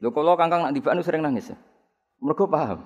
Lho 0.00 0.08
kula 0.08 0.38
kangkang 0.38 0.64
nak 0.64 0.72
tibakno 0.72 1.04
sering 1.04 1.20
nangis. 1.20 1.52
Mergo 2.24 2.48
paham. 2.48 2.80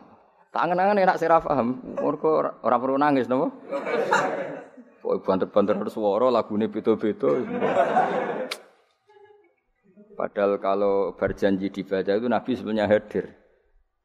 Tak 0.51 0.69
angen-angen 0.69 1.07
enak 1.07 1.17
sira 1.17 1.39
paham. 1.39 1.79
Mergo 1.97 2.43
ora 2.43 2.77
perlu 2.77 2.99
nangis 2.99 3.31
napa? 3.31 3.55
Kok 5.03 5.23
banter-banter 5.23 5.79
suara 5.91 6.31
lagune 6.31 6.67
beda-beda. 6.67 7.31
Padahal 10.19 10.59
kalau 10.59 11.15
berjanji 11.17 11.73
dibaca 11.73 12.13
itu 12.13 12.27
Nabi 12.29 12.51
sebenarnya 12.55 12.91
hadir. 12.91 13.25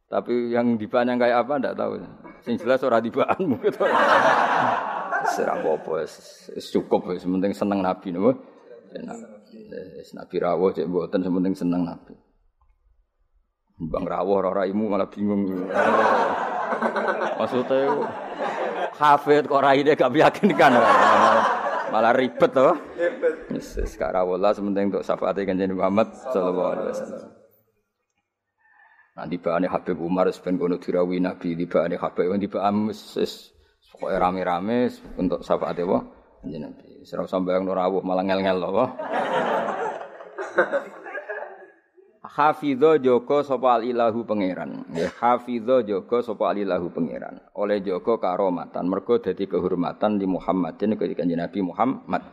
Tapi 0.08 0.56
yang 0.56 0.80
dibanyang 0.80 1.20
kayak 1.20 1.44
apa 1.44 1.54
ndak 1.60 1.76
tahu. 1.76 2.00
Sing 2.46 2.56
jelas 2.56 2.80
ora 2.86 3.02
dibaanmu 3.04 3.60
gitu. 3.66 3.84
Serah 5.34 5.60
apa 5.60 6.08
cukup 6.72 7.12
penting 7.12 7.52
seneng 7.52 7.82
Nabi 7.84 8.14
nopo. 8.16 8.32
Wis 9.68 10.16
Nabi 10.16 10.36
rawuh 10.40 10.72
cek 10.72 10.88
mboten 10.88 11.22
sementing 11.24 11.56
seneng 11.56 11.84
Nabi. 11.84 12.16
Bang 13.78 14.08
rawuh 14.08 14.42
ora 14.42 14.64
raimu 14.64 14.90
malah 14.90 15.12
bingung. 15.12 15.46
Maksudnya 17.38 18.08
hafid 18.98 19.46
kok 19.46 19.62
raine 19.62 19.92
gak 19.94 20.12
meyakinkan. 20.12 20.72
Malah 21.94 22.12
ribet 22.16 22.52
toh. 22.52 22.76
Ribet. 22.96 23.54
Wis 23.54 23.96
rawuh 24.00 24.40
lah 24.40 24.56
sementing 24.56 24.90
untuk 24.90 25.04
syafaat 25.06 25.38
kanjeng 25.44 25.76
Muhammad 25.76 26.10
sallallahu 26.32 26.72
alaihi 26.74 26.90
wasallam. 26.96 27.30
Nanti 29.18 29.36
bahannya 29.42 29.74
Habib 29.74 29.98
Umar 29.98 30.30
sepen 30.30 30.62
kono 30.62 30.78
dirawi 30.78 31.18
Nabi, 31.18 31.58
di 31.58 31.66
bahannya 31.66 31.98
Habib, 31.98 32.38
di 32.38 32.46
bahan 32.46 32.94
wis 32.94 33.50
pokoknya 33.90 34.22
rame-rame 34.22 34.94
untuk 35.18 35.42
sahabat 35.42 35.74
apa? 35.82 36.17
Jadi 36.48 36.64
Nabi. 36.64 37.04
Serau 37.04 37.28
sampai 37.28 37.60
yang 37.60 37.68
nurawuh 37.68 38.00
malah 38.00 38.24
ngel-ngel 38.24 38.58
loh. 38.64 38.90
Hafidho 42.24 43.02
Joko 43.02 43.44
sopa 43.44 43.84
ilahu 43.84 44.24
pangeran. 44.24 44.88
Ya, 44.96 45.12
Hafidho 45.12 45.84
Joko 45.84 46.24
sopa 46.24 46.56
ilahu 46.56 46.88
pangeran. 46.88 47.44
Oleh 47.58 47.84
Joko 47.84 48.16
karomatan. 48.16 48.88
Mergo 48.88 49.20
dadi 49.20 49.44
kehormatan 49.50 50.22
di 50.22 50.30
Muhammadin 50.30 50.96
ketika 50.96 51.28
Nabi 51.28 51.60
Muhammad. 51.66 52.24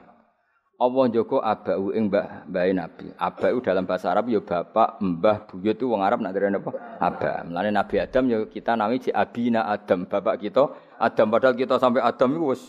Allah 0.75 1.07
Joko 1.09 1.39
abau 1.39 1.95
ing 1.95 2.11
mbah 2.11 2.45
mbah 2.51 2.67
Nabi. 2.75 3.07
Abau 3.17 3.63
dalam 3.63 3.87
bahasa 3.87 4.11
Arab 4.11 4.27
ya 4.29 4.43
bapak, 4.43 4.99
mbah, 5.01 5.47
buyut 5.47 5.79
itu 5.79 5.87
wong 5.87 6.03
Arab 6.03 6.21
nak 6.21 6.35
dari 6.35 6.51
apa? 6.51 6.71
Aba. 6.99 7.47
Mulane 7.47 7.71
Nabi 7.71 8.03
Adam 8.03 8.25
ya 8.27 8.39
kita 8.45 8.75
nami 8.75 8.99
ci 8.99 9.15
abina 9.15 9.71
Adam, 9.71 10.05
bapak 10.05 10.43
kita 10.43 10.69
Adam 10.99 11.31
padahal 11.31 11.55
kita 11.55 11.79
sampai 11.79 12.03
Adam 12.03 12.29
itu 12.35 12.45
wis 12.51 12.63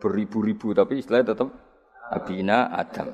beribu-ribu 0.00 0.72
tapi 0.76 1.00
istilahnya 1.00 1.32
tetap 1.34 1.48
abina 2.12 2.70
Adam. 2.72 3.12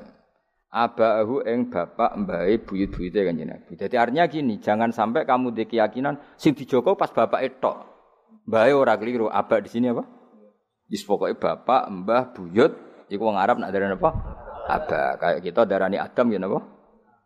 Abahu 0.73 1.45
ing 1.45 1.69
bapak 1.69 2.17
mbah 2.17 2.49
buyut-buyute 2.65 3.21
kanjeng 3.21 3.45
Nabi. 3.45 3.77
Jadi 3.77 3.93
artinya 3.93 4.25
gini, 4.25 4.57
jangan 4.57 4.89
sampai 4.89 5.21
kamu 5.21 5.53
di 5.53 5.69
keyakinan 5.69 6.17
sing 6.33 6.57
dijoko 6.57 6.97
pas 6.97 7.13
bapak 7.13 7.45
etok. 7.45 7.77
Mbah 8.49 8.73
ora 8.73 8.97
keliru, 8.97 9.29
abak 9.29 9.69
di 9.69 9.69
sini 9.69 9.93
apa? 9.93 10.01
Wis 10.89 11.05
pokoke 11.05 11.37
bapak, 11.37 11.93
mbah, 11.93 12.33
buyut 12.33 12.73
iku 13.05 13.29
wong 13.29 13.37
Arab 13.37 13.61
nak 13.61 13.69
darani 13.69 14.01
apa? 14.01 14.11
Aba. 14.65 15.01
Kayak 15.21 15.39
kita 15.45 15.61
darani 15.69 15.97
Adam 16.01 16.27
ya 16.33 16.39
napa? 16.41 16.59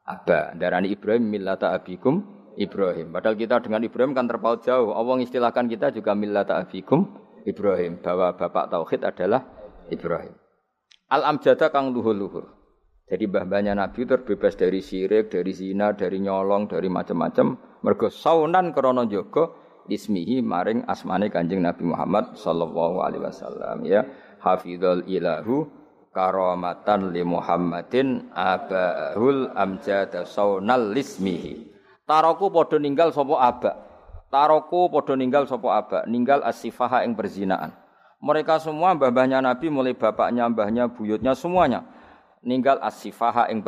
Aba. 0.03 0.39
Darani 0.59 0.91
Ibrahim 0.91 1.23
millata 1.31 1.71
abikum 1.71 2.21
Ibrahim. 2.57 3.13
Padahal 3.13 3.37
kita 3.37 3.61
dengan 3.61 3.85
Ibrahim 3.85 4.11
kan 4.11 4.25
terpaut 4.25 4.65
jauh. 4.65 4.91
Allah 4.91 5.15
istilahkan 5.21 5.69
kita 5.69 5.93
juga 5.93 6.17
millata 6.17 6.57
abikum 6.57 7.26
Ibrahim 7.47 8.03
bahwa 8.03 8.35
bapak 8.35 8.67
tauhid 8.67 9.07
adalah 9.07 9.47
Ibrahim. 9.87 10.35
Al 11.07 11.23
amjada 11.23 11.71
kang 11.71 11.95
luhur-luhur. 11.95 12.51
Jadi 13.07 13.23
mbah-mbahnya 13.23 13.71
Nabi 13.71 14.03
terbebas 14.03 14.59
dari 14.59 14.83
syirik, 14.83 15.31
dari 15.31 15.55
zina, 15.55 15.95
dari 15.95 16.19
nyolong, 16.19 16.67
dari 16.67 16.91
macam-macam. 16.91 17.55
Mergo 17.79 18.11
saunan 18.11 18.75
krana 18.75 19.07
jaga 19.07 19.47
ismihi 19.87 20.43
maring 20.43 20.83
asmane 20.91 21.31
Kanjeng 21.31 21.63
Nabi 21.63 21.87
Muhammad 21.87 22.35
sallallahu 22.35 22.99
alaihi 22.99 23.23
wasallam 23.23 23.87
ya. 23.87 24.03
Hafizul 24.43 25.07
ilahu 25.07 25.71
karamatan 26.11 27.15
li 27.15 27.23
Muhammadin 27.23 28.27
abahul 28.35 29.55
amjada 29.55 30.27
saunal 30.27 30.91
lismihi. 30.91 31.63
Taroku 32.03 32.51
padha 32.51 32.75
ninggal 32.75 33.15
sapa 33.15 33.35
aba. 33.39 33.86
Taroku 34.27 34.91
padha 34.91 35.15
ninggal 35.15 35.47
sapa 35.47 35.67
aba, 35.71 35.99
ninggal 36.03 36.43
asifaha 36.43 37.07
ing 37.07 37.15
berzinaan. 37.15 37.71
Mereka 38.17 38.59
semua 38.59 38.97
mbah-mbahnya 38.97 39.39
Nabi 39.39 39.69
mulai 39.69 39.93
bapaknya, 39.93 40.49
mbahnya, 40.49 40.89
buyutnya 40.89 41.37
semuanya 41.37 41.85
ninggal 42.47 42.79
asifaha 42.81 43.49
ing 43.49 43.59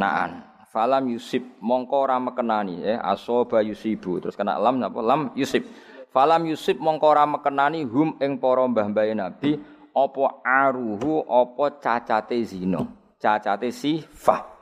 naan 0.00 0.46
Falam 0.70 1.10
yusib 1.10 1.42
mongko 1.58 2.06
ora 2.06 2.22
mekenani 2.22 2.78
ya 2.86 3.02
asoba 3.02 3.58
yusibu 3.58 4.22
terus 4.22 4.38
kena 4.38 4.54
lam 4.54 4.78
napa 4.78 5.02
lam 5.02 5.34
yusib. 5.34 5.66
Falam 6.14 6.46
yusib 6.46 6.78
mongko 6.78 7.10
ora 7.10 7.26
mekenani 7.26 7.82
hum 7.82 8.14
ing 8.22 8.38
para 8.38 8.62
mbah-mbah 8.70 9.10
Nabi 9.10 9.58
apa 9.90 10.24
aruhu 10.46 11.26
apa 11.26 11.74
cacate 11.82 12.38
zina. 12.46 12.86
Cacate 13.18 13.74
sifah. 13.74 14.59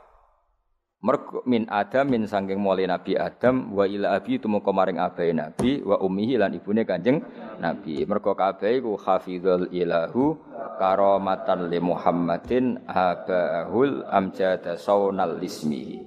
Mergo 0.99 1.47
min 1.47 1.63
Adam 1.71 2.11
min 2.11 2.27
sangking 2.27 2.59
mulai 2.59 2.83
Nabi 2.83 3.15
Adam 3.15 3.71
wa 3.71 3.87
ila 3.87 4.19
abi 4.19 4.35
tumeka 4.35 4.75
maring 4.75 4.99
abai 4.99 5.31
Nabi 5.31 5.79
wa 5.79 5.95
ummihi 5.95 6.35
lan 6.35 6.51
ibune 6.51 6.83
Kanjeng 6.83 7.23
Nabi. 7.55 8.03
Mergo 8.03 8.35
kabeh 8.35 8.83
iku 8.83 8.99
hafizul 8.99 9.71
ilahu 9.71 10.35
karamatan 10.75 11.71
li 11.71 11.79
Muhammadin 11.79 12.83
abahul 12.83 14.03
amjada 14.11 14.75
saunal 14.75 15.39
ismihi. 15.39 16.03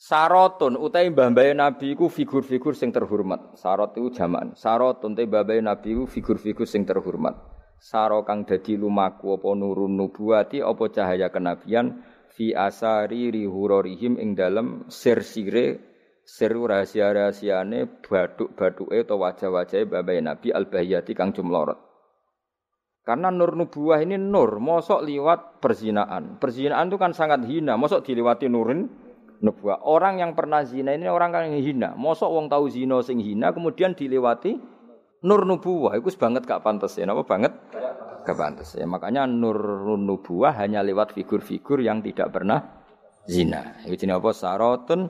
Sarotun 0.00 0.80
utai 0.80 1.12
mbah-mbahe 1.12 1.52
Nabi 1.52 1.92
iku 1.92 2.08
figur-figur 2.08 2.72
sing 2.72 2.88
terhormat. 2.88 3.52
Sarot 3.60 4.00
itu 4.00 4.16
jaman. 4.16 4.56
Sarotun 4.56 5.12
utai 5.12 5.28
mbah-mbahe 5.28 5.60
Nabi 5.60 5.92
iku 5.92 6.08
figur-figur 6.08 6.64
sing 6.64 6.88
terhormat. 6.88 7.36
Saro 7.80 8.28
kang 8.28 8.44
dadi 8.44 8.76
lumaku 8.76 9.40
apa 9.40 9.56
nurun 9.56 9.96
nubuati 9.96 10.60
apa 10.60 10.84
cahaya 10.92 11.32
kenabian 11.32 12.04
fi 12.40 12.56
asari 12.56 13.28
rihurorihim 13.28 14.16
ing 14.16 14.32
dalem 14.32 14.88
sir-sire 14.88 15.76
sir 16.24 16.56
rahasia-rahasiane 16.56 18.00
baduk-baduke 18.00 18.96
atau 19.04 19.20
wajah-wajahe 19.20 19.84
babai 19.84 20.24
Nabi 20.24 20.48
al-bahiyati 20.48 21.12
kang 21.12 21.36
jumlorot. 21.36 21.76
Karena 23.04 23.28
nur 23.28 23.60
nubuah 23.60 24.00
ini 24.00 24.16
nur, 24.16 24.56
mosok 24.56 25.04
liwat 25.04 25.60
perzinaan. 25.60 26.40
Perzinaan 26.40 26.88
itu 26.88 26.96
kan 26.96 27.12
sangat 27.12 27.44
hina, 27.44 27.76
mosok 27.76 28.08
dilewati 28.08 28.48
nurin 28.48 28.88
nubuah. 29.44 29.84
Orang 29.84 30.24
yang 30.24 30.32
pernah 30.32 30.64
zina 30.64 30.96
ini 30.96 31.12
orang 31.12 31.36
yang 31.44 31.60
hina. 31.60 31.92
Mosok 31.92 32.28
wong 32.32 32.48
tahu 32.48 32.72
zina 32.72 33.04
sing 33.04 33.20
hina 33.20 33.52
kemudian 33.52 33.92
dilewati 33.92 34.56
nur 35.28 35.44
nubuah. 35.44 35.92
Itu 36.00 36.08
banget 36.16 36.48
gak 36.48 36.64
pantas 36.64 36.96
ya, 36.96 37.04
apa 37.04 37.20
banget? 37.20 37.52
Kepantas. 38.30 38.78
Ya, 38.78 38.86
makanya 38.86 39.26
nur 39.26 39.58
nubuah 39.98 40.54
hanya 40.62 40.80
lewat 40.80 41.12
figur-figur 41.14 41.82
yang 41.82 42.00
tidak 42.00 42.30
pernah 42.30 42.80
zina. 43.26 43.78
Itu 43.84 44.06
jenis 44.06 44.18
apa? 44.18 44.30
Sarotun 44.32 45.00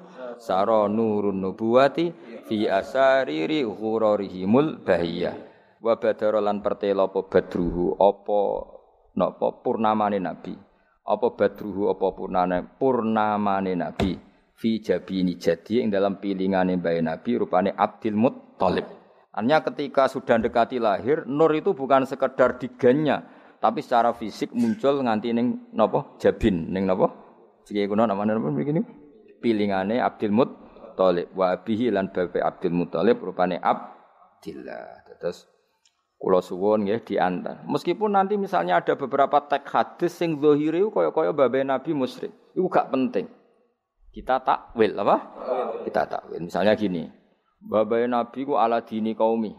saro 0.41 0.89
nurun 0.89 1.41
nubuwati 1.41 2.13
fi 2.49 2.67
asariri 2.67 3.65
ghurarihimul 3.65 4.83
bahiyah. 4.83 5.37
Wa 5.81 5.97
badarolan 5.97 6.61
pertelo 6.61 7.09
apa 7.09 7.25
badruhu 7.25 7.97
apa 7.97 8.41
napa 9.17 9.49
purnamane 9.65 10.21
nabi. 10.21 10.53
Apa 11.09 11.33
badruhu 11.33 11.89
apa 11.89 12.07
purnane 12.13 12.77
purnamane 12.77 13.73
nabi 13.73 14.13
fi 14.61 14.85
jabini 14.85 15.41
jadi 15.41 15.81
yang 15.81 15.89
dalam 15.89 16.21
pilingane 16.21 16.77
bayi 16.77 17.01
nabi 17.01 17.41
rupane 17.41 17.73
Abdul 17.73 18.17
Muttalib. 18.21 19.00
Artinya 19.31 19.63
ketika 19.63 20.11
sudah 20.11 20.43
dekati 20.43 20.83
lahir, 20.83 21.23
nur 21.23 21.55
itu 21.55 21.71
bukan 21.71 22.03
sekedar 22.03 22.59
diganya, 22.59 23.23
tapi 23.63 23.79
secara 23.79 24.11
fisik 24.11 24.51
muncul 24.51 25.07
nganti 25.07 25.31
ning 25.31 25.71
nopo 25.71 26.19
jabin, 26.19 26.67
ning 26.73 26.83
nopo. 26.89 27.13
Siki 27.63 27.87
kuno 27.87 28.09
namanya 28.09 28.35
napa 28.35 28.51
begini? 28.51 28.83
Pilingane 29.39 30.03
Abdul 30.03 30.35
Muthalib 30.35 31.31
wa 31.37 31.55
abihi 31.55 31.95
lan 31.95 32.11
bapak 32.11 32.43
Abdul 32.43 32.75
Muthalib 32.75 33.23
rupane 33.23 33.63
Abdillah. 33.63 35.07
Terus 35.21 35.47
kula 36.19 36.43
suwun 36.43 36.89
nggih 36.89 37.05
diantar. 37.07 37.63
Meskipun 37.69 38.17
nanti 38.17 38.35
misalnya 38.35 38.83
ada 38.83 38.99
beberapa 38.99 39.47
teks 39.47 39.71
hadis 39.71 40.13
sing 40.17 40.41
zahire 40.43 40.83
kaya-kaya 40.91 41.31
babe 41.31 41.63
Nabi 41.63 41.95
musyrik. 41.95 42.33
Itu 42.57 42.67
gak 42.67 42.91
penting. 42.91 43.31
Kita 44.11 44.43
takwil 44.43 44.99
apa? 44.99 45.17
Kita 45.87 46.03
takwil. 46.11 46.43
Misalnya 46.43 46.75
gini. 46.75 47.20
Babai 47.61 48.09
Nabi 48.09 48.49
ku 48.49 48.57
ala 48.57 48.81
dini 48.81 49.13
kaumi. 49.13 49.53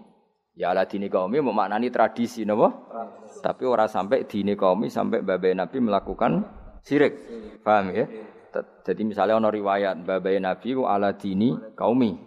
Ya 0.57 0.73
ala 0.73 0.89
dini 0.89 1.07
kaumi 1.07 1.39
mau 1.39 1.53
maknani 1.53 1.93
tradisi 1.93 2.43
napa? 2.43 2.73
Tapi 3.39 3.63
ora 3.63 3.85
sampai 3.85 4.25
dini 4.25 4.57
kaumi 4.57 4.89
sampai 4.89 5.21
babai 5.21 5.53
Nabi 5.53 5.77
melakukan 5.79 6.43
sirik. 6.81 7.13
Paham 7.61 7.93
ya? 7.93 8.09
Jadi 8.83 9.07
misalnya 9.07 9.37
ono 9.39 9.47
riwayat 9.47 10.01
babai 10.03 10.41
Nabi 10.41 10.75
ku 10.75 10.83
ala 10.89 11.13
dini 11.15 11.55
kaumi 11.77 12.17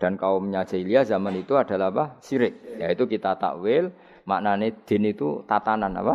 dan 0.00 0.16
kaumnya 0.16 0.64
jahiliyah 0.64 1.04
zaman 1.04 1.38
itu 1.38 1.54
adalah 1.54 1.92
apa? 1.92 2.04
Sirik. 2.24 2.80
Yaitu 2.80 3.04
kita 3.04 3.36
takwil 3.36 3.92
maknanya 4.24 4.72
din 4.88 5.12
itu 5.12 5.44
tatanan 5.44 5.92
apa? 5.92 6.14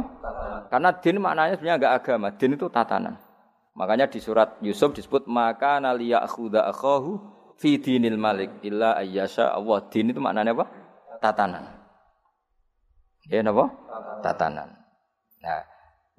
Karena 0.68 0.90
din 0.98 1.22
maknanya 1.22 1.54
sebenarnya 1.54 1.78
enggak 1.80 1.96
agama, 2.02 2.28
din 2.34 2.58
itu 2.58 2.66
tatanan. 2.68 3.16
Makanya 3.74 4.06
di 4.10 4.22
surat 4.22 4.58
Yusuf 4.62 4.94
disebut 4.94 5.26
maka 5.26 5.82
naliya 5.82 6.22
akhuda 6.22 6.70
akhahu 6.70 7.18
fi 7.58 7.78
dinil 7.80 8.18
malik 8.18 8.62
illa 8.66 8.98
ayyasha 8.98 9.54
Allah. 9.54 9.84
Din 9.90 10.12
itu 10.12 10.20
maknanya 10.20 10.54
apa? 10.58 10.66
Tatanan. 11.24 11.66
Ya 13.32 13.40
napa? 13.40 13.72
Tatanan. 14.20 14.70
Nah, 15.40 15.64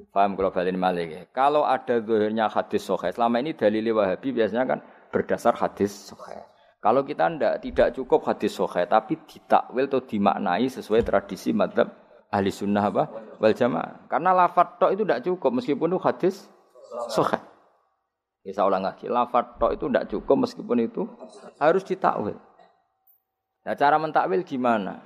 paham 0.09 0.37
kalau 0.37 0.51
balin 0.53 0.77
malik 0.81 1.09
ya. 1.13 1.23
Kalau 1.33 1.69
ada 1.69 2.01
zahirnya 2.01 2.49
hadis 2.49 2.85
sahih, 2.85 3.13
selama 3.13 3.41
ini 3.41 3.53
dalil 3.53 3.93
Wahabi 3.93 4.33
biasanya 4.33 4.65
kan 4.65 4.79
berdasar 5.13 5.53
hadis 5.57 5.93
sahih. 6.13 6.41
Kalau 6.81 7.01
kita 7.01 7.33
ndak 7.33 7.65
tidak 7.65 7.97
cukup 7.97 8.25
hadis 8.29 8.57
sahih 8.57 8.85
tapi 8.89 9.17
ditakwil 9.25 9.89
atau 9.89 10.05
dimaknai 10.05 10.69
sesuai 10.69 11.01
tradisi 11.05 11.53
madhab 11.57 11.89
ahli 12.29 12.51
sunnah 12.53 12.85
apa 12.89 13.05
wal 13.41 13.55
jamaah. 13.55 14.09
Karena 14.09 14.37
lafadz 14.37 14.81
tok 14.81 14.91
itu 14.93 15.03
tidak 15.05 15.21
cukup 15.25 15.51
meskipun 15.61 15.89
itu 15.93 16.01
hadis 16.01 16.35
sahih. 17.13 17.41
Ya 18.45 18.53
saya 18.53 18.69
ulang 18.69 18.85
lagi, 18.85 19.09
lafad 19.09 19.57
tok 19.57 19.73
itu 19.73 19.89
tidak 19.89 20.05
cukup 20.13 20.45
meskipun 20.45 20.85
itu 20.85 21.09
harus 21.57 21.81
ditakwil. 21.81 22.37
Nah 23.65 23.73
cara 23.73 23.97
mentakwil 23.97 24.45
gimana? 24.45 25.01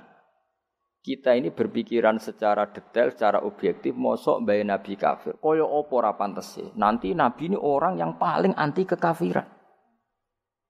Kita 0.99 1.31
ini 1.31 1.47
berpikiran 1.47 2.19
secara 2.19 2.67
detail, 2.67 3.15
secara 3.15 3.39
objektif, 3.39 3.95
mosok 3.95 4.43
bayi 4.43 4.67
nabi 4.67 4.99
kafir. 4.99 5.39
Koyo 5.39 5.63
opo 5.63 6.03
pantas 6.19 6.59
Nanti 6.75 7.15
nabi 7.15 7.47
ini 7.47 7.55
orang 7.55 7.95
yang 7.95 8.19
paling 8.19 8.51
anti 8.59 8.83
kekafiran. 8.83 9.47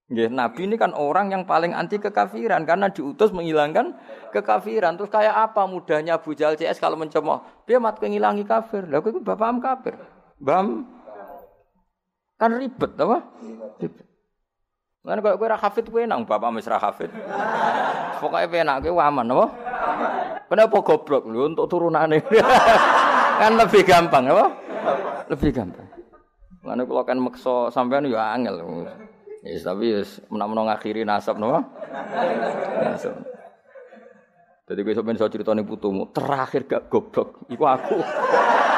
Ya, 0.10 0.30
nabi 0.30 0.70
ini 0.70 0.78
kan 0.78 0.94
orang 0.94 1.34
yang 1.34 1.50
paling 1.50 1.74
anti 1.74 1.98
kekafiran 1.98 2.66
karena 2.70 2.94
diutus 2.94 3.34
menghilangkan 3.34 3.98
kekafiran. 4.30 4.98
Terus 5.02 5.10
kayak 5.10 5.34
apa 5.50 5.66
mudahnya 5.66 6.22
Abu 6.22 6.38
CS 6.38 6.78
kalau 6.78 6.98
mencemooh? 6.98 7.42
Dia 7.66 7.82
mat 7.82 7.98
menghilangi 7.98 8.46
kafir. 8.46 8.86
Lalu 8.86 9.18
itu 9.18 9.20
bapak 9.26 9.48
am 9.50 9.58
kafir. 9.58 9.98
Bam 10.38 10.86
Kan 12.40 12.56
ribet 12.56 12.92
apa? 12.96 13.18
Ribet. 13.84 14.08
Kan 15.04 15.20
kok 15.20 15.36
kowe 15.36 15.48
ora 15.48 15.60
hafid 15.60 15.86
kowe 15.92 16.04
nang 16.08 16.24
bapak 16.24 16.56
wis 16.56 16.72
ra 16.72 16.80
hafid. 16.80 17.12
Pokoke 18.24 18.48
penak 18.48 18.88
kowe 18.88 18.96
aman 19.04 19.28
apa? 19.36 19.46
Kenapa 20.48 20.78
goblok 20.80 21.28
lho 21.28 21.52
untuk 21.52 21.68
turunane? 21.68 22.24
kan 23.44 23.52
lebih 23.60 23.84
gampang 23.84 24.32
apa? 24.32 24.46
Lebih 25.28 25.52
gampang. 25.52 25.88
Mana 26.64 26.88
kalau 26.88 27.04
kan 27.04 27.20
makso 27.20 27.68
sampean 27.72 28.08
ya 28.08 28.32
angel. 28.32 28.88
Yes, 29.40 29.64
tapi 29.64 29.96
yes, 29.96 30.20
menang-menang 30.28 30.68
ngakhiri 30.68 31.08
nasab 31.08 31.40
napa? 31.40 31.64
Nasab. 32.84 33.16
Jadi 34.70 34.80
gue 34.86 34.94
sampeyan 34.94 35.18
iso 35.18 35.32
critane 35.32 35.64
putumu, 35.66 36.12
terakhir 36.14 36.70
gak 36.70 36.92
goblok 36.92 37.42
iku 37.50 37.64
aku. 37.66 37.98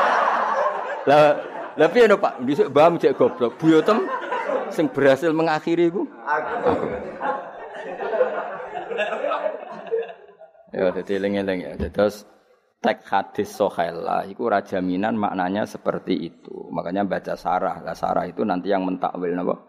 Lah 1.10 1.51
lah 1.80 1.88
piye 1.92 2.06
no 2.08 2.20
Pak? 2.20 2.44
Dhisik 2.44 2.68
mbah 2.72 2.92
cek 3.00 3.16
goblok. 3.16 3.56
Buyotem 3.62 4.08
sing 4.72 4.88
berhasil 4.92 5.32
mengakhiri 5.32 5.92
iku 5.92 6.08
aku. 6.24 6.88
Ya, 10.72 10.88
jadi 10.96 11.12
eling-eling 11.20 11.60
ya. 11.68 11.72
Terus 11.92 12.24
tek 12.80 13.04
hadis 13.04 13.52
sohela 13.52 14.24
itu 14.24 14.48
rajaminan 14.48 15.20
maknanya 15.20 15.68
seperti 15.68 16.32
itu. 16.32 16.72
Makanya 16.72 17.04
baca 17.04 17.36
sarah. 17.36 17.84
Lah 17.84 17.96
sarah 17.96 18.24
itu 18.24 18.48
nanti 18.48 18.72
yang 18.72 18.88
mentakwil 18.88 19.36
napa? 19.36 19.60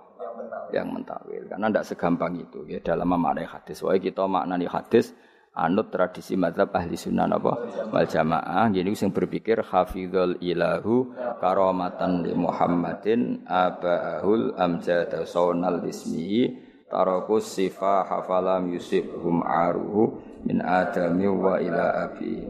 Yang 0.71 0.87
mentakwil. 0.95 1.43
Karena 1.51 1.67
tidak 1.69 1.87
segampang 1.91 2.39
itu 2.39 2.63
ya 2.71 2.79
dalam 2.79 3.11
memaknai 3.11 3.47
hadis. 3.51 3.83
Wah 3.83 3.99
kita 3.99 4.31
maknani 4.31 4.71
hadis 4.71 5.11
anut 5.53 5.93
tradisi 5.93 6.33
mazhab 6.37 6.73
ahli 6.73 6.97
sunnah 6.97 7.29
apa 7.29 7.53
wal 7.93 8.09
jamaah. 8.09 8.73
Jadi 8.73 8.89
sing 8.97 9.13
berpikir 9.13 9.61
hafizul 9.61 10.41
ilahu 10.41 11.13
karamatan 11.41 12.25
li 12.25 12.33
Muhammadin 12.33 13.45
abahul 13.45 14.57
amjad 14.57 15.13
saunal 15.29 15.85
ismihi 15.85 16.57
tarakus 16.89 17.53
sifa 17.53 18.05
hafalam 18.09 18.73
yusibhum 18.73 19.45
aruhu 19.45 20.21
min 20.45 20.61
adami 20.65 21.29
wa 21.29 21.61
ila 21.61 22.09
abi 22.09 22.49